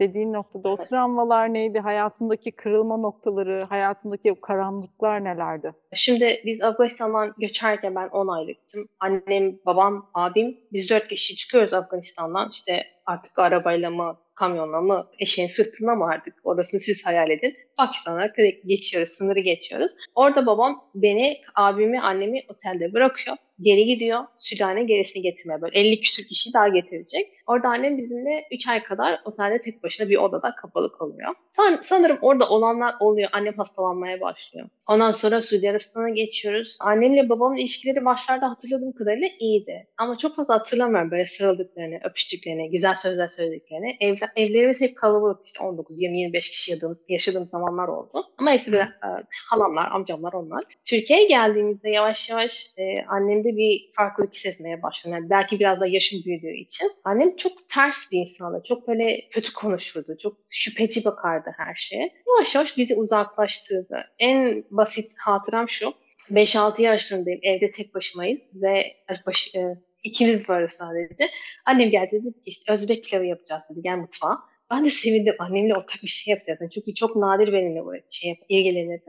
dediğin 0.00 0.32
noktada 0.32 0.68
o 0.68 0.76
travmalar 0.76 1.54
neydi? 1.54 1.78
Hayatındaki 1.78 2.52
kırılma 2.52 2.96
noktaları, 2.96 3.66
hayatındaki 3.68 4.32
o 4.32 4.40
karanlıklar 4.40 5.24
nelerdi? 5.24 5.74
Şimdi 5.94 6.40
biz 6.44 6.62
Afganistan'dan 6.62 7.34
göçerken 7.38 7.94
ben 7.94 8.08
10 8.08 8.28
aylıktım. 8.28 8.88
Annem, 9.00 9.58
babam, 9.66 10.10
abim 10.14 10.58
biz 10.72 10.90
4 10.90 11.08
kişi 11.08 11.36
çıkıyoruz 11.36 11.74
Afganistan'dan. 11.74 12.50
İşte 12.52 12.82
artık 13.06 13.38
arabayla 13.38 13.90
mı, 13.90 14.16
kamyonla 14.34 14.80
mı, 14.80 15.06
eşeğin 15.18 15.48
sırtına 15.48 15.94
mı 15.94 16.04
artık 16.04 16.34
orasını 16.44 16.80
siz 16.80 17.06
hayal 17.06 17.30
edin. 17.30 17.56
Pakistan'a 17.76 18.26
geçiyoruz, 18.66 19.12
sınırı 19.12 19.40
geçiyoruz. 19.40 19.92
Orada 20.14 20.46
babam 20.46 20.84
beni, 20.94 21.40
abimi, 21.54 22.00
annemi 22.00 22.42
otelde 22.48 22.92
bırakıyor 22.92 23.36
geri 23.60 23.84
gidiyor. 23.84 24.24
Sülale 24.38 24.84
gerisini 24.84 25.22
getirmeye 25.22 25.62
böyle 25.62 25.78
50 25.78 26.00
küsür 26.00 26.24
kişi 26.24 26.52
daha 26.54 26.68
getirecek. 26.68 27.32
Orada 27.46 27.68
annem 27.68 27.98
bizimle 27.98 28.44
3 28.52 28.68
ay 28.68 28.82
kadar 28.82 29.20
otelde 29.24 29.60
tek 29.60 29.82
başına 29.82 30.08
bir 30.08 30.16
odada 30.16 30.54
kapalı 30.54 30.92
kalıyor. 30.92 31.34
San, 31.50 31.80
sanırım 31.82 32.18
orada 32.22 32.48
olanlar 32.48 32.94
oluyor. 33.00 33.28
Annem 33.32 33.54
hastalanmaya 33.54 34.20
başlıyor. 34.20 34.68
Ondan 34.88 35.10
sonra 35.10 35.42
Suudi 35.42 35.70
Arabistan'a 35.70 36.08
geçiyoruz. 36.08 36.76
Annemle 36.80 37.28
babamın 37.28 37.56
ilişkileri 37.56 38.04
başlarda 38.04 38.50
hatırladığım 38.50 38.92
kadarıyla 38.92 39.28
iyiydi. 39.40 39.86
Ama 39.98 40.18
çok 40.18 40.36
fazla 40.36 40.54
hatırlamıyorum 40.54 41.10
böyle 41.10 41.26
sarıldıklarını, 41.26 42.00
öpüştüklerini, 42.04 42.70
güzel 42.70 42.94
sözler 42.96 43.28
söylediklerini. 43.28 43.96
Ev, 44.00 44.16
evlerimiz 44.36 44.80
hep 44.80 44.96
kalabalık. 44.96 45.46
işte 45.46 45.64
19, 45.64 46.00
20, 46.00 46.18
25 46.18 46.50
kişi 46.50 46.70
yaşadığım, 46.70 46.98
yaşadığım 47.08 47.48
zamanlar 47.64 47.88
oldu. 47.88 48.26
Ama 48.38 48.50
hepsi 48.50 48.72
böyle 48.72 48.82
e, 48.82 49.08
halamlar, 49.50 49.90
amcamlar 49.90 50.32
onlar. 50.32 50.64
Türkiye'ye 50.88 51.26
geldiğimizde 51.26 51.90
yavaş 51.90 52.30
yavaş 52.30 52.72
e, 52.76 53.04
annem 53.08 53.34
annemde 53.34 53.56
bir 53.56 53.90
farklılık 53.96 54.34
hissetmeye 54.34 54.82
başladım. 54.82 55.18
Yani 55.18 55.30
belki 55.30 55.60
biraz 55.60 55.80
da 55.80 55.86
yaşım 55.86 56.18
büyüdüğü 56.24 56.56
için. 56.56 56.88
Annem 57.04 57.36
çok 57.36 57.68
ters 57.68 57.96
bir 58.12 58.18
insandı. 58.18 58.62
Çok 58.68 58.88
böyle 58.88 59.28
kötü 59.30 59.52
konuşurdu. 59.52 60.16
Çok 60.22 60.36
şüpheci 60.48 61.04
bakardı 61.04 61.50
her 61.56 61.74
şeye. 61.74 62.12
Yavaş 62.26 62.54
yavaş 62.54 62.76
bizi 62.76 62.94
uzaklaştırdı. 62.94 63.96
En 64.18 64.64
basit 64.70 65.12
hatıram 65.16 65.68
şu. 65.68 65.94
5-6 66.30 66.82
yaşlarındayım. 66.82 67.40
Evde 67.42 67.70
tek 67.70 67.94
başımayız 67.94 68.40
ve 68.54 68.96
baş, 69.26 69.54
e, 69.54 69.60
ikimiz 70.02 70.48
varız 70.48 70.72
sadece. 70.72 71.30
Annem 71.64 71.90
geldi 71.90 72.10
dedi 72.12 72.32
ki 72.32 72.40
işte 72.44 72.72
Özbek 72.72 73.04
pilavı 73.04 73.24
yapacağız 73.24 73.62
dedi. 73.70 73.80
Gel 73.82 73.96
mutfağa. 73.96 74.38
Ben 74.74 74.84
de 74.84 74.90
sevindim. 74.90 75.34
Annemle 75.38 75.74
ortak 75.74 76.02
bir 76.02 76.08
şey 76.08 76.32
yapacağız. 76.32 76.72
Çünkü 76.74 76.94
çok 76.94 77.16
nadir 77.16 77.52
benimle 77.52 77.84
bu 77.84 77.92
şey 78.10 78.34
ilgilenirdi. 78.48 79.04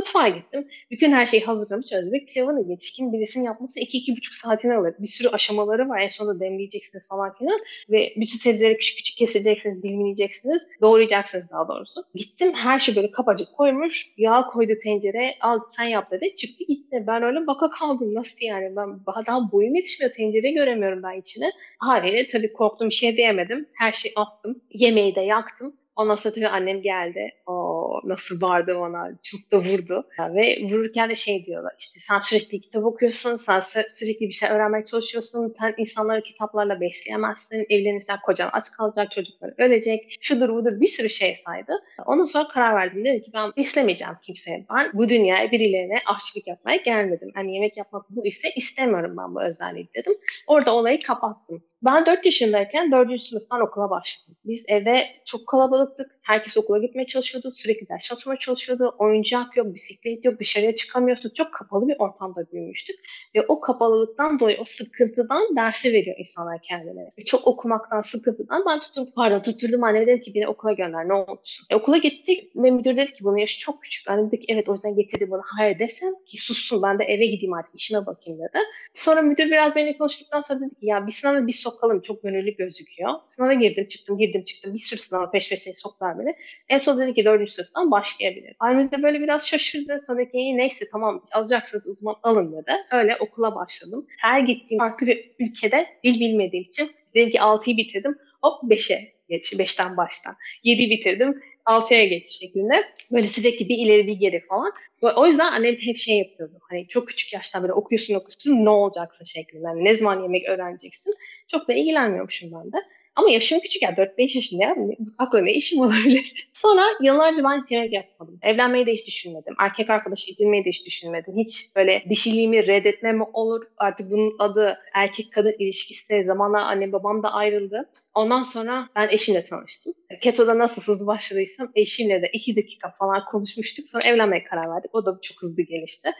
Mutfağa 0.00 0.28
gittim. 0.28 0.68
Bütün 0.90 1.12
her 1.12 1.26
şeyi 1.26 1.44
hazırlamış 1.44 1.92
Özbek 1.92 2.28
pilavını 2.28 2.70
yetişkin 2.70 3.12
birisinin 3.12 3.44
yapması 3.44 3.80
2-2,5 3.80 4.40
saatini 4.42 4.74
alır. 4.74 4.94
Bir 4.98 5.08
sürü 5.08 5.28
aşamaları 5.28 5.88
var. 5.88 6.00
En 6.00 6.08
sonunda 6.08 6.40
demleyeceksiniz 6.40 7.08
falan 7.08 7.34
filan. 7.34 7.60
Ve 7.90 8.12
bütün 8.16 8.38
sebzeleri 8.38 8.76
küçük 8.76 8.96
küçük 8.96 9.16
keseceksiniz, 9.16 9.82
dilimleyeceksiniz. 9.82 10.62
Doğrayacaksınız 10.80 11.50
daha 11.50 11.68
doğrusu. 11.68 12.00
Gittim 12.14 12.52
her 12.54 12.80
şey 12.80 12.96
böyle 12.96 13.10
kapacık 13.10 13.52
koymuş. 13.52 14.06
Yağ 14.16 14.46
koydu 14.46 14.72
tencere. 14.82 15.34
Al 15.40 15.60
sen 15.76 15.84
yap 15.84 16.10
dedi. 16.10 16.34
Çıktı 16.34 16.64
gitti. 16.68 17.04
Ben 17.06 17.22
öyle 17.22 17.46
baka 17.46 17.70
kaldım. 17.70 18.14
Nasıl 18.14 18.38
yani? 18.40 18.76
Ben 18.76 18.88
daha 19.26 19.52
boyum 19.52 19.74
yetişmiyor. 19.74 20.12
Tencere 20.12 20.50
göremiyorum 20.50 21.02
ben 21.02 21.20
içine. 21.20 21.50
Haliyle 21.78 22.28
tabii 22.28 22.52
korktum 22.52 22.88
bir 22.88 22.94
şey 22.94 23.16
diyemedim. 23.16 23.66
Her 23.72 23.92
şeyi 23.92 24.12
attım. 24.16 24.62
Yemeği 24.70 25.14
de 25.14 25.20
yaktım. 25.20 25.76
Ondan 26.00 26.14
sonra 26.14 26.34
tabii 26.34 26.48
annem 26.48 26.82
geldi. 26.82 27.30
O 27.46 28.00
nasıl 28.04 28.42
vardı 28.42 28.76
bana. 28.80 29.18
Çok 29.22 29.40
da 29.52 29.58
vurdu. 29.58 30.06
Ve 30.18 30.58
vururken 30.70 31.10
de 31.10 31.14
şey 31.14 31.46
diyorlar. 31.46 31.74
İşte 31.78 32.00
sen 32.08 32.18
sürekli 32.18 32.60
kitap 32.60 32.84
okuyorsun. 32.84 33.36
Sen 33.36 33.60
sürekli 33.92 34.28
bir 34.28 34.32
şey 34.32 34.50
öğrenmeye 34.50 34.84
çalışıyorsun. 34.84 35.54
Sen 35.58 35.74
insanları 35.76 36.22
kitaplarla 36.22 36.80
besleyemezsin. 36.80 37.66
Evlenirsen 37.70 38.18
kocan 38.26 38.50
aç 38.52 38.70
kalacak. 38.70 39.12
Çocuklar 39.12 39.54
ölecek. 39.58 40.18
Şudur 40.20 40.48
budur 40.48 40.80
bir 40.80 40.86
sürü 40.86 41.10
şey 41.10 41.36
saydı. 41.46 41.72
Ondan 42.06 42.24
sonra 42.24 42.48
karar 42.48 42.74
verdim. 42.74 43.04
Dedi 43.04 43.22
ki 43.22 43.30
ben 43.34 43.52
istemeyeceğim 43.56 44.14
kimseye. 44.22 44.66
Ben 44.74 44.90
bu 44.94 45.08
dünyaya 45.08 45.50
birilerine 45.50 45.96
aşçılık 46.06 46.46
yapmaya 46.46 46.76
gelmedim. 46.76 47.30
Hani 47.34 47.54
yemek 47.54 47.76
yapmak 47.76 48.10
bu 48.10 48.26
ise 48.26 48.48
istemiyorum 48.56 49.16
ben 49.18 49.34
bu 49.34 49.42
özelliği 49.42 49.88
dedim. 49.94 50.14
Orada 50.46 50.74
olayı 50.74 51.02
kapattım. 51.02 51.62
Ben 51.82 52.06
4 52.06 52.26
yaşındayken 52.26 52.92
4. 52.92 53.22
sınıftan 53.22 53.60
okula 53.60 53.90
başladım. 53.90 54.36
Biz 54.44 54.64
evde 54.68 55.06
çok 55.26 55.48
kalabalıktık. 55.48 56.10
Herkes 56.22 56.56
okula 56.56 56.78
gitmeye 56.78 57.06
çalışıyordu. 57.06 57.52
Sürekli 57.54 57.88
ders 57.88 58.02
çalışmaya 58.02 58.38
çalışıyordu. 58.38 58.94
Oyuncak 58.98 59.56
yok, 59.56 59.74
bisiklet 59.74 60.24
yok, 60.24 60.40
dışarıya 60.40 60.76
çıkamıyordu. 60.76 61.34
Çok 61.36 61.54
kapalı 61.54 61.88
bir 61.88 61.96
ortamda 61.98 62.52
büyümüştük. 62.52 62.96
Ve 63.34 63.46
o 63.48 63.60
kapalılıktan 63.60 64.40
dolayı 64.40 64.56
o 64.60 64.64
sıkıntıdan 64.64 65.56
dersi 65.56 65.92
veriyor 65.92 66.16
insanlar 66.18 66.62
kendine. 66.62 67.12
Ve 67.18 67.24
çok 67.24 67.46
okumaktan, 67.46 68.02
sıkıntıdan 68.02 68.64
ben 68.68 68.80
tuttum, 68.80 69.08
pardon 69.16 69.42
tutturdum 69.42 69.84
anneme 69.84 70.06
dedim 70.06 70.22
ki 70.22 70.32
beni 70.34 70.48
okula 70.48 70.72
gönder 70.72 71.08
ne 71.08 71.12
olursun. 71.12 71.66
E, 71.70 71.76
okula 71.76 71.96
gittik 71.96 72.56
ve 72.56 72.70
müdür 72.70 72.96
dedi 72.96 73.12
ki 73.12 73.24
bunun 73.24 73.36
yaşı 73.36 73.58
çok 73.58 73.82
küçük. 73.82 74.10
Annem 74.10 74.30
dedi 74.30 74.44
evet 74.48 74.68
o 74.68 74.72
yüzden 74.72 74.96
getirdi 74.96 75.30
bunu. 75.30 75.42
Hayır 75.58 75.78
desem 75.78 76.14
ki 76.26 76.38
sussun 76.38 76.82
ben 76.82 76.98
de 76.98 77.04
eve 77.04 77.26
gideyim 77.26 77.52
artık 77.52 77.74
işime 77.74 78.06
bakayım 78.06 78.40
dedi. 78.40 78.58
Sonra 78.94 79.22
müdür 79.22 79.46
biraz 79.46 79.76
benimle 79.76 79.98
konuştuktan 79.98 80.40
sonra 80.40 80.60
dedi 80.60 80.70
ki 80.70 80.86
ya 80.86 81.06
bir 81.06 81.12
sınavı 81.12 81.46
bir 81.46 81.52
sokalım 81.70 82.00
çok 82.00 82.22
gönüllü 82.22 82.56
gözüküyor. 82.56 83.10
Sınava 83.24 83.52
girdim 83.52 83.88
çıktım 83.88 84.18
girdim 84.18 84.44
çıktım 84.44 84.74
bir 84.74 84.78
sürü 84.78 85.00
sınava 85.00 85.30
peş 85.30 85.48
peşe 85.48 85.72
soktular 85.74 86.18
beni. 86.18 86.34
En 86.68 86.78
son 86.78 86.98
dedi 86.98 87.14
ki 87.14 87.24
dördüncü 87.24 87.52
sınıftan 87.52 87.90
başlayabilir. 87.90 88.56
Annem 88.58 88.90
de 88.90 89.02
böyle 89.02 89.20
biraz 89.20 89.46
şaşırdı. 89.46 89.98
Sonra 90.06 90.18
dedi 90.18 90.30
ki 90.30 90.36
iyi 90.36 90.56
neyse 90.56 90.88
tamam 90.92 91.24
alacaksınız 91.32 91.88
uzman 91.88 92.16
alın 92.22 92.52
dedi. 92.52 92.72
Öyle 92.92 93.16
okula 93.16 93.54
başladım. 93.54 94.06
Her 94.18 94.40
gittiğim 94.40 94.78
farklı 94.78 95.06
bir 95.06 95.30
ülkede 95.38 95.86
dil 96.04 96.20
bilmediğim 96.20 96.64
için 96.64 96.90
dedim 97.14 97.30
ki 97.30 97.38
6'yı 97.38 97.76
bitirdim. 97.76 98.18
Hop 98.42 98.62
5'e 98.62 99.12
geç, 99.28 99.52
5'ten 99.52 99.96
baştan. 99.96 100.36
7'yi 100.64 100.90
bitirdim. 100.90 101.42
6'ya 101.70 102.04
geç 102.04 102.28
şeklinde. 102.28 102.84
Böyle 103.12 103.28
sürekli 103.28 103.68
bir 103.68 103.78
ileri 103.78 104.06
bir 104.06 104.12
geri 104.12 104.40
falan. 104.46 104.72
O 105.16 105.26
yüzden 105.26 105.52
annem 105.52 105.76
hep 105.76 105.96
şey 105.96 106.18
yapıyordu. 106.18 106.54
Hani 106.70 106.88
çok 106.88 107.08
küçük 107.08 107.32
yaştan 107.32 107.62
böyle 107.62 107.72
okuyorsun 107.72 108.14
okuyorsun 108.14 108.64
ne 108.64 108.70
olacaksın 108.70 109.24
şeklinde. 109.24 109.66
Yani 109.66 109.84
ne 109.84 109.96
zaman 109.96 110.22
yemek 110.22 110.48
öğreneceksin. 110.48 111.14
Çok 111.48 111.68
da 111.68 111.72
ilgilenmiyormuşum 111.72 112.50
ben 112.52 112.72
de. 112.72 112.76
Ama 113.16 113.30
yaşım 113.30 113.60
küçük 113.60 113.82
ya 113.82 113.90
4-5 113.90 114.36
yaşında 114.36 114.62
ya. 114.62 114.74
Mutfakla 114.98 115.40
ne 115.40 115.52
işim 115.52 115.80
olabilir? 115.84 116.50
Sonra 116.54 116.82
yıllarca 117.02 117.44
ben 117.44 117.64
yemek 117.70 117.92
yapmadım. 117.92 118.38
Evlenmeyi 118.42 118.86
de 118.86 118.92
hiç 118.92 119.06
düşünmedim. 119.06 119.54
Erkek 119.58 119.90
arkadaş 119.90 120.28
edinmeyi 120.28 120.64
de 120.64 120.68
hiç 120.68 120.86
düşünmedim. 120.86 121.34
Hiç 121.38 121.76
böyle 121.76 122.04
dişiliğimi 122.08 122.66
reddetme 122.66 123.12
mi 123.12 123.24
olur? 123.32 123.64
Artık 123.76 124.10
bunun 124.10 124.36
adı 124.38 124.78
erkek 124.94 125.32
kadın 125.32 125.54
ilişkisi. 125.58 126.24
Zamanla 126.26 126.66
annem 126.66 126.92
babam 126.92 127.22
da 127.22 127.32
ayrıldı. 127.32 127.90
Ondan 128.14 128.42
sonra 128.42 128.88
ben 128.96 129.08
eşimle 129.08 129.44
tanıştım. 129.44 129.92
Keto'da 130.20 130.58
nasıl 130.58 130.82
hızlı 130.82 131.06
başladıysam 131.06 131.72
eşimle 131.74 132.22
de 132.22 132.30
iki 132.32 132.56
dakika 132.56 132.90
falan 132.98 133.24
konuşmuştuk. 133.24 133.88
Sonra 133.88 134.04
evlenmeye 134.04 134.44
karar 134.44 134.70
verdik. 134.70 134.94
O 134.94 135.06
da 135.06 135.18
çok 135.22 135.42
hızlı 135.42 135.62
gelişti. 135.62 136.10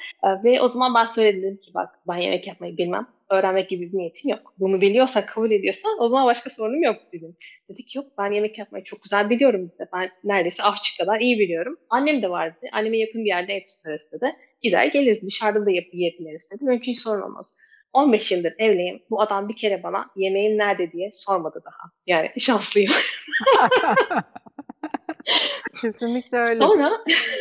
Ve 0.44 0.60
o 0.60 0.68
zaman 0.68 0.94
ben 0.94 1.06
söyledim 1.06 1.56
ki 1.56 1.70
bak 1.74 1.88
ben 2.08 2.16
yemek 2.16 2.46
yapmayı 2.46 2.76
bilmem 2.76 3.06
öğrenmek 3.30 3.68
gibi 3.68 3.92
bir 3.92 3.98
niyetim 3.98 4.30
yok. 4.30 4.54
Bunu 4.58 4.80
biliyorsan, 4.80 5.26
kabul 5.26 5.50
ediyorsan 5.50 5.92
o 6.00 6.08
zaman 6.08 6.26
başka 6.26 6.50
sorunum 6.50 6.82
yok 6.82 6.96
dedim. 7.12 7.36
Dedik 7.68 7.96
yok 7.96 8.06
ben 8.18 8.32
yemek 8.32 8.58
yapmayı 8.58 8.84
çok 8.84 9.02
güzel 9.02 9.30
biliyorum 9.30 9.70
dedi. 9.74 9.88
Ben 9.92 10.10
neredeyse 10.24 10.62
aşçı 10.62 10.98
kadar 10.98 11.20
iyi 11.20 11.38
biliyorum. 11.38 11.76
Annem 11.90 12.22
de 12.22 12.30
vardı. 12.30 12.56
Anneme 12.72 12.98
yakın 12.98 13.24
bir 13.24 13.28
yerde 13.28 13.52
ev 13.54 13.60
tutarız 13.66 14.02
dedi. 14.12 14.36
Gider 14.62 14.86
geliriz 14.86 15.22
dışarıda 15.22 15.66
da 15.66 15.70
yapıp 15.70 15.94
yiyebiliriz 15.94 16.50
dedi. 16.50 16.64
Mümkün 16.64 16.92
sorun 16.92 17.22
olmaz. 17.22 17.56
15 17.92 18.32
yıldır 18.32 18.54
evliyim. 18.58 19.02
Bu 19.10 19.20
adam 19.20 19.48
bir 19.48 19.56
kere 19.56 19.82
bana 19.82 20.06
yemeğin 20.16 20.58
nerede 20.58 20.92
diye 20.92 21.10
sormadı 21.12 21.62
daha. 21.64 21.90
Yani 22.06 22.30
şanslıyım. 22.40 22.92
Kesinlikle 25.80 26.38
öyle. 26.38 26.60
Sonra 26.60 26.90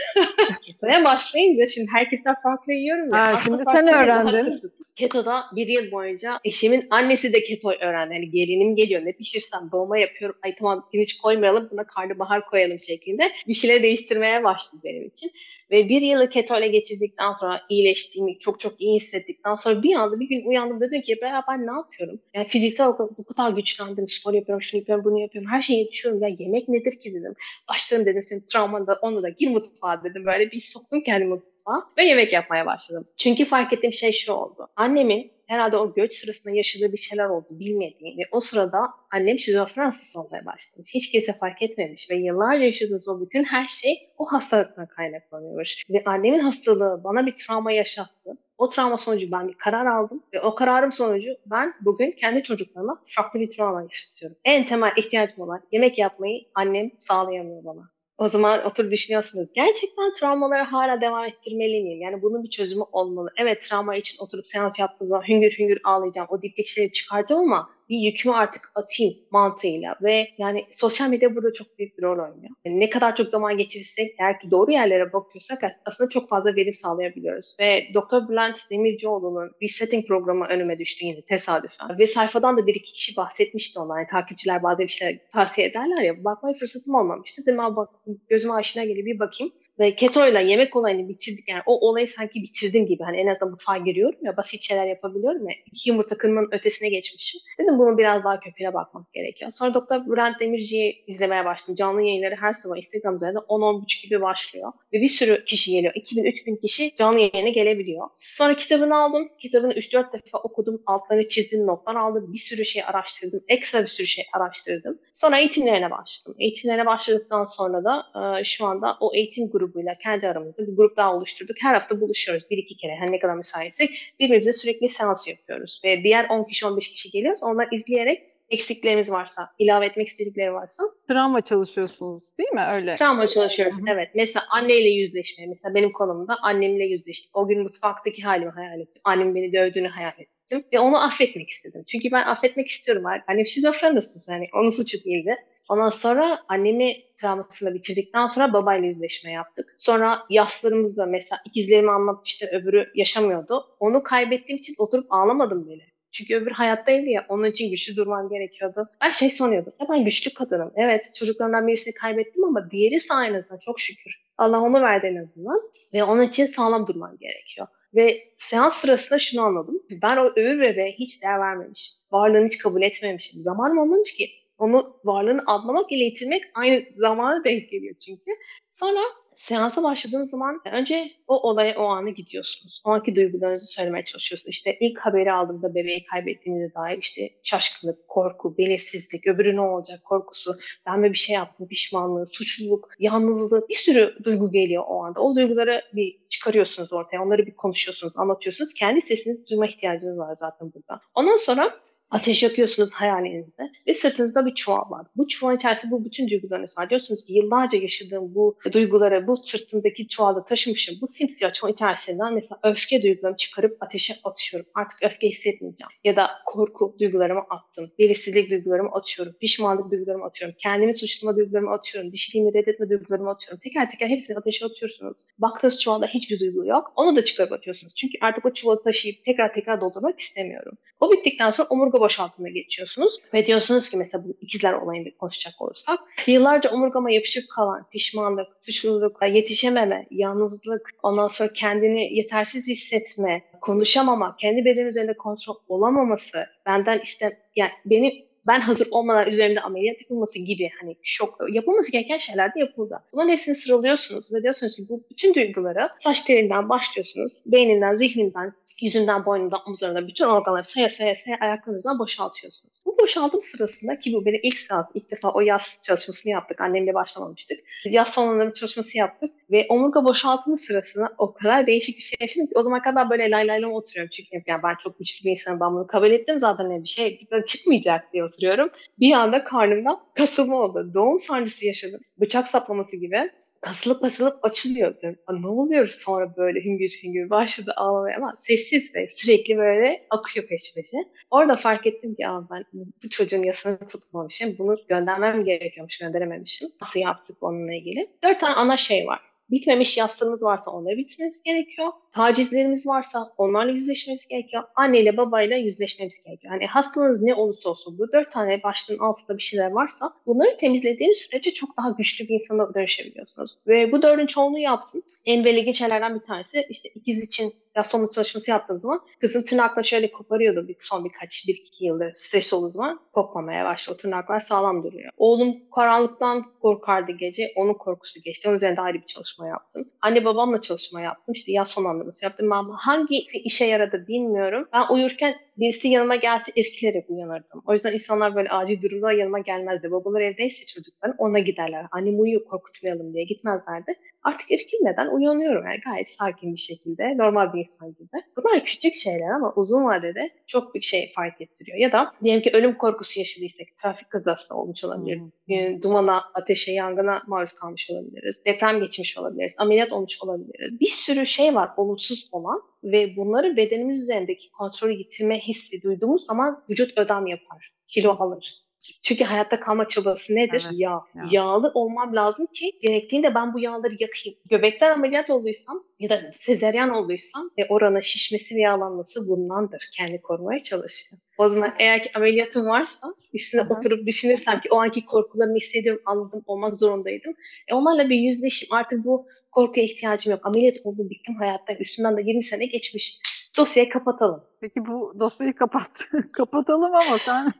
ketoya 0.61 1.05
başlayınca 1.05 1.67
şimdi 1.67 1.87
herkesten 1.93 2.35
farklı 2.43 2.73
yiyorum 2.73 3.13
ya. 3.13 3.27
Ha, 3.27 3.37
şimdi 3.37 3.63
sen 3.65 3.87
öğrendin. 3.87 4.61
Keto'da 4.99 5.43
bir 5.55 5.67
yıl 5.67 5.91
boyunca 5.91 6.39
eşimin 6.43 6.87
annesi 6.89 7.33
de 7.33 7.43
keto 7.43 7.71
öğrendi. 7.71 8.13
Hani 8.13 8.31
gelinim 8.31 8.75
geliyor 8.75 9.05
ne 9.05 9.11
pişirsem 9.11 9.69
dolma 9.71 9.97
yapıyorum. 9.97 10.37
Ay 10.43 10.55
tamam 10.55 10.89
pirinç 10.91 11.17
koymayalım 11.17 11.69
buna 11.71 11.87
karnabahar 11.87 12.45
koyalım 12.45 12.79
şeklinde 12.79 13.31
bir 13.47 13.53
şeyler 13.53 13.83
değiştirmeye 13.83 14.43
başladı 14.43 14.81
benim 14.83 15.07
için. 15.07 15.31
Ve 15.71 15.89
bir 15.89 16.01
yılı 16.01 16.29
keto 16.29 16.59
ile 16.59 16.67
geçirdikten 16.67 17.33
sonra 17.33 17.61
iyileştiğimi, 17.69 18.39
çok 18.39 18.59
çok 18.59 18.81
iyi 18.81 18.99
hissettikten 18.99 19.55
sonra 19.55 19.83
bir 19.83 19.95
anda 19.95 20.19
bir 20.19 20.29
gün 20.29 20.45
uyandım 20.45 20.81
dedim 20.81 21.01
ki 21.01 21.17
ya 21.21 21.43
ben 21.49 21.67
ne 21.67 21.71
yapıyorum? 21.71 22.19
Yani 22.33 22.47
fiziksel 22.47 22.87
olarak 22.87 23.17
bu 23.17 23.23
kadar 23.23 23.51
güçlendim, 23.51 24.09
spor 24.09 24.33
yapıyorum, 24.33 24.61
şunu 24.61 24.79
yapıyorum, 24.79 25.05
bunu 25.05 25.21
yapıyorum, 25.21 25.51
her 25.51 25.61
şeyi 25.61 25.79
yetişiyorum. 25.79 26.21
Ya 26.21 26.29
yemek 26.39 26.69
nedir 26.69 26.99
ki 26.99 27.13
dedim. 27.13 27.33
Başlarım 27.69 28.05
dedim 28.05 28.23
senin 28.23 28.43
travmanda 28.53 28.99
onu 29.01 29.23
da 29.23 29.29
gir 29.29 29.49
mutfağa 29.49 30.03
dedim. 30.03 30.25
Böyle 30.25 30.51
bir 30.51 30.61
soktum 30.61 31.03
kendimi 31.03 31.39
mutfağa 31.67 31.87
ve 31.97 32.03
yemek 32.03 32.33
yapmaya 32.33 32.65
başladım. 32.65 33.07
Çünkü 33.17 33.45
fark 33.45 33.73
ettiğim 33.73 33.93
şey 33.93 34.11
şu 34.11 34.33
oldu. 34.33 34.67
Annemin 34.75 35.31
herhalde 35.47 35.77
o 35.77 35.93
göç 35.93 36.13
sırasında 36.13 36.55
yaşadığı 36.55 36.93
bir 36.93 36.97
şeyler 36.97 37.25
oldu 37.25 37.47
bilmediğim 37.49 38.17
ve 38.17 38.23
o 38.31 38.39
sırada 38.39 38.79
annem 39.11 39.39
şizofren 39.39 39.93
olmaya 40.15 40.45
başlamış. 40.45 40.93
Hiç 40.93 41.11
kimse 41.11 41.33
fark 41.33 41.61
etmemiş 41.61 42.09
ve 42.11 42.15
yıllarca 42.15 42.65
yaşadığımız 42.65 43.07
o 43.07 43.21
bütün 43.21 43.43
her 43.43 43.67
şey 43.67 44.09
o 44.17 44.25
hastalıktan 44.25 44.87
kaynaklanıyormuş. 44.87 45.83
Ve 45.89 46.03
annemin 46.05 46.39
hastalığı 46.39 47.03
bana 47.03 47.25
bir 47.25 47.35
travma 47.37 47.71
yaşattı. 47.71 48.37
O 48.57 48.69
travma 48.69 48.97
sonucu 48.97 49.31
ben 49.31 49.47
bir 49.47 49.53
karar 49.53 49.85
aldım 49.85 50.23
ve 50.33 50.41
o 50.41 50.55
kararım 50.55 50.91
sonucu 50.91 51.29
ben 51.45 51.73
bugün 51.81 52.11
kendi 52.11 52.43
çocuklarıma 52.43 53.01
farklı 53.07 53.39
bir 53.39 53.49
travma 53.49 53.81
yaşatıyorum. 53.81 54.37
En 54.45 54.65
temel 54.65 54.91
ihtiyacım 54.97 55.43
olan 55.43 55.61
yemek 55.71 55.97
yapmayı 55.97 56.41
annem 56.55 56.91
sağlayamıyor 56.99 57.63
bana. 57.63 57.89
O 58.19 58.29
zaman 58.29 58.65
oturup 58.65 58.91
düşünüyorsunuz. 58.91 59.49
Gerçekten 59.55 60.13
travmaları 60.13 60.63
hala 60.63 61.01
devam 61.01 61.25
ettirmeli 61.25 61.83
miyim? 61.83 62.01
Yani 62.01 62.21
bunun 62.21 62.43
bir 62.43 62.49
çözümü 62.49 62.83
olmalı. 62.91 63.29
Evet 63.37 63.63
travma 63.63 63.95
için 63.95 64.17
oturup 64.23 64.47
seans 64.47 64.79
yaptığım 64.79 65.07
zaman 65.07 65.27
hüngür 65.27 65.51
hüngür 65.51 65.79
ağlayacağım. 65.83 66.27
O 66.31 66.41
dipteki 66.41 66.71
şeyleri 66.71 66.91
çıkartacağım 66.91 67.53
ama 67.53 67.69
bir 67.89 67.97
yükümü 67.97 68.35
artık 68.35 68.71
atayım 68.75 69.13
mantığıyla 69.31 69.95
ve 70.01 70.27
yani 70.37 70.65
sosyal 70.71 71.09
medya 71.09 71.35
burada 71.35 71.53
çok 71.53 71.79
büyük 71.79 71.97
bir 71.97 72.03
rol 72.03 72.19
oynuyor. 72.19 72.49
Yani 72.65 72.79
ne 72.79 72.89
kadar 72.89 73.15
çok 73.15 73.29
zaman 73.29 73.57
geçirirsek 73.57 74.15
eğer 74.19 74.39
ki 74.39 74.51
doğru 74.51 74.71
yerlere 74.71 75.13
bakıyorsak 75.13 75.63
aslında 75.85 76.09
çok 76.09 76.29
fazla 76.29 76.55
verim 76.55 76.75
sağlayabiliyoruz. 76.75 77.57
Ve 77.59 77.87
Dr. 77.93 78.29
Bülent 78.29 78.57
Demircioğlu'nun 78.71 79.51
Resetting 79.61 80.07
programı 80.07 80.45
önüme 80.45 80.79
düştü 80.79 81.05
yine 81.05 81.21
tesadüfen. 81.21 81.99
Ve 81.99 82.07
sayfadan 82.07 82.57
da 82.57 82.67
bir 82.67 82.75
iki 82.75 82.93
kişi 82.93 83.17
bahsetmişti 83.17 83.79
onlar. 83.79 83.97
Yani 83.97 84.07
takipçiler 84.11 84.63
bazı 84.63 84.79
bir 84.79 84.87
şeyler 84.87 85.19
tavsiye 85.33 85.67
ederler 85.67 86.01
ya. 86.01 86.23
Bakmaya 86.23 86.57
fırsatım 86.57 86.95
olmamıştı. 86.95 87.41
Dedim 87.41 87.59
abi 87.59 87.75
bak 87.75 87.89
gözüme 88.29 88.53
aşina 88.53 88.85
geliyor 88.85 89.05
bir 89.05 89.19
bakayım. 89.19 89.53
Ve 89.79 89.95
keto 89.95 90.27
ile 90.27 90.43
yemek 90.43 90.75
olayını 90.75 91.09
bitirdik. 91.09 91.49
Yani 91.49 91.61
o 91.65 91.89
olayı 91.89 92.07
sanki 92.07 92.41
bitirdim 92.41 92.85
gibi. 92.85 93.03
Hani 93.03 93.17
en 93.17 93.27
azından 93.27 93.51
mutfağa 93.51 93.77
giriyorum 93.77 94.19
ya 94.21 94.37
basit 94.37 94.61
şeyler 94.61 94.85
yapabiliyorum 94.85 95.49
ya. 95.49 95.55
İki 95.65 95.89
yumurta 95.89 96.17
kırmanın 96.17 96.49
ötesine 96.51 96.89
geçmişim. 96.89 97.41
Dedim 97.59 97.78
bunun 97.79 97.97
biraz 97.97 98.23
daha 98.23 98.39
köküne 98.39 98.73
bakmak 98.73 99.13
gerekiyor. 99.13 99.51
Sonra 99.51 99.73
Doktor 99.73 100.05
Bülent 100.05 100.39
Demirci'yi 100.39 101.03
izlemeye 101.07 101.45
başladım. 101.45 101.75
Canlı 101.75 102.01
yayınları 102.01 102.35
her 102.35 102.53
sabah 102.53 102.77
Instagram 102.77 103.15
üzerinde 103.15 103.39
10-10.30 103.39 104.03
gibi 104.03 104.21
başlıyor. 104.21 104.71
Ve 104.93 105.01
bir 105.01 105.07
sürü 105.07 105.45
kişi 105.45 105.71
geliyor. 105.71 105.93
2000-3000 105.93 106.61
kişi 106.61 106.95
canlı 106.95 107.19
yayına 107.19 107.49
gelebiliyor. 107.49 108.07
Sonra 108.15 108.55
kitabını 108.55 108.97
aldım. 108.97 109.29
Kitabını 109.39 109.73
3-4 109.73 110.13
defa 110.13 110.37
okudum. 110.37 110.81
Altlarını 110.85 111.29
çizdim, 111.29 111.67
notlar 111.67 111.95
aldım. 111.95 112.33
Bir 112.33 112.37
sürü 112.37 112.65
şey 112.65 112.83
araştırdım. 112.83 113.41
Ekstra 113.47 113.81
bir 113.81 113.87
sürü 113.87 114.07
şey 114.07 114.25
araştırdım. 114.33 114.99
Sonra 115.13 115.39
eğitimlerine 115.39 115.91
başladım. 115.91 116.35
Eğitimlerine 116.39 116.85
başladıktan 116.85 117.45
sonra 117.45 117.83
da 117.83 118.03
şu 118.43 118.65
anda 118.65 118.97
o 118.99 119.15
eğitim 119.15 119.49
grubuyla 119.49 119.95
kendi 120.03 120.27
aramızda 120.27 120.67
bir 120.67 120.75
grup 120.75 120.97
daha 120.97 121.15
oluşturduk. 121.15 121.57
Her 121.61 121.73
hafta 121.73 122.01
buluşuyoruz 122.01 122.49
bir 122.49 122.57
iki 122.57 122.77
kere. 122.77 122.95
Hani 122.99 123.11
ne 123.11 123.19
kadar 123.19 123.35
müsaitsek 123.35 123.89
birbirimize 124.19 124.53
sürekli 124.53 124.89
seans 124.89 125.27
yapıyoruz. 125.27 125.81
Ve 125.85 126.03
diğer 126.03 126.29
10 126.29 126.43
kişi 126.43 126.65
15 126.65 126.89
kişi 126.91 127.11
geliyoruz. 127.11 127.43
Onlar 127.43 127.67
izleyerek 127.71 128.29
eksiklerimiz 128.49 129.11
varsa, 129.11 129.49
ilave 129.59 129.85
etmek 129.85 130.07
istedikleri 130.07 130.53
varsa. 130.53 130.83
Travma 131.07 131.41
çalışıyorsunuz 131.41 132.37
değil 132.37 132.49
mi 132.49 132.65
öyle? 132.71 132.95
Travma 132.95 133.27
çalışıyoruz 133.27 133.77
Hı-hı. 133.77 133.93
evet. 133.93 134.09
Mesela 134.15 134.45
anneyle 134.49 134.89
yüzleşme. 134.89 135.45
Mesela 135.47 135.75
benim 135.75 135.91
konumda 135.91 136.35
annemle 136.43 136.85
yüzleştim. 136.85 137.31
O 137.33 137.47
gün 137.47 137.63
mutfaktaki 137.63 138.21
halimi 138.21 138.51
hayal 138.51 138.79
ettim. 138.79 139.01
Annem 139.05 139.35
beni 139.35 139.53
dövdüğünü 139.53 139.87
hayal 139.87 140.13
ettim. 140.19 140.65
Ve 140.73 140.79
onu 140.79 141.03
affetmek 141.03 141.49
istedim. 141.49 141.83
Çünkü 141.87 142.11
ben 142.11 142.23
affetmek 142.23 142.67
istiyorum. 142.67 143.03
Annem 143.27 143.45
şizofren 143.45 143.95
hastası. 143.95 144.31
Yani 144.31 144.47
onun 144.53 144.69
suçu 144.69 145.03
değildi. 145.03 145.35
Ondan 145.69 145.89
sonra 145.89 146.39
annemi 146.47 146.95
travmasını 147.21 147.73
bitirdikten 147.73 148.27
sonra 148.27 148.53
babayla 148.53 148.87
yüzleşme 148.87 149.31
yaptık. 149.31 149.75
Sonra 149.77 150.19
yaslarımızda 150.29 151.05
mesela 151.05 151.39
ikizlerimi 151.45 151.91
anlatmıştı 151.91 152.45
öbürü 152.51 152.91
yaşamıyordu. 152.95 153.65
Onu 153.79 154.03
kaybettiğim 154.03 154.59
için 154.59 154.75
oturup 154.77 155.05
ağlamadım 155.09 155.67
bile. 155.67 155.83
Çünkü 156.11 156.35
öbür 156.35 156.51
hayattaydı 156.51 157.09
ya 157.09 157.25
onun 157.29 157.43
için 157.45 157.71
güçlü 157.71 157.95
durmam 157.95 158.29
gerekiyordu. 158.29 158.87
Ben 159.01 159.11
şey 159.11 159.29
sanıyordum. 159.29 159.73
Ya 159.81 159.87
ben 159.89 160.05
güçlü 160.05 160.33
kadınım. 160.33 160.71
Evet 160.75 161.15
çocuklarından 161.15 161.67
birisini 161.67 161.93
kaybettim 161.93 162.43
ama 162.43 162.71
diğeri 162.71 162.99
sayesinde 162.99 163.59
çok 163.65 163.79
şükür. 163.79 164.11
Allah 164.37 164.61
onu 164.61 164.81
verdi 164.81 165.07
en 165.07 165.23
azından. 165.23 165.61
Ve 165.93 166.03
onun 166.03 166.21
için 166.21 166.45
sağlam 166.45 166.87
durman 166.87 167.17
gerekiyor. 167.17 167.67
Ve 167.95 168.23
seans 168.37 168.73
sırasında 168.73 169.19
şunu 169.19 169.41
anladım. 169.41 169.81
Ben 169.89 170.17
o 170.17 170.31
öbür 170.35 170.61
bebeğe 170.61 170.91
hiç 170.91 171.23
değer 171.23 171.39
vermemişim. 171.39 171.95
Varlığını 172.11 172.47
hiç 172.47 172.57
kabul 172.57 172.81
etmemişim. 172.81 173.41
Zamanım 173.41 173.77
olmamış 173.77 174.13
ki 174.13 174.29
onu 174.57 174.95
varlığını 175.03 175.43
anlamak 175.45 175.91
ile 175.91 176.03
yitirmek 176.03 176.43
aynı 176.53 176.85
zamana 176.97 177.43
denk 177.43 177.69
geliyor 177.69 177.95
çünkü. 178.05 178.31
Sonra 178.69 178.99
seansa 179.47 179.83
başladığınız 179.83 180.29
zaman 180.29 180.61
önce 180.71 181.11
o 181.27 181.49
olaya 181.49 181.79
o 181.79 181.83
anı 181.83 182.09
gidiyorsunuz. 182.09 182.81
O 182.85 182.89
anki 182.89 183.15
duygularınızı 183.15 183.65
söylemeye 183.65 184.05
çalışıyorsunuz. 184.05 184.49
İşte 184.49 184.77
ilk 184.79 184.99
haberi 184.99 185.31
aldığımda 185.31 185.75
bebeği 185.75 186.03
kaybettiğinize 186.03 186.73
dair 186.73 186.97
işte 186.97 187.29
şaşkınlık, 187.43 188.07
korku, 188.07 188.57
belirsizlik, 188.57 189.27
öbürü 189.27 189.55
ne 189.55 189.61
olacak 189.61 190.03
korkusu, 190.03 190.59
ben 190.85 190.99
mi 190.99 191.11
bir 191.11 191.17
şey 191.17 191.35
yaptım, 191.35 191.67
pişmanlığı, 191.67 192.27
suçluluk, 192.31 192.89
yalnızlık 192.99 193.69
bir 193.69 193.75
sürü 193.75 194.17
duygu 194.23 194.51
geliyor 194.51 194.83
o 194.87 195.03
anda. 195.03 195.21
O 195.21 195.35
duyguları 195.35 195.81
bir 195.93 196.17
çıkarıyorsunuz 196.29 196.93
ortaya. 196.93 197.23
Onları 197.23 197.45
bir 197.45 197.55
konuşuyorsunuz, 197.55 198.13
anlatıyorsunuz. 198.15 198.73
Kendi 198.73 199.01
sesinizi 199.01 199.47
duyma 199.47 199.67
ihtiyacınız 199.67 200.19
var 200.19 200.35
zaten 200.37 200.73
burada. 200.73 201.01
Ondan 201.15 201.37
sonra 201.37 201.79
Ateş 202.11 202.43
yakıyorsunuz 202.43 202.93
hayalinizde 202.93 203.71
ve 203.87 203.93
sırtınızda 203.93 204.45
bir 204.45 204.55
çuval 204.55 204.91
var. 204.91 205.07
Bu 205.15 205.27
çuvalın 205.27 205.55
içerisinde 205.55 205.91
bu 205.91 206.05
bütün 206.05 206.29
duygularınız 206.29 206.77
var. 206.77 206.89
Diyorsunuz 206.89 207.25
ki 207.25 207.33
yıllarca 207.33 207.77
yaşadığım 207.77 208.35
bu 208.35 208.57
duyguları 208.71 209.27
bu 209.27 209.37
sırtımdaki 209.37 210.07
çuvalda 210.07 210.45
taşımışım. 210.45 210.95
Bu 211.01 211.07
simsiyah 211.07 211.53
çuval 211.53 211.73
içerisinden 211.73 212.33
mesela 212.33 212.59
öfke 212.63 213.03
duygularımı 213.03 213.37
çıkarıp 213.37 213.77
ateşe 213.83 214.13
atıyorum. 214.23 214.69
Artık 214.75 215.03
öfke 215.03 215.29
hissetmeyeceğim. 215.29 215.89
Ya 216.03 216.15
da 216.15 216.29
korku 216.45 216.95
duygularımı 216.99 217.41
attım. 217.49 217.91
Belirsizlik 217.99 218.51
duygularımı 218.51 218.89
atıyorum. 218.89 219.33
Pişmanlık 219.41 219.91
duygularımı 219.91 220.25
atıyorum. 220.25 220.55
Kendimi 220.59 220.93
suçlama 220.93 221.37
duygularımı 221.37 221.71
atıyorum. 221.71 222.11
Dişiliğimi 222.11 222.53
reddetme 222.53 222.89
duygularımı 222.89 223.29
atıyorum. 223.29 223.59
Teker 223.59 223.91
teker 223.91 224.07
hepsini 224.07 224.37
ateşe 224.37 224.65
atıyorsunuz. 224.65 225.17
Baktığınız 225.39 225.79
çuvalda 225.79 226.07
hiçbir 226.07 226.39
duygu 226.39 226.65
yok. 226.65 226.93
Onu 226.95 227.15
da 227.15 227.23
çıkarıp 227.23 227.51
atıyorsunuz. 227.51 227.93
Çünkü 227.95 228.17
artık 228.21 228.45
o 228.45 228.53
çuvalı 228.53 228.83
taşıyıp 228.83 229.25
tekrar 229.25 229.53
tekrar 229.53 229.81
doldurmak 229.81 230.19
istemiyorum. 230.19 230.77
O 230.99 231.11
bittikten 231.11 231.49
sonra 231.49 231.67
omurga 231.67 231.98
boşaltımına 231.99 232.51
geçiyorsunuz. 232.51 233.19
Ve 233.33 233.45
diyorsunuz 233.45 233.89
ki 233.89 233.97
mesela 233.97 234.23
bu 234.23 234.37
ikizler 234.41 234.73
olayını 234.73 235.17
konuşacak 235.17 235.61
olursak. 235.61 235.99
Yıllarca 236.27 236.69
omurgama 236.69 237.11
yapışıp 237.11 237.43
kalan 237.55 237.89
pişmanlık, 237.91 238.47
suçluluk, 238.61 239.17
yetişememe, 239.29 240.07
yalnızlık, 240.11 240.89
ondan 241.03 241.27
sonra 241.27 241.53
kendini 241.53 242.13
yetersiz 242.13 242.67
hissetme, 242.67 243.41
konuşamama, 243.61 244.35
kendi 244.39 244.65
beden 244.65 244.85
üzerinde 244.85 245.17
kontrol 245.17 245.55
olamaması, 245.67 246.45
benden 246.65 246.99
iste 246.99 247.39
yani 247.55 247.71
beni 247.85 248.29
ben 248.47 248.61
hazır 248.61 248.87
olmadan 248.91 249.27
üzerimde 249.27 249.61
ameliyat 249.61 250.01
yapılması 250.01 250.39
gibi 250.39 250.69
hani 250.81 250.95
şok 251.03 251.37
yapılması 251.51 251.91
gereken 251.91 252.17
şeyler 252.17 252.55
de 252.55 252.59
yapıldı. 252.59 252.99
Bunların 253.13 253.29
hepsini 253.29 253.55
sıralıyorsunuz 253.55 254.33
ve 254.33 254.43
diyorsunuz 254.43 254.75
ki 254.75 254.85
bu 254.89 255.03
bütün 255.11 255.33
duyguları 255.33 255.89
saç 256.03 256.21
telinden 256.21 256.69
başlıyorsunuz. 256.69 257.33
Beyninden, 257.45 257.93
zihninden, 257.93 258.53
yüzünden, 258.81 259.25
boynundan, 259.25 259.59
omuzlarından 259.67 260.07
bütün 260.07 260.25
organları 260.25 260.63
saya 260.63 260.89
saya 260.89 261.15
saya 261.25 261.37
ayaklarınızdan 261.41 261.99
boşaltıyorsunuz. 261.99 262.73
Bu 262.85 262.97
boşaltım 262.97 263.41
sırasında 263.41 263.99
ki 263.99 264.13
bu 264.13 264.25
benim 264.25 264.39
ilk 264.43 264.57
seans, 264.57 264.85
ilk 264.93 265.11
defa 265.11 265.31
o 265.31 265.41
yaz 265.41 265.79
çalışmasını 265.81 266.31
yaptık. 266.31 266.61
Annemle 266.61 266.93
başlamamıştık. 266.93 267.59
Yaz 267.85 268.07
bir 268.17 268.53
çalışması 268.53 268.97
yaptık 268.97 269.31
ve 269.51 269.65
omurga 269.69 270.03
boşaltımı 270.03 270.57
sırasında 270.57 271.09
o 271.17 271.33
kadar 271.33 271.67
değişik 271.67 271.97
bir 271.97 272.01
şey 272.01 272.17
yaşadım 272.21 272.47
ki 272.47 272.53
o 272.55 272.63
zaman 272.63 272.81
kadar 272.81 273.09
böyle 273.09 273.31
lay 273.31 273.47
lay 273.47 273.65
oturuyorum. 273.65 274.09
Çünkü 274.13 274.29
yani 274.47 274.63
ben 274.63 274.75
çok 274.83 274.99
güçlü 274.99 275.25
bir 275.25 275.31
insanım. 275.31 275.59
Ben 275.59 275.73
bunu 275.73 275.87
kabul 275.87 276.11
ettim 276.11 276.39
zaten 276.39 276.69
ne 276.69 276.83
bir 276.83 276.87
şey 276.87 277.27
çıkmayacak 277.45 278.13
diye 278.13 278.23
oturuyorum. 278.23 278.69
Bir 278.99 279.11
anda 279.11 279.43
karnımda 279.43 279.99
kasılma 280.15 280.57
oldu. 280.57 280.91
Doğum 280.93 281.19
sancısı 281.19 281.65
yaşadım. 281.65 281.99
Bıçak 282.19 282.47
saplaması 282.47 282.95
gibi 282.95 283.29
kasılıp 283.61 284.01
kasılıp 284.01 284.45
açılıyor. 284.45 284.95
Ne 285.29 285.47
oluyor 285.47 285.87
sonra 285.87 286.37
böyle 286.37 286.59
hüngür 286.59 286.89
hüngür 287.03 287.29
başladı 287.29 287.73
ağlamaya 287.75 288.17
ama 288.17 288.33
sessiz 288.37 288.95
ve 288.95 289.09
sürekli 289.11 289.57
böyle 289.57 290.07
akıyor 290.09 290.47
peş 290.47 290.73
peşe. 290.75 290.97
Orada 291.31 291.55
fark 291.55 291.87
ettim 291.87 292.15
ki 292.15 292.23
ben 292.51 292.65
bu 293.03 293.09
çocuğun 293.09 293.43
yasını 293.43 293.87
tutmamışım. 293.87 294.55
Bunu 294.57 294.77
göndermem 294.89 295.45
gerekiyormuş, 295.45 295.97
gönderememişim. 295.97 296.69
Nasıl 296.81 296.99
yaptık 296.99 297.37
onunla 297.43 297.73
ilgili? 297.73 298.09
Dört 298.23 298.39
tane 298.39 298.55
ana 298.55 298.77
şey 298.77 299.07
var. 299.07 299.28
Bitmemiş 299.51 299.97
yastığımız 299.97 300.43
varsa 300.43 300.71
onları 300.71 300.97
bitmemiz 300.97 301.43
gerekiyor. 301.43 301.91
Tacizlerimiz 302.11 302.87
varsa 302.87 303.33
onlarla 303.37 303.71
yüzleşmemiz 303.71 304.27
gerekiyor. 304.27 304.63
Anneyle 304.75 305.17
babayla 305.17 305.57
yüzleşmemiz 305.57 306.23
gerekiyor. 306.25 306.53
Yani 306.53 306.65
hastalığınız 306.65 307.21
ne 307.21 307.35
olursa 307.35 307.69
olsun 307.69 307.97
bu 307.97 308.11
dört 308.11 308.31
tane 308.31 308.63
başlığın 308.63 308.99
altında 308.99 309.37
bir 309.37 309.43
şeyler 309.43 309.71
varsa 309.71 310.13
bunları 310.25 310.57
temizlediğiniz 310.57 311.17
sürece 311.17 311.53
çok 311.53 311.77
daha 311.77 311.89
güçlü 311.89 312.27
bir 312.27 312.33
insana 312.33 312.73
dönüşebiliyorsunuz. 312.73 313.51
Ve 313.67 313.91
bu 313.91 314.01
dördün 314.01 314.25
çoğunu 314.25 314.59
yaptım. 314.59 315.01
En 315.25 315.45
belirgin 315.45 315.71
şeylerden 315.71 316.15
bir 316.15 316.25
tanesi 316.25 316.65
işte 316.69 316.89
ikiz 316.95 317.19
için 317.19 317.53
yaslanma 317.79 318.09
çalışması 318.09 318.51
yaptığım 318.51 318.79
zaman 318.79 318.99
kızın 319.21 319.41
tırnakla 319.41 319.83
şöyle 319.83 320.11
koparıyordu 320.11 320.67
bir, 320.67 320.75
son 320.79 321.05
birkaç, 321.05 321.45
bir 321.47 321.53
iki 321.53 321.85
yıldır 321.85 322.13
stres 322.17 322.53
olduğu 322.53 322.69
zaman 322.69 322.99
kopmamaya 323.13 323.65
başladı. 323.65 323.95
O 323.95 324.01
tırnaklar 324.01 324.39
sağlam 324.39 324.83
duruyor. 324.83 325.11
Oğlum 325.17 325.55
karanlıktan 325.75 326.45
korkardı 326.61 327.11
gece. 327.11 327.43
Onun 327.55 327.73
korkusu 327.73 328.21
geçti. 328.21 328.47
Onun 328.47 328.55
üzerinde 328.55 328.81
ayrı 328.81 328.97
bir 328.97 329.05
çalışma 329.05 329.47
yaptım. 329.47 329.89
Anne 330.01 330.25
babamla 330.25 330.61
çalışma 330.61 331.01
yaptım. 331.01 331.33
İşte 331.33 331.51
yaz 331.51 331.67
sonlandırması 331.67 332.25
yaptım. 332.25 332.49
Ben 332.51 332.63
hangi 332.77 333.17
işe 333.43 333.65
yaradı 333.65 334.05
bilmiyorum. 334.07 334.67
Ben 334.73 334.83
uyurken 334.93 335.35
birisi 335.57 335.87
yanıma 335.87 336.15
gelse 336.15 336.51
irkilerek 336.55 337.09
uyanırdım. 337.09 337.61
O 337.65 337.73
yüzden 337.73 337.93
insanlar 337.93 338.35
böyle 338.35 338.49
acil 338.49 338.81
durumda 338.81 339.11
yanıma 339.13 339.39
gelmezdi. 339.39 339.91
Babalar 339.91 340.21
evdeyse 340.21 340.65
çocukların 340.65 341.15
ona 341.17 341.39
giderler. 341.39 341.85
Annem 341.91 342.19
uyuyor 342.19 342.43
korkutmayalım 342.45 343.13
diye 343.13 343.23
gitmezlerdi. 343.23 343.95
Artık 344.23 344.51
irkilmeden 344.51 345.07
uyanıyorum 345.07 345.65
yani 345.65 345.79
gayet 345.85 346.09
sakin 346.09 346.53
bir 346.53 346.59
şekilde. 346.59 347.17
Normal 347.17 347.53
bir 347.53 347.59
insan 347.59 347.89
gibi. 347.93 348.23
Bunlar 348.37 348.63
küçük 348.63 348.93
şeyler 348.93 349.29
ama 349.29 349.53
uzun 349.55 349.85
vadede 349.85 350.29
çok 350.47 350.73
büyük 350.73 350.83
şey 350.83 351.11
fark 351.15 351.41
ettiriyor. 351.41 351.77
Ya 351.77 351.91
da 351.91 352.11
diyelim 352.23 352.41
ki 352.41 352.51
ölüm 352.53 352.77
korkusu 352.77 353.19
yaşadıysak 353.19 353.67
trafik 353.81 354.09
kazası 354.09 354.55
olmuş 354.55 354.83
olabilir. 354.83 355.19
Hmm. 355.47 355.81
Dumana, 355.81 356.23
ateşe, 356.33 356.71
yangına 356.71 357.21
maruz 357.27 357.53
kalmış 357.53 357.89
olabiliriz. 357.89 358.41
Deprem 358.45 358.79
geçmiş 358.79 359.17
olabiliriz. 359.17 359.53
Ameliyat 359.57 359.91
olmuş 359.91 360.17
olabiliriz. 360.21 360.79
Bir 360.79 360.89
sürü 361.05 361.25
şey 361.25 361.55
var 361.55 361.69
olumsuz 361.77 362.29
olan 362.31 362.61
ve 362.83 363.15
bunları 363.15 363.57
bedenimiz 363.57 364.01
üzerindeki 364.01 364.51
kontrolü 364.51 364.93
yitirme 364.93 365.39
hissi 365.39 365.81
duyduğumuz 365.81 366.25
zaman 366.25 366.63
vücut 366.69 366.97
ödem 366.97 367.27
yapar, 367.27 367.73
kilo 367.87 368.11
alır. 368.19 368.68
Çünkü 369.03 369.23
hayatta 369.23 369.59
kalma 369.59 369.87
çabası 369.87 370.35
nedir? 370.35 370.63
Evet, 370.67 370.79
Yağ. 370.79 370.99
Ya. 371.15 371.23
Yağlı 371.31 371.71
olmam 371.73 372.15
lazım 372.15 372.45
ki 372.45 372.71
gerektiğinde 372.81 373.35
ben 373.35 373.53
bu 373.53 373.59
yağları 373.59 373.93
yakayım. 373.93 374.37
Göbekten 374.49 374.91
ameliyat 374.91 375.29
olduysam 375.29 375.83
ya 375.99 376.09
da 376.09 376.21
sezeryan 376.33 376.89
olduysam 376.89 377.49
ve 377.57 377.67
oranın 377.69 377.99
şişmesi 377.99 378.55
ve 378.55 378.59
yağlanması 378.59 379.27
bundandır. 379.27 379.83
Kendi 379.97 380.21
korumaya 380.21 380.63
çalışıyor. 380.63 381.21
O 381.37 381.49
zaman 381.49 381.73
eğer 381.79 382.03
ki 382.03 382.09
ameliyatım 382.15 382.65
varsa 382.65 383.13
üstüne 383.33 383.61
Aha. 383.61 383.69
oturup 383.73 384.07
düşünürsem 384.07 384.61
ki 384.61 384.69
o 384.71 384.79
anki 384.79 385.05
korkularımı 385.05 385.57
hissediyorum, 385.57 386.01
anladım, 386.05 386.43
olmak 386.47 386.75
zorundaydım. 386.75 387.33
E 387.67 387.73
onlarla 387.73 388.09
bir 388.09 388.15
yüzleşim. 388.15 388.67
Artık 388.71 389.05
bu 389.05 389.27
korkuya 389.51 389.85
ihtiyacım 389.85 390.31
yok. 390.31 390.45
Ameliyat 390.45 390.75
oldum, 390.83 391.09
bittim 391.09 391.35
hayatta. 391.35 391.73
Üstünden 391.73 392.17
de 392.17 392.21
20 392.21 392.43
sene 392.43 392.65
geçmiş. 392.65 393.19
Dosyayı 393.57 393.89
kapatalım. 393.89 394.43
Peki 394.61 394.85
bu 394.85 395.13
dosyayı 395.19 395.55
kapat. 395.55 396.05
Kapatalım 396.33 396.95
ama 396.95 397.17
sen 397.25 397.53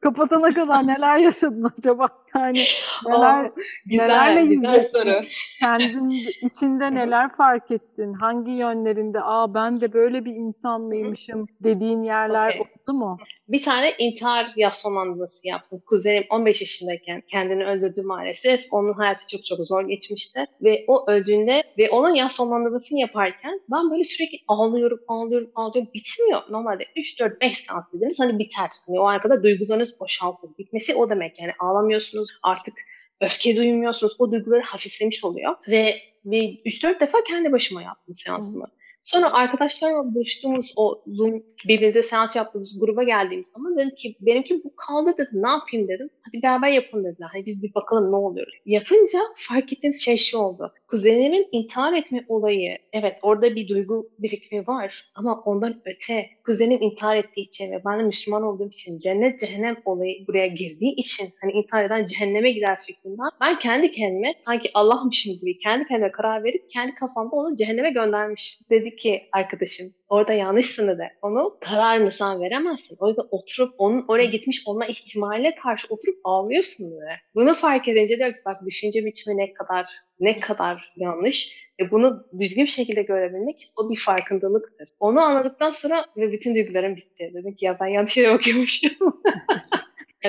kapatana 0.00 0.54
kadar 0.54 0.86
neler 0.86 1.18
yaşadın 1.18 1.72
acaba? 1.78 2.08
Yani 2.34 2.64
neler 3.06 3.44
Aa, 3.44 3.52
güzel, 3.86 4.04
nelerle 4.04 4.40
yüzleştin? 4.40 5.28
Kendin 5.60 6.08
içinde 6.42 6.94
neler 6.94 7.36
fark 7.36 7.70
ettin? 7.70 8.12
Hangi 8.12 8.50
yönlerinde 8.50 9.18
aa 9.22 9.54
ben 9.54 9.80
de 9.80 9.92
böyle 9.92 10.24
bir 10.24 10.34
insan 10.34 10.80
mıymışım 10.80 11.46
dediğin 11.60 12.02
yerler 12.02 12.48
okay. 12.48 12.60
oldu 12.60 12.98
mu? 12.98 13.18
Bir 13.48 13.62
tane 13.62 13.92
intihar 13.98 14.46
yaslanması 14.56 15.38
yaptım. 15.44 15.82
Kuzenim 15.86 16.24
15 16.30 16.60
yaşındayken 16.60 17.22
kendini 17.30 17.64
öldürdü 17.64 18.02
maalesef. 18.02 18.60
Onun 18.70 18.92
hayatı 18.92 19.26
çok 19.26 19.44
çok 19.44 19.66
zor 19.66 19.88
geçmişti. 19.88 20.44
Ve 20.62 20.84
o 20.88 21.10
öldüğünde 21.10 21.62
ve 21.78 21.90
onun 21.90 22.14
yaslanmasını 22.14 22.98
yaparken 22.98 23.60
ben 23.70 23.90
böyle 23.90 24.04
sürekli 24.04 24.38
ağlıyorum, 24.48 24.98
ağlıyorum, 25.08 25.50
ağlıyorum. 25.54 25.90
Bitmiyor. 25.94 26.40
Normalde 26.50 26.84
3-4-5 26.96 27.66
seans 27.66 27.92
dediniz 27.92 28.20
hani 28.20 28.38
biter. 28.38 28.70
Hani 28.86 29.00
o 29.00 29.06
arkada 29.06 29.42
duygularınız 29.86 30.00
boşaltır. 30.00 30.50
Bitmesi 30.58 30.94
o 30.94 31.10
demek 31.10 31.40
yani 31.40 31.52
ağlamıyorsunuz 31.58 32.30
artık 32.42 32.74
öfke 33.20 33.56
duymuyorsunuz. 33.56 34.16
O 34.18 34.32
duyguları 34.32 34.62
hafiflemiş 34.62 35.24
oluyor. 35.24 35.54
Ve 35.68 35.94
bir 36.24 36.58
3-4 36.64 37.00
defa 37.00 37.18
kendi 37.24 37.52
başıma 37.52 37.82
yaptım 37.82 38.14
seansımı. 38.14 38.66
Sonra 39.06 39.32
arkadaşlarımla 39.32 40.14
buluştuğumuz 40.14 40.72
o 40.76 41.02
Zoom 41.06 41.42
birbirimize 41.68 42.02
seans 42.02 42.36
yaptığımız 42.36 42.78
gruba 42.80 43.02
geldiğim 43.02 43.44
zaman 43.46 43.78
dedim 43.78 43.94
ki 43.94 44.16
benimki 44.20 44.64
bu 44.64 44.76
kaldı 44.76 45.14
dedi 45.18 45.30
ne 45.32 45.48
yapayım 45.48 45.88
dedim. 45.88 46.10
Hadi 46.22 46.42
beraber 46.42 46.68
yapın 46.68 47.04
dediler. 47.04 47.28
Hani 47.32 47.46
biz 47.46 47.62
bir 47.62 47.74
bakalım 47.74 48.12
ne 48.12 48.16
oluyor. 48.16 48.46
Yapınca 48.66 49.18
fark 49.36 49.72
ettiğiniz 49.72 50.04
şey 50.04 50.16
şu 50.16 50.38
oldu. 50.38 50.72
Kuzenimin 50.88 51.48
intihar 51.52 51.92
etme 51.92 52.24
olayı 52.28 52.78
evet 52.92 53.18
orada 53.22 53.54
bir 53.54 53.68
duygu 53.68 54.08
birikimi 54.18 54.66
var 54.66 55.10
ama 55.14 55.42
ondan 55.44 55.74
öte 55.84 56.26
kuzenim 56.46 56.82
intihar 56.82 57.16
ettiği 57.16 57.48
için 57.48 57.72
ve 57.72 57.82
ben 57.84 57.98
de 57.98 58.02
Müslüman 58.02 58.42
olduğum 58.42 58.68
için 58.68 59.00
cennet 59.00 59.40
cehennem 59.40 59.76
olayı 59.84 60.26
buraya 60.26 60.46
girdiği 60.46 60.94
için 60.94 61.26
hani 61.40 61.52
intihar 61.52 61.84
eden 61.84 62.06
cehenneme 62.06 62.50
gider 62.50 62.78
fikrinden 62.86 63.30
ben 63.40 63.58
kendi 63.58 63.90
kendime 63.90 64.34
sanki 64.38 64.70
Allah'mışım 64.74 65.32
gibi 65.40 65.58
kendi 65.58 65.88
kendime 65.88 66.12
karar 66.12 66.44
verip 66.44 66.70
kendi 66.70 66.94
kafamda 66.94 67.36
onu 67.36 67.56
cehenneme 67.56 67.90
göndermiş 67.90 68.60
dedik 68.70 68.95
dedi 68.95 68.95
ki 68.96 69.28
arkadaşım 69.32 69.94
orada 70.08 70.32
yanlışsın 70.32 70.88
dedi. 70.88 71.08
Onu 71.22 71.58
kararını 71.60 72.10
sen 72.12 72.40
veremezsin. 72.40 72.96
O 73.00 73.08
yüzden 73.08 73.24
oturup 73.30 73.74
onun 73.78 74.04
oraya 74.08 74.26
gitmiş 74.26 74.62
olma 74.66 74.86
ihtimaline 74.86 75.54
karşı 75.54 75.86
oturup 75.90 76.18
ağlıyorsun 76.24 76.90
dedi. 76.90 77.20
Bunu 77.34 77.54
fark 77.54 77.88
edince 77.88 78.18
diyor 78.18 78.32
ki 78.32 78.40
bak 78.44 78.56
düşünce 78.66 79.04
biçimi 79.04 79.36
ne 79.36 79.52
kadar 79.52 79.86
ne 80.20 80.40
kadar 80.40 80.92
yanlış 80.96 81.52
ve 81.80 81.90
bunu 81.90 82.26
düzgün 82.38 82.64
bir 82.64 82.70
şekilde 82.70 83.02
görebilmek 83.02 83.68
o 83.76 83.90
bir 83.90 84.00
farkındalıktır. 84.00 84.88
Onu 85.00 85.20
anladıktan 85.20 85.70
sonra 85.70 86.04
ve 86.16 86.32
bütün 86.32 86.54
duygularım 86.54 86.96
bitti. 86.96 87.30
Dedim 87.34 87.54
ki 87.54 87.64
ya 87.64 87.76
ben 87.80 87.86
yanlış 87.86 88.16
yere 88.16 88.34
bakıyormuşum. 88.34 88.90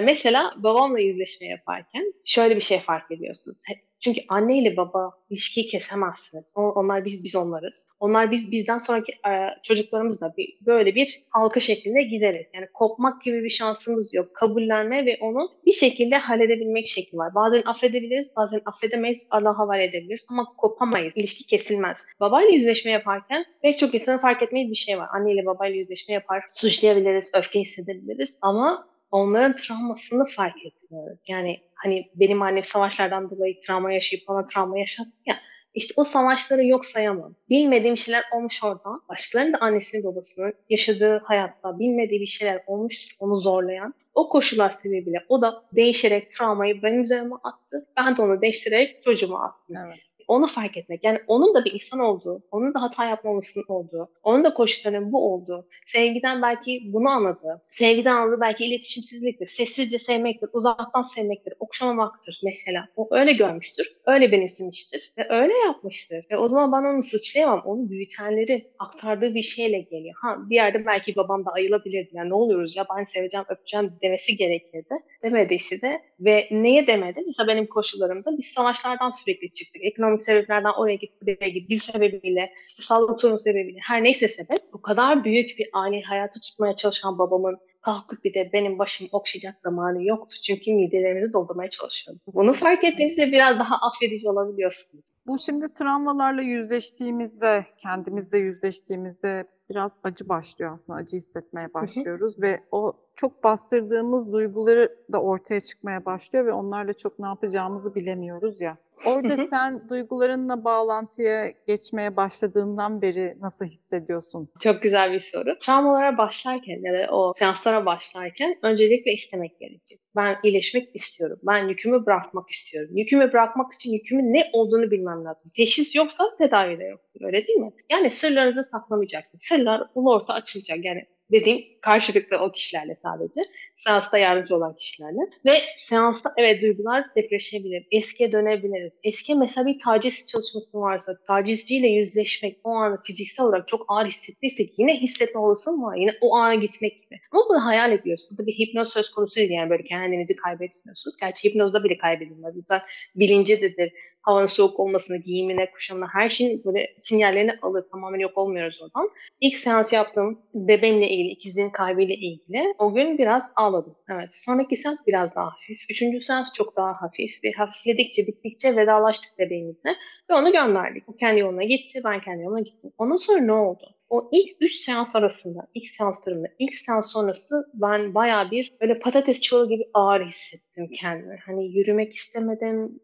mesela 0.03 0.53
babamla 0.57 0.99
yüzleşme 0.99 1.47
yaparken 1.47 2.13
şöyle 2.25 2.55
bir 2.55 2.61
şey 2.61 2.79
fark 2.79 3.11
ediyorsunuz. 3.11 3.63
Çünkü 4.07 4.21
anne 4.29 4.57
ile 4.57 4.77
baba 4.77 5.11
ilişkiyi 5.29 5.67
kesemezsiniz. 5.67 6.53
Onlar 6.55 7.05
biz 7.05 7.23
biz 7.23 7.35
onlarız. 7.35 7.89
Onlar 7.99 8.31
biz 8.31 8.51
bizden 8.51 8.77
sonraki 8.77 9.11
e, 9.11 9.31
çocuklarımız 9.63 10.21
da 10.21 10.33
bir, 10.37 10.47
böyle 10.65 10.95
bir 10.95 11.23
halka 11.29 11.59
şeklinde 11.59 12.03
gideriz. 12.03 12.51
Yani 12.55 12.67
kopmak 12.73 13.21
gibi 13.21 13.43
bir 13.43 13.49
şansımız 13.49 14.13
yok. 14.13 14.35
Kabullenme 14.35 15.05
ve 15.05 15.17
onu 15.21 15.49
bir 15.65 15.71
şekilde 15.71 16.17
halledebilmek 16.17 16.87
şekli 16.87 17.17
var. 17.17 17.35
Bazen 17.35 17.63
affedebiliriz, 17.65 18.27
bazen 18.35 18.61
affedemeyiz, 18.65 19.27
Allah'a 19.31 19.57
havale 19.57 19.83
edebiliriz 19.83 20.27
ama 20.29 20.45
kopamayız. 20.57 21.13
İlişki 21.15 21.47
kesilmez. 21.47 21.97
Babayla 22.19 22.49
yüzleşme 22.49 22.91
yaparken 22.91 23.45
pek 23.61 23.79
çok 23.79 23.95
insanın 23.95 24.17
fark 24.17 24.43
etmeyi 24.43 24.69
bir 24.69 24.75
şey 24.75 24.97
var. 24.97 25.07
Anne 25.13 25.33
ile 25.33 25.45
babayla 25.45 25.75
yüzleşme 25.75 26.13
yapar, 26.13 26.43
suçlayabiliriz, 26.55 27.31
öfke 27.33 27.59
hissedebiliriz 27.59 28.37
ama 28.41 28.87
onların 29.11 29.55
travmasını 29.55 30.25
fark 30.35 30.65
etmiyoruz. 30.65 31.19
Yani 31.27 31.59
hani 31.75 32.09
benim 32.15 32.41
annem 32.41 32.63
savaşlardan 32.63 33.29
dolayı 33.29 33.61
travma 33.61 33.93
yaşayıp 33.93 34.27
bana 34.27 34.47
travma 34.47 34.79
yaşattı 34.79 35.11
ya. 35.25 35.37
İşte 35.73 35.93
o 35.97 36.03
savaşları 36.03 36.65
yok 36.65 36.85
sayamam. 36.85 37.35
Bilmediğim 37.49 37.97
şeyler 37.97 38.23
olmuş 38.33 38.63
orada. 38.63 38.89
Başkalarının 39.09 39.53
da 39.53 39.57
annesinin 39.57 40.03
babasının 40.03 40.53
yaşadığı 40.69 41.21
hayatta 41.25 41.79
bilmediği 41.79 42.21
bir 42.21 42.27
şeyler 42.27 42.63
olmuştur 42.67 43.15
onu 43.19 43.37
zorlayan. 43.37 43.93
O 44.15 44.29
koşullar 44.29 44.75
sebebiyle 44.83 45.25
o 45.29 45.41
da 45.41 45.63
değişerek 45.71 46.31
travmayı 46.31 46.83
benim 46.83 47.03
üzerime 47.03 47.35
attı. 47.43 47.87
Ben 47.97 48.17
de 48.17 48.21
onu 48.21 48.41
değiştirerek 48.41 49.03
çocuğuma 49.03 49.45
attım. 49.45 49.75
Evet 49.87 49.99
onu 50.27 50.47
fark 50.47 50.77
etmek. 50.77 51.03
Yani 51.03 51.19
onun 51.27 51.55
da 51.55 51.65
bir 51.65 51.71
insan 51.71 51.99
olduğu, 51.99 52.43
onun 52.51 52.73
da 52.73 52.81
hata 52.81 53.05
yapmamasının 53.05 53.65
olduğu, 53.67 54.09
onun 54.23 54.43
da 54.43 54.53
koşullarının 54.53 55.11
bu 55.11 55.33
olduğu, 55.33 55.67
sevgiden 55.85 56.41
belki 56.41 56.81
bunu 56.85 57.09
anladı. 57.09 57.61
Sevgiden 57.71 58.15
anladığı 58.15 58.41
belki 58.41 58.65
iletişimsizliktir, 58.65 59.47
sessizce 59.47 59.99
sevmektir, 59.99 60.49
uzaktan 60.53 61.01
sevmektir, 61.15 61.53
okşamamaktır 61.59 62.39
mesela. 62.43 62.87
O 62.95 63.07
öyle 63.11 63.33
görmüştür, 63.33 63.87
öyle 64.05 64.31
benimsemiştir 64.31 65.11
ve 65.17 65.27
öyle 65.29 65.53
yapmıştır. 65.53 66.25
Ve 66.31 66.37
o 66.37 66.47
zaman 66.47 66.71
ben 66.71 66.93
onu 66.93 67.03
suçlayamam. 67.03 67.61
Onu 67.65 67.89
büyütenleri 67.89 68.67
aktardığı 68.79 69.35
bir 69.35 69.41
şeyle 69.41 69.79
geliyor. 69.79 70.15
Ha 70.21 70.37
bir 70.49 70.55
yerde 70.55 70.85
belki 70.85 71.15
babam 71.15 71.45
da 71.45 71.49
ayılabilirdi. 71.51 72.09
Yani 72.13 72.29
ne 72.29 72.33
oluyoruz 72.33 72.75
ya 72.75 72.85
ben 72.97 73.03
seveceğim, 73.03 73.45
öpeceğim 73.49 73.93
demesi 74.01 74.35
gerekirdi. 74.35 74.95
Demediyse 75.23 75.81
de 75.81 76.01
ve 76.19 76.47
neye 76.51 76.87
demedi? 76.87 77.23
Mesela 77.27 77.47
benim 77.47 77.67
koşullarımda 77.67 78.37
biz 78.37 78.45
savaşlardan 78.45 79.11
sürekli 79.11 79.53
çıktık. 79.53 79.83
Ekonomik 79.83 80.16
ekonomik 80.17 80.25
sebeplerden 80.25 80.73
oraya 80.77 80.95
git, 80.95 81.21
buraya 81.21 81.49
git, 81.49 81.69
dil 81.69 81.79
sebebiyle, 81.79 82.53
işte 82.69 82.83
sağlık 82.83 83.21
sorunu 83.21 83.39
sebebiyle, 83.39 83.79
her 83.87 84.03
neyse 84.03 84.27
sebep, 84.27 84.73
bu 84.73 84.81
kadar 84.81 85.23
büyük 85.23 85.59
bir 85.59 85.69
aile 85.73 86.01
hayatı 86.01 86.41
tutmaya 86.41 86.75
çalışan 86.75 87.19
babamın 87.19 87.57
kalkıp 87.81 88.23
bir 88.23 88.33
de 88.33 88.49
benim 88.53 88.79
başım 88.79 89.07
okşayacak 89.11 89.59
zamanı 89.59 90.03
yoktu. 90.03 90.35
Çünkü 90.43 90.73
midelerimizi 90.73 91.33
doldurmaya 91.33 91.69
çalışıyordum. 91.69 92.21
Bunu 92.33 92.53
fark 92.53 92.83
ettiğinizde 92.83 93.27
biraz 93.27 93.59
daha 93.59 93.75
affedici 93.75 94.29
olabiliyorsunuz. 94.29 95.03
Bu 95.27 95.39
şimdi 95.39 95.73
travmalarla 95.73 96.41
yüzleştiğimizde, 96.41 97.65
kendimizle 97.77 98.37
yüzleştiğimizde 98.37 99.45
biraz 99.69 99.99
acı 100.03 100.29
başlıyor 100.29 100.73
aslında. 100.73 100.99
Acı 100.99 101.17
hissetmeye 101.17 101.73
başlıyoruz 101.73 102.37
hı 102.37 102.37
hı. 102.37 102.41
ve 102.41 102.59
o 102.71 102.93
çok 103.15 103.43
bastırdığımız 103.43 104.33
duyguları 104.33 104.95
da 105.11 105.21
ortaya 105.21 105.59
çıkmaya 105.59 106.05
başlıyor 106.05 106.45
ve 106.45 106.51
onlarla 106.51 106.93
çok 106.93 107.19
ne 107.19 107.27
yapacağımızı 107.27 107.95
bilemiyoruz 107.95 108.61
ya. 108.61 108.77
Orada 109.05 109.37
sen 109.37 109.89
duygularınla 109.89 110.63
bağlantıya 110.63 111.53
geçmeye 111.67 112.15
başladığından 112.15 113.01
beri 113.01 113.37
nasıl 113.41 113.65
hissediyorsun? 113.65 114.49
Çok 114.59 114.81
güzel 114.81 115.13
bir 115.13 115.19
soru. 115.19 115.57
Travmalara 115.61 116.17
başlarken 116.17 116.79
ya 116.83 116.93
da 116.93 117.11
o 117.11 117.33
seanslara 117.33 117.85
başlarken 117.85 118.55
öncelikle 118.61 119.13
istemek 119.13 119.59
gerekiyor. 119.59 119.99
Ben 120.15 120.37
iyileşmek 120.43 120.95
istiyorum. 120.95 121.39
Ben 121.43 121.67
yükümü 121.67 122.05
bırakmak 122.05 122.49
istiyorum. 122.49 122.97
Yükümü 122.97 123.33
bırakmak 123.33 123.73
için 123.73 123.91
yükümün 123.91 124.33
ne 124.33 124.49
olduğunu 124.53 124.91
bilmem 124.91 125.25
lazım. 125.25 125.51
Teşhis 125.55 125.95
yoksa 125.95 126.23
tedavi 126.37 126.79
de 126.79 126.83
yoktur. 126.83 127.21
Öyle 127.21 127.47
değil 127.47 127.59
mi? 127.59 127.71
Yani 127.91 128.09
sırlarınızı 128.09 128.63
saklamayacaksın. 128.63 129.37
Sırlar 129.37 129.83
ulu 129.95 130.13
orta 130.13 130.33
açılacak. 130.33 130.85
Yani 130.85 131.05
dediğim 131.31 131.65
karşılıklı 131.87 132.37
o 132.37 132.51
kişilerle 132.51 132.95
sadece. 132.95 133.41
Seansta 133.77 134.17
yardımcı 134.17 134.55
olan 134.55 134.75
kişilerle. 134.75 135.19
Ve 135.45 135.53
seansta 135.77 136.33
evet 136.37 136.61
duygular 136.61 137.05
depreşebilir. 137.15 137.87
Eskiye 137.91 138.31
dönebiliriz. 138.31 138.93
Eski 139.03 139.35
mesela 139.35 139.67
bir 139.67 139.79
taciz 139.79 140.25
çalışması 140.25 140.79
varsa 140.79 141.11
tacizciyle 141.27 141.87
yüzleşmek 141.87 142.59
o 142.63 142.69
anı 142.69 142.97
fiziksel 143.07 143.45
olarak 143.45 143.67
çok 143.67 143.85
ağır 143.87 144.05
hissettiysek 144.05 144.79
yine 144.79 144.99
hissetme 144.99 145.39
olasılığı 145.39 145.81
var. 145.81 145.95
Yine 145.95 146.13
o 146.21 146.35
ana 146.35 146.55
gitmek 146.55 147.03
gibi. 147.03 147.19
Ama 147.31 147.43
bunu 147.49 147.65
hayal 147.65 147.91
ediyoruz. 147.91 148.27
Burada 148.31 148.47
bir 148.47 148.53
hipnoz 148.53 148.93
söz 148.93 149.09
konusu 149.09 149.35
değil. 149.35 149.49
Yani 149.49 149.69
böyle 149.69 149.83
kendinizi 149.83 150.35
kaybetmiyorsunuz. 150.35 151.17
Gerçi 151.21 151.49
hipnozda 151.49 151.83
bile 151.83 151.97
kaybedilmez. 151.97 152.57
İnsan 152.57 152.81
bilincidedir 153.15 153.91
havanın 154.27 154.47
soğuk 154.47 154.79
olmasını, 154.79 155.17
giyimine, 155.17 155.71
kuşamına 155.71 156.07
her 156.13 156.29
şeyin 156.29 156.63
böyle 156.65 156.87
sinyallerini 156.99 157.53
alır. 157.61 157.85
Tamamen 157.91 158.19
yok 158.19 158.37
olmuyoruz 158.37 158.81
oradan. 158.81 159.09
İlk 159.41 159.57
seans 159.57 159.93
yaptığım 159.93 160.39
bebeğimle 160.53 161.09
ilgili, 161.09 161.27
ikizin 161.27 161.69
kaybıyla 161.77 162.15
ilgili 162.15 162.73
o 162.77 162.93
gün 162.93 163.17
biraz 163.17 163.43
ağladım. 163.55 163.95
Evet. 164.09 164.29
Sonraki 164.31 164.77
seans 164.77 164.97
biraz 165.07 165.35
daha 165.35 165.45
hafif. 165.45 165.79
Üçüncü 165.89 166.21
seans 166.21 166.53
çok 166.53 166.77
daha 166.77 167.01
hafif. 167.01 167.43
Ve 167.43 167.51
hafifledikçe, 167.51 168.27
bittikçe 168.27 168.75
vedalaştık 168.75 169.39
bebeğimizle. 169.39 169.95
Ve 170.29 170.33
onu 170.33 170.51
gönderdik. 170.51 171.09
O 171.09 171.15
kendi 171.15 171.39
yoluna 171.39 171.63
gitti, 171.63 172.01
ben 172.03 172.21
kendi 172.21 172.43
yoluma 172.43 172.59
gittim. 172.59 172.91
Ondan 172.97 173.15
sonra 173.15 173.39
ne 173.39 173.53
oldu? 173.53 173.97
o 174.09 174.29
ilk 174.31 174.57
üç 174.61 174.75
seans 174.75 175.15
arasında, 175.15 175.67
ilk 175.73 175.87
seanslarımda, 175.87 176.47
ilk 176.59 176.75
seans 176.75 177.11
sonrası 177.11 177.71
ben 177.73 178.15
baya 178.15 178.51
bir 178.51 178.73
böyle 178.81 178.99
patates 178.99 179.41
çuvalı 179.41 179.69
gibi 179.69 179.83
ağır 179.93 180.25
hissettim 180.25 180.89
kendimi. 180.93 181.37
Hani 181.45 181.77
yürümek 181.77 182.15
istemedim, 182.15 182.99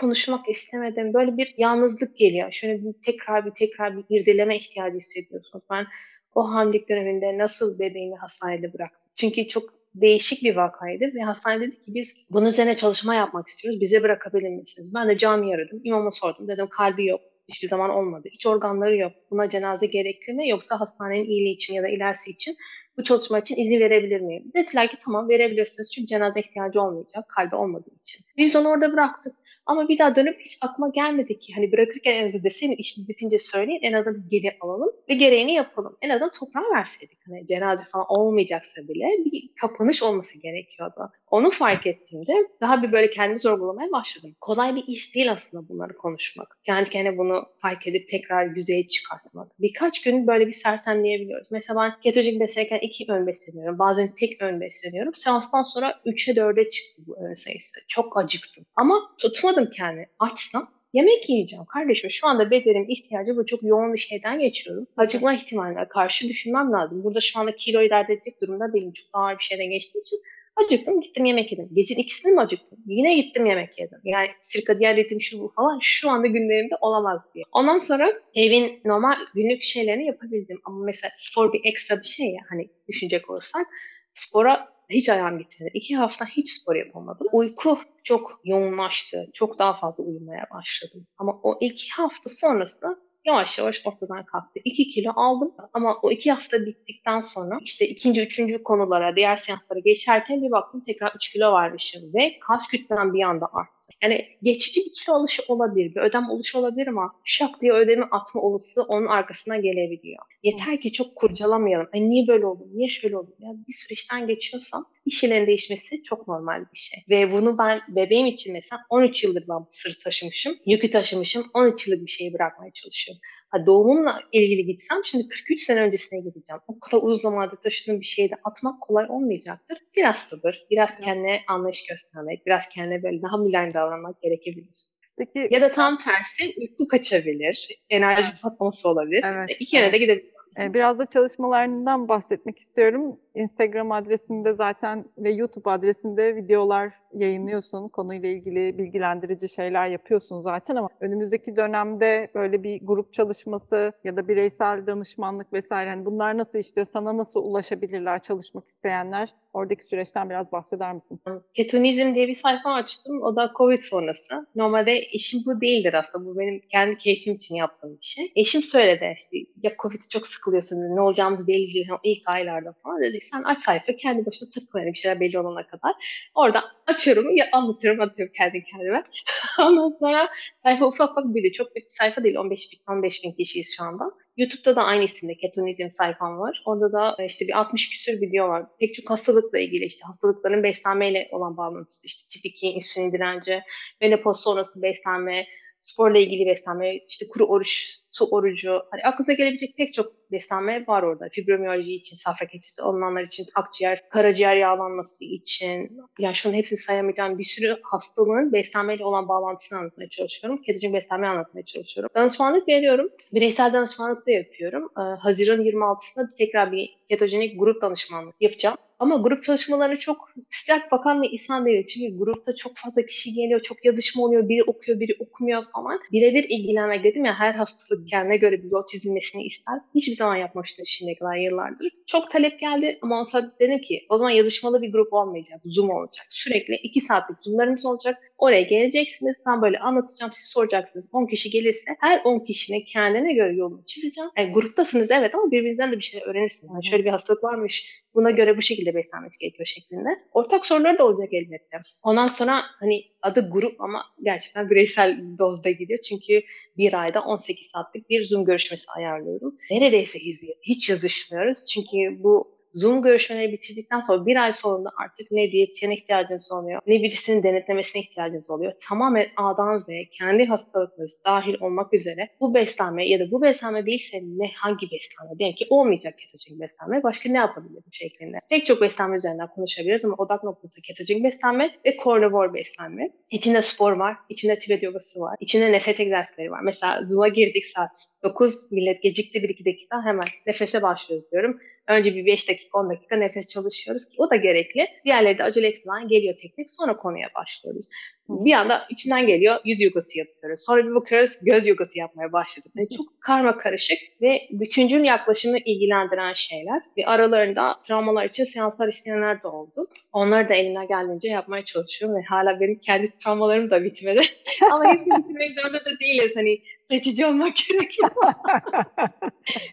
konuşmak 0.00 0.48
istemedim. 0.48 1.14
Böyle 1.14 1.36
bir 1.36 1.54
yalnızlık 1.56 2.16
geliyor. 2.16 2.52
Şöyle 2.52 2.84
bir 2.84 2.94
tekrar 3.06 3.46
bir 3.46 3.50
tekrar 3.50 3.96
bir 3.96 4.04
irdeleme 4.10 4.56
ihtiyacı 4.56 4.96
hissediyorsunuz. 4.96 5.64
Ben 5.70 5.86
o 6.34 6.50
hamilelik 6.50 6.88
döneminde 6.88 7.38
nasıl 7.38 7.78
bebeğimi 7.78 8.16
hastanede 8.16 8.72
bıraktım? 8.72 9.00
Çünkü 9.14 9.48
çok 9.48 9.78
değişik 9.94 10.42
bir 10.42 10.56
vakaydı 10.56 11.04
ve 11.14 11.20
hastane 11.20 11.60
dedi 11.60 11.82
ki 11.82 11.94
biz 11.94 12.16
bunun 12.30 12.46
üzerine 12.46 12.76
çalışma 12.76 13.14
yapmak 13.14 13.48
istiyoruz. 13.48 13.80
Bize 13.80 14.02
bırakabilir 14.02 14.48
misiniz? 14.48 14.92
Ben 14.94 15.08
de 15.08 15.18
cami 15.18 15.54
aradım. 15.54 15.80
İmama 15.84 16.10
sordum. 16.10 16.48
Dedim 16.48 16.66
kalbi 16.70 17.06
yok 17.06 17.20
hiçbir 17.48 17.68
zaman 17.68 17.90
olmadı. 17.90 18.28
İç 18.32 18.46
organları 18.46 18.96
yok. 18.96 19.12
Buna 19.30 19.50
cenaze 19.50 19.86
gerekli 19.86 20.32
mi 20.32 20.48
yoksa 20.48 20.80
hastanenin 20.80 21.24
iyiliği 21.24 21.54
için 21.54 21.74
ya 21.74 21.82
da 21.82 21.88
ilerisi 21.88 22.30
için 22.30 22.56
bu 22.98 23.04
çalışma 23.04 23.38
için 23.38 23.56
izin 23.56 23.80
verebilir 23.80 24.20
miyim? 24.20 24.52
Dediler 24.54 24.88
ki 24.90 24.96
tamam 25.04 25.28
verebilirsiniz 25.28 25.90
çünkü 25.94 26.06
cenaze 26.06 26.40
ihtiyacı 26.40 26.82
olmayacak 26.82 27.24
kalbi 27.28 27.56
olmadığı 27.56 27.90
için. 28.00 28.24
Biz 28.36 28.56
onu 28.56 28.68
orada 28.68 28.92
bıraktık. 28.92 29.34
Ama 29.66 29.88
bir 29.88 29.98
daha 29.98 30.16
dönüp 30.16 30.40
hiç 30.40 30.58
aklıma 30.60 30.88
gelmedi 30.88 31.38
ki 31.38 31.52
hani 31.54 31.72
bırakırken 31.72 32.12
en 32.14 32.26
azından 32.26 32.44
deseydin 32.44 32.76
işiniz 32.76 33.08
bitince 33.08 33.38
söyleyin 33.38 33.80
en 33.82 33.92
azından 33.92 34.14
biz 34.14 34.28
geri 34.28 34.56
alalım 34.60 34.90
ve 35.08 35.14
gereğini 35.14 35.54
yapalım. 35.54 35.96
En 36.02 36.10
azından 36.10 36.30
toprağı 36.40 36.64
verseydik 36.74 37.18
hani 37.26 37.46
cenaze 37.46 37.84
falan 37.84 38.06
olmayacaksa 38.08 38.88
bile 38.88 39.04
bir 39.24 39.50
kapanış 39.60 40.02
olması 40.02 40.38
gerekiyordu. 40.38 41.10
Onu 41.30 41.50
fark 41.50 41.86
ettiğimde 41.86 42.32
daha 42.60 42.82
bir 42.82 42.92
böyle 42.92 43.10
kendimi 43.10 43.40
sorgulamaya 43.40 43.92
başladım. 43.92 44.36
Kolay 44.40 44.76
bir 44.76 44.84
iş 44.86 45.14
değil 45.14 45.32
aslında 45.32 45.68
bunları 45.68 45.96
konuşmak. 45.96 46.58
Kendi 46.66 46.90
kendine 46.90 47.18
bunu 47.18 47.46
fark 47.62 47.86
edip 47.86 48.08
tekrar 48.08 48.56
yüzeye 48.56 48.86
çıkartmak. 48.86 49.60
Birkaç 49.60 50.00
gün 50.00 50.26
böyle 50.26 50.46
bir 50.46 50.52
sersemleyebiliyoruz. 50.52 51.48
Mesela 51.50 51.80
ben 51.80 52.00
ketojenik 52.00 52.40
beslenirken 52.40 52.78
iki 52.78 53.04
ön 53.08 53.26
besleniyorum. 53.26 53.78
Bazen 53.78 54.14
tek 54.20 54.42
ön 54.42 54.60
besleniyorum. 54.60 55.14
Seanstan 55.14 55.62
sonra 55.62 56.00
3'e 56.06 56.34
4'e 56.34 56.70
çıktı 56.70 57.02
bu 57.06 57.16
ön 57.16 57.34
sayısı. 57.34 57.80
Çok 57.88 58.16
acıktım. 58.16 58.64
Ama 58.76 59.10
tutmadım 59.18 59.70
kendimi. 59.70 60.06
Açsam 60.18 60.70
yemek 60.92 61.28
yiyeceğim 61.28 61.64
kardeşim. 61.64 62.10
Şu 62.10 62.26
anda 62.26 62.50
bedenim 62.50 62.86
ihtiyacı 62.88 63.36
bu 63.36 63.46
çok 63.46 63.62
yoğun 63.62 63.92
bir 63.94 63.98
şeyden 63.98 64.40
geçiyorum. 64.40 64.86
Acıkma 64.96 65.34
ihtimaline 65.34 65.88
karşı 65.88 66.28
düşünmem 66.28 66.72
lazım. 66.72 67.04
Burada 67.04 67.20
şu 67.20 67.38
anda 67.38 67.56
kiloyu 67.56 67.90
dert 67.90 68.10
edecek 68.10 68.40
durumda 68.42 68.72
değilim. 68.72 68.92
Çok 68.92 69.06
ağır 69.12 69.38
bir 69.38 69.44
şeyden 69.44 69.70
geçtiği 69.70 70.00
için 70.00 70.18
Acıktım 70.64 71.00
gittim 71.00 71.24
yemek 71.24 71.52
yedim. 71.52 71.68
Gecenin 71.74 72.00
ikisinde 72.00 72.32
mi 72.32 72.40
acıktım? 72.40 72.78
Yine 72.86 73.14
gittim 73.14 73.46
yemek 73.46 73.78
yedim. 73.78 73.98
Yani 74.04 74.28
sirkadiyen 74.42 74.96
ritim 74.96 75.20
şu 75.20 75.40
bu 75.40 75.48
falan 75.48 75.78
şu 75.82 76.10
anda 76.10 76.26
günlerimde 76.26 76.74
olamaz 76.80 77.20
diye. 77.34 77.44
Ondan 77.52 77.78
sonra 77.78 78.12
evin 78.34 78.80
normal 78.84 79.14
günlük 79.34 79.62
şeylerini 79.62 80.06
yapabildim. 80.06 80.60
Ama 80.64 80.84
mesela 80.84 81.12
spor 81.18 81.52
bir 81.52 81.60
ekstra 81.64 81.98
bir 82.00 82.06
şey 82.06 82.26
ya 82.26 82.40
hani 82.50 82.70
düşünecek 82.88 83.30
olursak 83.30 83.66
spora 84.14 84.68
hiç 84.90 85.08
ayağım 85.08 85.38
gitmedi. 85.38 85.70
İki 85.74 85.96
hafta 85.96 86.26
hiç 86.26 86.50
spor 86.50 86.76
yapamadım. 86.76 87.26
Uyku 87.32 87.78
çok 88.04 88.40
yoğunlaştı. 88.44 89.30
Çok 89.34 89.58
daha 89.58 89.80
fazla 89.80 90.04
uyumaya 90.04 90.46
başladım. 90.54 91.06
Ama 91.18 91.40
o 91.42 91.58
iki 91.60 91.90
hafta 91.90 92.30
sonrası 92.30 92.86
yavaş 93.28 93.58
yavaş 93.58 93.82
ortadan 93.84 94.24
kalktı. 94.24 94.60
2 94.64 94.88
kilo 94.88 95.12
aldım 95.16 95.54
ama 95.72 95.96
o 96.02 96.10
2 96.10 96.32
hafta 96.32 96.66
bittikten 96.66 97.20
sonra 97.20 97.58
işte 97.60 97.88
ikinci, 97.88 98.20
üçüncü 98.20 98.62
konulara, 98.62 99.16
diğer 99.16 99.36
seanslara 99.36 99.78
geçerken 99.84 100.42
bir 100.42 100.50
baktım 100.50 100.82
tekrar 100.86 101.12
3 101.16 101.28
kilo 101.32 101.52
varmışım 101.52 102.14
ve 102.14 102.38
kas 102.38 102.66
kütlem 102.66 103.14
bir 103.14 103.22
anda 103.22 103.46
arttı. 103.52 103.77
Yani 104.02 104.28
geçici 104.42 104.80
bir 104.80 104.92
kilo 104.92 105.14
alışı 105.14 105.42
olabilir, 105.48 105.94
bir 105.94 106.00
ödem 106.00 106.30
oluşu 106.30 106.58
olabilir 106.58 106.86
ama 106.86 107.12
şak 107.24 107.60
diye 107.60 107.72
ödemi 107.72 108.04
atma 108.04 108.40
olası 108.40 108.82
onun 108.82 109.06
arkasından 109.06 109.62
gelebiliyor. 109.62 110.18
Yeter 110.42 110.80
ki 110.80 110.92
çok 110.92 111.16
kurcalamayalım. 111.16 111.88
Ay 111.94 112.10
niye 112.10 112.26
böyle 112.28 112.46
oldu, 112.46 112.68
niye 112.72 112.88
şöyle 112.88 113.16
oldu? 113.16 113.36
Yani 113.38 113.58
bir 113.68 113.72
süreçten 113.72 114.26
geçiyorsam 114.26 114.86
işlerin 115.06 115.46
değişmesi 115.46 116.02
çok 116.02 116.28
normal 116.28 116.60
bir 116.74 116.78
şey. 116.78 116.98
Ve 117.10 117.32
bunu 117.32 117.58
ben 117.58 117.80
bebeğim 117.88 118.26
için 118.26 118.52
mesela 118.52 118.80
13 118.90 119.24
yıldır 119.24 119.44
ben 119.48 119.60
bu 119.60 119.68
sırrı 119.70 119.98
taşımışım. 120.04 120.56
Yükü 120.66 120.90
taşımışım. 120.90 121.44
13 121.54 121.88
yıllık 121.88 122.06
bir 122.06 122.10
şeyi 122.10 122.32
bırakmaya 122.34 122.72
çalışıyorum. 122.72 123.20
Ha, 123.50 123.66
doğumumla 123.66 124.20
ilgili 124.32 124.66
gitsem 124.66 124.98
şimdi 125.04 125.28
43 125.28 125.62
sene 125.62 125.80
öncesine 125.80 126.20
gideceğim. 126.20 126.60
O 126.68 126.80
kadar 126.80 127.02
uzun 127.02 127.22
zamandır 127.22 127.56
taşıdığım 127.56 128.00
bir 128.00 128.06
şeyi 128.06 128.30
de 128.30 128.34
atmak 128.44 128.80
kolay 128.80 129.06
olmayacaktır. 129.08 129.78
Biraz 129.96 130.16
sabır, 130.16 130.66
biraz 130.70 130.98
kendine 130.98 131.40
anlayış 131.48 131.86
göstermek, 131.86 132.46
biraz 132.46 132.68
kendine 132.68 133.02
böyle 133.02 133.22
daha 133.22 133.36
mülayim 133.36 133.74
davranmak 133.74 134.22
gerekebilir. 134.22 134.88
Peki, 135.18 135.48
ya 135.54 135.60
da 135.60 135.72
tam 135.72 135.98
tersi 135.98 136.54
uyku 136.60 136.88
kaçabilir, 136.90 137.68
enerji 137.90 138.40
patlaması 138.42 138.88
olabilir. 138.88 139.24
Evet, 139.24 139.56
İki 139.60 139.76
yöne 139.76 139.84
evet. 139.86 139.94
de 139.94 139.98
gidebilir. 139.98 140.32
Ee, 140.60 140.74
biraz 140.74 140.98
da 140.98 141.06
çalışmalarından 141.06 142.08
bahsetmek 142.08 142.58
istiyorum. 142.58 143.20
Instagram 143.38 143.92
adresinde 143.92 144.52
zaten 144.52 145.04
ve 145.18 145.30
YouTube 145.30 145.70
adresinde 145.70 146.36
videolar 146.36 146.94
yayınlıyorsun. 147.12 147.88
Konuyla 147.88 148.28
ilgili 148.28 148.78
bilgilendirici 148.78 149.48
şeyler 149.48 149.88
yapıyorsun 149.88 150.40
zaten 150.40 150.76
ama 150.76 150.88
önümüzdeki 151.00 151.56
dönemde 151.56 152.30
böyle 152.34 152.62
bir 152.62 152.80
grup 152.82 153.12
çalışması 153.12 153.92
ya 154.04 154.16
da 154.16 154.28
bireysel 154.28 154.86
danışmanlık 154.86 155.52
vesaire 155.52 155.90
hani 155.90 156.04
bunlar 156.04 156.38
nasıl 156.38 156.58
işliyor? 156.58 156.86
Sana 156.86 157.16
nasıl 157.16 157.44
ulaşabilirler 157.44 158.22
çalışmak 158.22 158.68
isteyenler? 158.68 159.28
Oradaki 159.52 159.84
süreçten 159.84 160.30
biraz 160.30 160.52
bahseder 160.52 160.94
misin? 160.94 161.20
Ketonizm 161.54 162.14
diye 162.14 162.28
bir 162.28 162.34
sayfa 162.34 162.72
açtım. 162.72 163.22
O 163.22 163.36
da 163.36 163.52
Covid 163.58 163.82
sonrası. 163.82 164.46
Normalde 164.56 165.00
işim 165.00 165.40
bu 165.46 165.60
değildir 165.60 165.94
aslında. 165.94 166.26
Bu 166.26 166.38
benim 166.38 166.60
kendi 166.72 166.98
keyfim 166.98 167.34
için 167.34 167.54
yaptığım 167.54 167.90
bir 168.00 168.06
şey. 168.06 168.32
Eşim 168.36 168.62
söyledi 168.62 169.16
işte 169.18 169.36
ya 169.62 169.72
Covid 169.82 170.00
çok 170.10 170.26
sıkılıyorsun 170.26 170.76
ne 170.76 171.00
olacağımız 171.00 171.48
belli 171.48 171.74
değil. 171.74 171.88
İlk 172.04 172.28
aylarda 172.28 172.74
falan 172.82 173.02
dedik 173.02 173.27
sen 173.30 173.42
aç 173.42 173.58
sayfa 173.58 173.96
kendi 173.96 174.26
başına 174.26 174.48
takıl 174.54 174.78
bir 174.78 174.98
şeyler 174.98 175.20
belli 175.20 175.38
olana 175.38 175.66
kadar. 175.66 175.92
Orada 176.34 176.64
açıyorum 176.86 177.36
ya 177.36 177.48
anlatıyorum 177.52 178.00
atıyorum 178.00 178.32
kendi 178.36 178.64
kendime. 178.64 179.04
Ondan 179.58 179.90
sonra 179.90 180.28
sayfa 180.62 180.86
ufak 180.86 181.10
ufak 181.10 181.34
büyüdü. 181.34 181.52
Çok 181.52 181.74
büyük 181.74 181.88
bir 181.88 181.94
sayfa 181.94 182.24
değil 182.24 182.36
15 182.36 182.60
bin, 182.72 182.92
15 182.92 183.24
bin 183.24 183.32
kişiyiz 183.32 183.74
şu 183.76 183.84
anda. 183.84 184.04
YouTube'da 184.36 184.76
da 184.76 184.84
aynı 184.84 185.04
isimde 185.04 185.34
ketonizm 185.34 185.90
sayfam 185.90 186.38
var. 186.38 186.62
Orada 186.66 186.92
da 186.92 187.16
e, 187.18 187.26
işte 187.26 187.46
bir 187.48 187.58
60 187.58 187.90
küsür 187.90 188.20
video 188.20 188.48
var. 188.48 188.66
Pek 188.80 188.94
çok 188.94 189.10
hastalıkla 189.10 189.58
ilgili 189.58 189.84
işte 189.84 190.04
hastalıkların 190.06 190.62
beslenmeyle 190.62 191.28
olan 191.32 191.56
bağlantısı 191.56 192.06
işte 192.06 192.28
tip 192.30 192.46
2, 192.46 192.66
insülin 192.66 193.12
direnci, 193.12 193.62
menopoz 194.00 194.40
sonrası 194.40 194.82
beslenme, 194.82 195.44
sporla 195.80 196.18
ilgili 196.18 196.46
beslenme, 196.46 196.96
işte 196.96 197.28
kuru 197.28 197.44
oruç, 197.44 197.98
su 198.06 198.24
orucu, 198.24 198.70
hani 198.90 199.02
aklınıza 199.04 199.32
gelebilecek 199.32 199.76
pek 199.76 199.94
çok 199.94 200.32
beslenme 200.32 200.84
var 200.86 201.02
orada. 201.02 201.28
Fibromiyalji 201.32 201.94
için, 201.94 202.16
safra 202.16 202.46
kesesi 202.46 202.82
olanlar 202.82 203.22
için, 203.22 203.46
akciğer, 203.54 204.08
karaciğer 204.08 204.56
yağlanması 204.56 205.24
için, 205.24 205.98
yani 206.18 206.34
şunun 206.34 206.54
hepsini 206.54 206.78
sayamayacağım 206.78 207.38
bir 207.38 207.44
sürü 207.44 207.76
hastalığın 207.82 208.52
beslenmeyle 208.52 209.04
olan 209.04 209.28
bağlantısını 209.28 209.78
anlatmaya 209.78 210.08
çalışıyorum. 210.08 210.62
Kedici 210.62 210.92
beslenmeyi 210.92 211.30
anlatmaya 211.30 211.64
çalışıyorum. 211.64 212.10
Danışmanlık 212.14 212.68
veriyorum. 212.68 213.08
Bireysel 213.32 213.72
danışmanlık 213.72 214.26
da 214.26 214.30
yapıyorum. 214.30 214.88
Ee, 214.98 215.00
Haziran 215.00 215.60
26'sında 215.60 216.34
tekrar 216.38 216.72
bir 216.72 216.90
ketojenik 217.08 217.60
grup 217.60 217.82
danışmanlık 217.82 218.34
yapacağım. 218.40 218.76
Ama 218.98 219.16
grup 219.16 219.44
çalışmalarına 219.44 219.96
çok 219.96 220.30
sıcak 220.50 220.92
bakan 220.92 221.22
bir 221.22 221.30
insan 221.32 221.66
değilim. 221.66 221.86
Çünkü 221.88 222.18
grupta 222.18 222.56
çok 222.56 222.72
fazla 222.76 223.06
kişi 223.06 223.32
geliyor, 223.32 223.60
çok 223.60 223.84
yazışma 223.84 224.22
oluyor. 224.22 224.48
Biri 224.48 224.64
okuyor, 224.64 225.00
biri 225.00 225.16
okumuyor 225.18 225.62
falan. 225.72 226.00
Birebir 226.12 226.44
ilgilenmek 226.48 227.04
dedim 227.04 227.24
ya 227.24 227.34
her 227.34 227.54
hastalık 227.54 228.08
kendine 228.08 228.36
göre 228.36 228.62
bir 228.62 228.70
yol 228.70 228.82
çizilmesini 228.86 229.44
ister. 229.46 229.74
Hiçbir 229.94 230.16
zaman 230.16 230.36
yapmamıştım 230.36 230.86
şimdiye 230.86 231.18
kadar 231.18 231.36
yıllardır. 231.36 231.88
Çok 232.06 232.30
talep 232.30 232.60
geldi 232.60 232.98
ama 233.02 233.20
o 233.20 233.24
sonra 233.24 233.52
dedim 233.60 233.80
ki 233.80 234.06
o 234.08 234.18
zaman 234.18 234.30
yazışmalı 234.30 234.82
bir 234.82 234.92
grup 234.92 235.12
olmayacak. 235.12 235.60
Zoom 235.64 235.90
olacak. 235.90 236.26
Sürekli 236.28 236.74
iki 236.74 237.00
saatlik 237.00 237.38
Zoom'larımız 237.40 237.86
olacak. 237.86 238.16
Oraya 238.38 238.62
geleceksiniz. 238.62 239.36
Ben 239.46 239.62
böyle 239.62 239.78
anlatacağım. 239.78 240.32
Siz 240.32 240.46
soracaksınız. 240.46 241.06
10 241.12 241.26
kişi 241.26 241.50
gelirse 241.50 241.90
her 242.00 242.20
10 242.24 242.38
kişinin 242.44 242.84
kendine 242.84 243.32
göre 243.32 243.54
yolunu 243.54 243.82
çizeceğim. 243.86 244.30
Yani 244.38 244.52
gruptasınız 244.52 245.10
evet 245.10 245.34
ama 245.34 245.50
birbirinizden 245.50 245.92
de 245.92 245.96
bir 245.96 246.02
şeyler 246.02 246.26
öğrenirsiniz. 246.26 246.72
Yani 246.74 246.86
şöyle 246.86 247.04
bir 247.04 247.10
hastalık 247.10 247.44
varmış. 247.44 248.02
Buna 248.14 248.30
göre 248.30 248.56
bu 248.56 248.62
şekilde 248.62 248.87
beslenmesi 248.94 249.38
gerekiyor 249.38 249.66
şeklinde. 249.66 250.08
Ortak 250.32 250.66
soruları 250.66 250.98
da 250.98 251.06
olacak 251.06 251.28
elbette. 251.32 251.80
Ondan 252.04 252.26
sonra 252.26 252.62
hani 252.80 253.04
adı 253.22 253.50
grup 253.50 253.80
ama 253.80 254.02
gerçekten 254.22 254.70
bireysel 254.70 255.20
dozda 255.38 255.70
gidiyor. 255.70 255.98
Çünkü 256.08 256.42
bir 256.76 257.02
ayda 257.02 257.20
18 257.24 257.66
saatlik 257.66 258.10
bir 258.10 258.24
Zoom 258.24 258.44
görüşmesi 258.44 258.90
ayarlıyorum. 258.96 259.56
Neredeyse 259.70 260.18
hiç 260.62 260.88
yazışmıyoruz. 260.88 261.58
Çünkü 261.74 262.22
bu 262.22 262.57
Zoom 262.78 263.02
görüşmeleri 263.02 263.52
bitirdikten 263.52 264.00
sonra 264.00 264.26
bir 264.26 264.36
ay 264.36 264.52
sonra 264.52 264.88
artık 265.02 265.30
ne 265.30 265.52
diyetisyene 265.52 265.94
ihtiyacınız 265.94 266.52
oluyor, 266.52 266.80
ne 266.86 267.02
birisinin 267.02 267.42
denetlemesine 267.42 268.02
ihtiyacınız 268.02 268.50
oluyor. 268.50 268.72
Tamamen 268.88 269.26
A'dan 269.36 269.78
Z'ye 269.78 270.08
kendi 270.18 270.44
hastalıklarınız 270.44 271.12
dahil 271.24 271.54
olmak 271.60 271.94
üzere 271.94 272.28
bu 272.40 272.54
beslenme 272.54 273.08
ya 273.08 273.20
da 273.20 273.30
bu 273.30 273.42
beslenme 273.42 273.86
değilse 273.86 274.20
ne 274.22 274.50
hangi 274.54 274.86
beslenme? 274.92 275.38
Diyelim 275.38 275.56
ki 275.56 275.66
olmayacak 275.70 276.14
ketojenik 276.18 276.60
beslenme 276.60 277.02
başka 277.02 277.30
ne 277.30 277.38
yapabilirim 277.38 277.92
şeklinde. 277.92 278.36
Pek 278.50 278.66
çok 278.66 278.80
beslenme 278.80 279.16
üzerinden 279.16 279.48
konuşabiliriz 279.54 280.04
ama 280.04 280.14
odak 280.18 280.44
noktası 280.44 280.82
ketojenik 280.82 281.24
beslenme 281.24 281.70
ve 281.86 281.96
carnivore 282.04 282.54
beslenme. 282.54 283.10
İçinde 283.30 283.62
spor 283.62 283.92
var, 283.92 284.16
içinde 284.28 284.58
tibet 284.58 284.82
yogası 284.82 285.20
var, 285.20 285.36
içinde 285.40 285.72
nefes 285.72 286.00
egzersizleri 286.00 286.50
var. 286.50 286.60
Mesela 286.60 287.04
Zoom'a 287.04 287.28
girdik 287.28 287.66
saat 287.66 287.90
9 288.22 288.72
millet 288.72 289.02
gecikti 289.02 289.38
1-2 289.38 289.64
dakika 289.64 290.04
hemen 290.04 290.26
nefese 290.46 290.82
başlıyoruz 290.82 291.32
diyorum. 291.32 291.60
Önce 291.88 292.14
bir 292.14 292.26
5 292.26 292.48
dakika 292.48 292.67
10 292.72 292.90
dakika 292.90 293.16
nefes 293.16 293.46
çalışıyoruz 293.46 294.08
ki 294.08 294.14
o 294.18 294.30
da 294.30 294.36
gerekli. 294.36 294.86
Diğerleri 295.04 295.38
de 295.38 295.44
acele 295.44 295.66
etmeden 295.66 296.08
geliyor 296.08 296.34
tek 296.42 296.56
tek 296.56 296.70
sonra 296.70 296.96
konuya 296.96 297.28
başlıyoruz. 297.34 297.86
Bir 298.28 298.52
anda 298.52 298.82
içinden 298.90 299.26
geliyor 299.26 299.56
yüz 299.64 299.82
yogası 299.82 300.18
yapıyoruz. 300.18 300.64
Sonra 300.66 300.84
bir 300.86 300.94
bakıyoruz 300.94 301.30
göz 301.42 301.66
yogası 301.66 301.98
yapmaya 301.98 302.32
başladık. 302.32 302.72
Yani 302.74 302.88
çok 302.96 303.20
karma 303.20 303.58
karışık 303.58 303.98
ve 304.22 304.42
bütüncül 304.50 305.04
yaklaşımı 305.04 305.58
ilgilendiren 305.58 306.32
şeyler. 306.32 306.82
Ve 306.96 307.06
aralarında 307.06 307.74
travmalar 307.86 308.24
için 308.24 308.44
seanslar 308.44 308.88
isteyenler 308.88 309.42
de 309.42 309.48
oldu. 309.48 309.86
Onları 310.12 310.48
da 310.48 310.54
elimden 310.54 310.88
geldiğince 310.88 311.28
yapmaya 311.28 311.64
çalışıyorum 311.64 312.16
ve 312.16 312.22
hala 312.22 312.60
benim 312.60 312.78
kendi 312.78 313.18
travmalarım 313.18 313.70
da 313.70 313.84
bitmedi. 313.84 314.20
Ama 314.72 314.84
hepsini 314.84 315.18
bitirmek 315.18 315.60
zorunda 315.60 315.84
da 315.84 315.90
değiliz. 316.00 316.32
Hani 316.36 316.58
seçici 316.82 317.26
olmak 317.26 317.56
gerekiyor. 317.68 318.10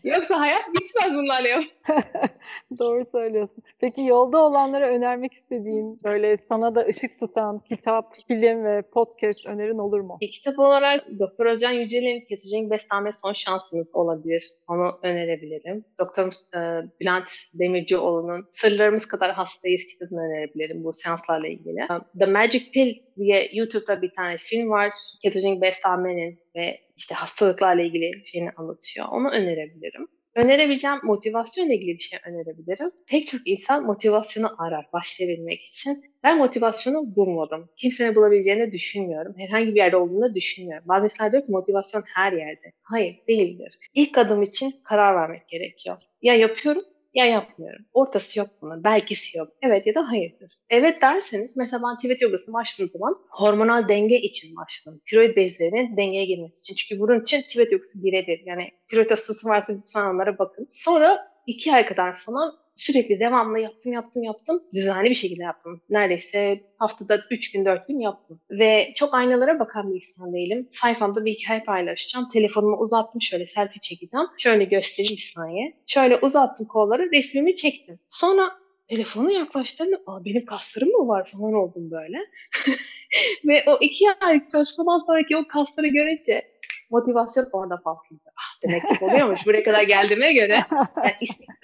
Yoksa 0.03 0.39
hayat 0.39 0.63
bitmez 0.73 1.13
bunlarla 1.13 1.47
yap. 1.47 1.63
Doğru 2.79 3.05
söylüyorsun. 3.11 3.63
Peki 3.79 4.01
yolda 4.01 4.37
olanlara 4.37 4.87
önermek 4.87 5.33
istediğin, 5.33 5.99
böyle 6.03 6.37
sana 6.37 6.75
da 6.75 6.85
ışık 6.85 7.19
tutan 7.19 7.59
kitap, 7.59 8.13
film 8.27 8.41
ve 8.45 8.81
podcast 8.93 9.45
önerin 9.45 9.77
olur 9.77 9.99
mu? 9.99 10.17
Bir 10.21 10.31
kitap 10.31 10.59
olarak 10.59 11.05
Doktor 11.19 11.45
Özcan 11.45 11.71
Yücel'in 11.71 12.25
Ketojenik 12.29 12.71
Beslenme 12.71 13.11
Son 13.21 13.33
Şansınız 13.33 13.95
olabilir. 13.95 14.43
Onu 14.67 14.99
önerebilirim. 15.03 15.85
Doktor 15.99 16.27
e, 16.27 16.59
Bülent 16.99 17.27
Demircioğlu'nun 17.53 18.47
Sırlarımız 18.53 19.05
Kadar 19.05 19.31
Hastayız 19.31 19.81
kitabını 19.91 20.19
önerebilirim 20.19 20.83
bu 20.83 20.93
seanslarla 20.93 21.47
ilgili. 21.47 21.79
E, 21.79 22.19
The 22.19 22.25
Magic 22.25 22.71
Pill 22.73 22.95
diye 23.17 23.49
YouTube'da 23.53 24.01
bir 24.01 24.11
tane 24.15 24.37
film 24.37 24.69
var. 24.69 24.91
Ketojenik 25.21 25.61
beslenmenin 25.61 26.39
ve 26.55 26.79
işte 26.95 27.15
hastalıklarla 27.15 27.81
ilgili 27.81 28.11
şeyini 28.25 28.49
anlatıyor. 28.57 29.07
Onu 29.11 29.29
önerebilirim. 29.29 30.07
Önerebileceğim 30.35 30.97
motivasyonla 31.03 31.73
ilgili 31.73 31.97
bir 31.97 32.03
şey 32.03 32.19
önerebilirim. 32.27 32.91
Pek 33.07 33.27
çok 33.27 33.41
insan 33.45 33.83
motivasyonu 33.85 34.47
arar 34.57 34.85
başlayabilmek 34.93 35.61
için. 35.61 36.03
Ben 36.23 36.37
motivasyonu 36.37 37.15
bulmadım. 37.15 37.69
Kimsenin 37.77 38.15
bulabileceğini 38.15 38.71
düşünmüyorum. 38.71 39.33
Herhangi 39.37 39.67
bir 39.67 39.75
yerde 39.79 39.97
olduğunu 39.97 40.33
düşünmüyorum. 40.33 40.87
Bazı 40.87 41.05
insanlar 41.05 41.31
diyor 41.31 41.45
ki 41.45 41.51
motivasyon 41.51 42.03
her 42.15 42.33
yerde. 42.33 42.71
Hayır 42.83 43.15
değildir. 43.27 43.73
İlk 43.93 44.17
adım 44.17 44.43
için 44.43 44.73
karar 44.83 45.15
vermek 45.15 45.47
gerekiyor. 45.49 45.97
Ya 46.21 46.35
yapıyorum 46.35 46.83
ya 47.15 47.25
yapmıyorum. 47.25 47.85
Ortası 47.93 48.39
yok 48.39 48.47
bunun. 48.61 48.83
Belkisi 48.83 49.37
yok. 49.37 49.47
Evet 49.61 49.87
ya 49.87 49.95
da 49.95 50.09
hayırdır. 50.09 50.57
Evet 50.69 51.01
derseniz 51.01 51.57
mesela 51.57 51.83
ben 51.87 51.97
Tibet 51.97 52.21
yogasına 52.21 52.53
başladığım 52.53 52.89
zaman 52.89 53.17
hormonal 53.29 53.87
denge 53.89 54.19
için 54.19 54.49
başladım. 54.55 55.01
Tiroid 55.05 55.35
bezlerinin 55.35 55.97
dengeye 55.97 56.25
girmesi 56.25 56.59
için. 56.59 56.75
Çünkü 56.75 57.01
bunun 57.01 57.21
için 57.21 57.41
Tibet 57.49 57.71
yogası 57.71 58.03
birebir. 58.03 58.41
Yani 58.45 58.71
tiroid 58.89 59.11
hastası 59.11 59.47
varsa 59.47 59.73
lütfen 59.73 60.13
onlara 60.13 60.37
bakın. 60.37 60.67
Sonra 60.69 61.27
iki 61.47 61.73
ay 61.73 61.85
kadar 61.85 62.15
falan 62.17 62.51
sürekli 62.75 63.19
devamlı 63.19 63.59
yaptım 63.59 63.93
yaptım 63.93 64.23
yaptım. 64.23 64.63
Düzenli 64.73 65.09
bir 65.09 65.15
şekilde 65.15 65.43
yaptım. 65.43 65.81
Neredeyse 65.89 66.59
haftada 66.77 67.19
3 67.31 67.51
gün 67.51 67.65
4 67.65 67.87
gün 67.87 67.99
yaptım. 67.99 68.41
Ve 68.51 68.93
çok 68.95 69.13
aynalara 69.13 69.59
bakan 69.59 69.93
bir 69.93 69.95
insan 69.95 70.33
değilim. 70.33 70.67
Sayfamda 70.71 71.25
bir 71.25 71.33
hikaye 71.33 71.63
paylaşacağım. 71.63 72.29
Telefonumu 72.29 72.77
uzattım 72.77 73.21
şöyle 73.21 73.47
selfie 73.47 73.81
çekeceğim. 73.81 74.27
Şöyle 74.37 74.63
göstereyim 74.63 75.19
saniye. 75.35 75.73
Şöyle 75.87 76.17
uzattım 76.17 76.67
kolları 76.67 77.11
resmimi 77.11 77.55
çektim. 77.55 77.99
Sonra 78.09 78.51
telefonu 78.87 79.31
yaklaştığında 79.31 79.95
Aa, 80.07 80.25
benim 80.25 80.45
kaslarım 80.45 80.89
mı 80.89 81.07
var 81.07 81.31
falan 81.31 81.53
oldum 81.53 81.91
böyle. 81.91 82.17
Ve 83.45 83.63
o 83.67 83.77
iki 83.81 84.05
aylık 84.21 84.49
çalışmadan 84.49 84.99
sonraki 85.05 85.37
o 85.37 85.47
kasları 85.47 85.87
görünce 85.87 86.47
motivasyon 86.91 87.49
orada 87.53 87.75
patladı. 87.75 88.21
Ah 88.37 88.61
demek 88.63 88.81
ki 88.81 89.05
oluyormuş. 89.05 89.39
Buraya 89.45 89.63
kadar 89.63 89.83
geldiğime 89.83 90.33
göre. 90.33 90.59
Yani 90.97 91.13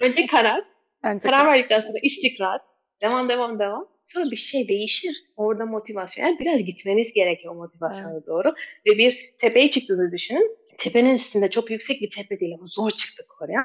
önce 0.00 0.26
karar. 0.26 0.60
Bence 1.02 1.28
Karar 1.28 1.46
verdikten 1.46 1.80
sonra 1.80 1.98
istikrar. 2.02 2.60
Devam 3.00 3.28
devam 3.28 3.58
devam. 3.58 3.88
Sonra 4.06 4.30
bir 4.30 4.36
şey 4.36 4.68
değişir. 4.68 5.16
Orada 5.36 5.66
motivasyon. 5.66 6.26
Yani 6.26 6.38
biraz 6.38 6.58
gitmeniz 6.58 7.12
gerekiyor 7.12 7.54
o 7.54 7.56
motivasyona 7.56 8.26
doğru. 8.26 8.54
Ve 8.86 8.98
bir 8.98 9.34
tepeye 9.38 9.70
çıktığınızı 9.70 10.12
düşünün. 10.12 10.56
Tepenin 10.78 11.14
üstünde 11.14 11.50
çok 11.50 11.70
yüksek 11.70 12.02
bir 12.02 12.10
tepe 12.10 12.40
değil 12.40 12.54
ama 12.54 12.66
zor 12.66 12.90
çıktık 12.90 13.42
oraya. 13.42 13.64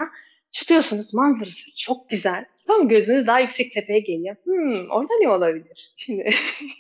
Çıkıyorsunuz 0.52 1.14
manzarası 1.14 1.72
çok 1.78 2.10
güzel. 2.10 2.46
Tamam 2.68 2.88
gözünüz 2.90 3.28
daha 3.28 3.40
yüksek 3.40 3.74
tepeye 3.74 4.00
geliyor. 4.00 4.36
Hmm, 4.44 4.90
orada 4.92 5.14
ne 5.22 5.30
olabilir? 5.30 5.94
Şimdi 5.98 6.30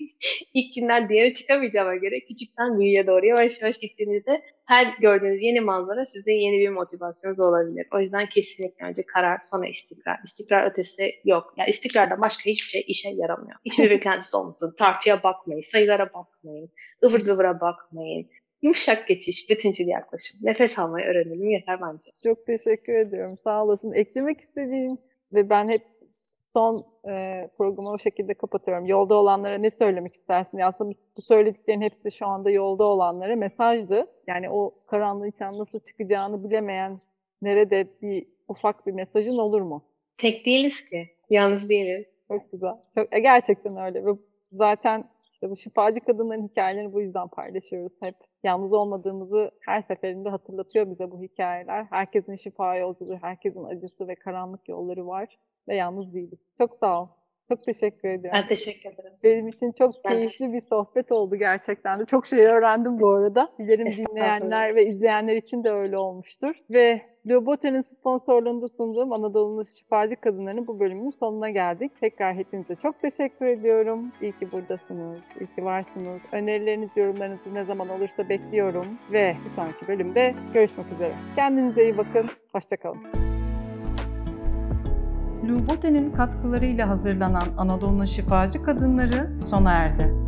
ilk 0.54 0.76
günden 0.76 1.10
diğeri 1.10 1.34
çıkamayacağıma 1.34 1.96
göre 1.96 2.20
küçükten 2.20 2.80
büyüğe 2.80 3.08
doğru 3.08 3.26
yavaş 3.26 3.62
yavaş 3.62 3.78
gittiğinizde 3.78 4.42
her 4.66 4.94
gördüğünüz 5.00 5.44
yeni 5.44 5.62
manzara 5.62 6.06
size 6.06 6.32
yeni 6.32 6.60
bir 6.60 6.70
motivasyonunuz 6.70 7.40
olabilir. 7.40 7.88
O 7.94 8.00
yüzden 8.00 8.30
kesinlikle 8.30 8.86
önce 8.86 9.04
karar 9.04 9.40
sonra 9.44 9.68
istikrar. 9.68 10.20
İstikrar 10.26 10.72
ötesi 10.72 11.12
yok. 11.26 11.54
Ya 11.58 11.66
istikrardan 11.66 12.22
başka 12.22 12.44
hiçbir 12.46 12.70
şey 12.70 12.84
işe 12.88 13.10
yaramıyor. 13.10 13.56
Hiçbir 13.66 13.90
beklentisi 13.90 14.38
olmasın. 14.38 14.76
Tartıya 14.78 15.24
bakmayın, 15.24 15.64
sayılara 15.72 16.14
bakmayın, 16.14 16.70
ıvır 17.04 17.20
zıvıra 17.20 17.62
bakmayın. 17.62 18.30
Yumuşak 18.62 19.08
geçiş, 19.08 19.50
bütüncül 19.50 19.88
yaklaşım. 19.88 20.40
Nefes 20.44 20.80
almayı 20.80 21.06
öğrenelim 21.06 21.50
yeter 21.50 21.82
bence. 21.82 22.12
Çok 22.24 22.46
teşekkür 22.46 22.94
ediyorum. 22.94 23.38
Sağ 23.38 23.64
olasın. 23.64 23.94
Eklemek 23.94 24.40
istediğin 24.40 25.00
ve 25.34 25.50
ben 25.50 25.70
hep 25.70 25.82
son 26.54 26.86
e, 27.10 27.48
programı 27.58 27.90
o 27.90 27.98
şekilde 27.98 28.34
kapatıyorum. 28.34 28.86
Yolda 28.86 29.16
olanlara 29.16 29.58
ne 29.58 29.70
söylemek 29.70 30.14
istersin? 30.14 30.58
Ya 30.58 30.68
Aslında 30.68 30.94
bu 31.18 31.22
söylediklerin 31.22 31.82
hepsi 31.82 32.12
şu 32.12 32.28
anda 32.28 32.50
yolda 32.50 32.84
olanlara 32.84 33.36
mesajdı. 33.36 34.08
Yani 34.28 34.50
o 34.50 34.74
karanlığın 34.88 35.30
içinden 35.30 35.58
nasıl 35.58 35.80
çıkacağını 35.80 36.44
bilemeyen 36.44 37.00
nerede 37.42 37.88
bir 38.02 38.26
ufak 38.48 38.88
bir 38.88 38.92
mesajın 38.92 39.38
olur 39.38 39.62
mu? 39.62 39.84
Tek 40.18 40.46
değiliz 40.46 40.90
ki. 40.90 41.10
Yalnız 41.30 41.70
değiliz. 41.70 42.06
Çok 42.28 42.52
güzel. 42.52 42.74
Çok, 42.96 43.16
e, 43.16 43.20
gerçekten 43.20 43.78
öyle 43.78 44.06
ve 44.06 44.10
zaten 44.52 45.04
işte 45.38 45.50
bu 45.50 45.56
şifacı 45.56 46.00
kadınların 46.00 46.48
hikayelerini 46.48 46.94
bu 46.94 47.02
yüzden 47.02 47.28
paylaşıyoruz 47.28 48.02
hep. 48.02 48.16
Yalnız 48.44 48.74
olmadığımızı 48.74 49.52
her 49.66 49.82
seferinde 49.82 50.30
hatırlatıyor 50.30 50.90
bize 50.90 51.12
bu 51.12 51.22
hikayeler. 51.22 51.86
Herkesin 51.90 52.36
şifa 52.36 52.76
yolculuğu, 52.76 53.18
herkesin 53.22 53.64
acısı 53.64 54.08
ve 54.08 54.16
karanlık 54.16 54.70
yolları 54.70 55.08
var 55.08 55.38
ve 55.68 55.76
yalnız 55.76 56.14
değiliz. 56.14 56.46
Çok 56.58 56.76
sağ 56.76 57.02
ol. 57.02 57.08
Çok 57.50 57.62
teşekkür 57.62 58.10
ediyorum. 58.10 58.40
Ben 58.44 58.48
teşekkür 58.48 58.90
ederim. 58.90 59.14
Benim 59.24 59.48
için 59.48 59.72
çok 59.72 59.94
Ben 60.06 60.12
keyifli 60.12 60.54
bir 60.54 60.60
sohbet 60.60 61.12
oldu 61.12 61.36
gerçekten 61.36 62.00
de. 62.00 62.06
Çok 62.06 62.26
şey 62.26 62.46
öğrendim 62.46 63.00
bu 63.00 63.10
arada. 63.10 63.50
Dilerim 63.60 63.86
dinleyenler 63.86 64.76
ve 64.76 64.86
izleyenler 64.86 65.36
için 65.36 65.64
de 65.64 65.72
öyle 65.72 65.98
olmuştur. 65.98 66.56
Ve 66.70 67.02
Lobote'nin 67.30 67.82
sponsorluğunda 67.82 68.68
sunduğum 68.68 69.14
Anadolu'nun 69.14 69.64
şifacı 69.64 70.16
kadınlarının 70.16 70.68
bu 70.68 70.80
bölümünün 70.80 71.10
sonuna 71.10 71.50
geldik. 71.50 71.92
Tekrar 72.00 72.36
hepinize 72.36 72.76
çok 72.76 73.02
teşekkür 73.02 73.46
ediyorum. 73.46 74.12
İyi 74.22 74.32
ki 74.32 74.52
buradasınız, 74.52 75.20
iyi 75.40 75.56
ki 75.56 75.66
varsınız. 75.66 76.22
Önerileriniz, 76.32 76.90
yorumlarınızı 76.96 77.54
ne 77.54 77.66
zaman 77.66 77.90
olursa 77.90 78.30
bekliyorum. 78.30 78.86
Ve 79.12 79.36
bir 79.46 79.50
sonraki 79.50 79.88
bölümde 79.88 80.36
görüşmek 80.54 80.86
üzere. 80.92 81.14
Kendinize 81.36 81.84
iyi 81.84 81.98
bakın, 81.98 82.30
hoşçakalın. 82.52 83.00
Lubote'nin 85.50 86.12
katkılarıyla 86.12 86.90
hazırlanan 86.90 87.48
Anadolu'nun 87.58 88.06
şifacı 88.06 88.64
kadınları 88.64 89.38
sona 89.38 89.72
erdi. 89.72 90.27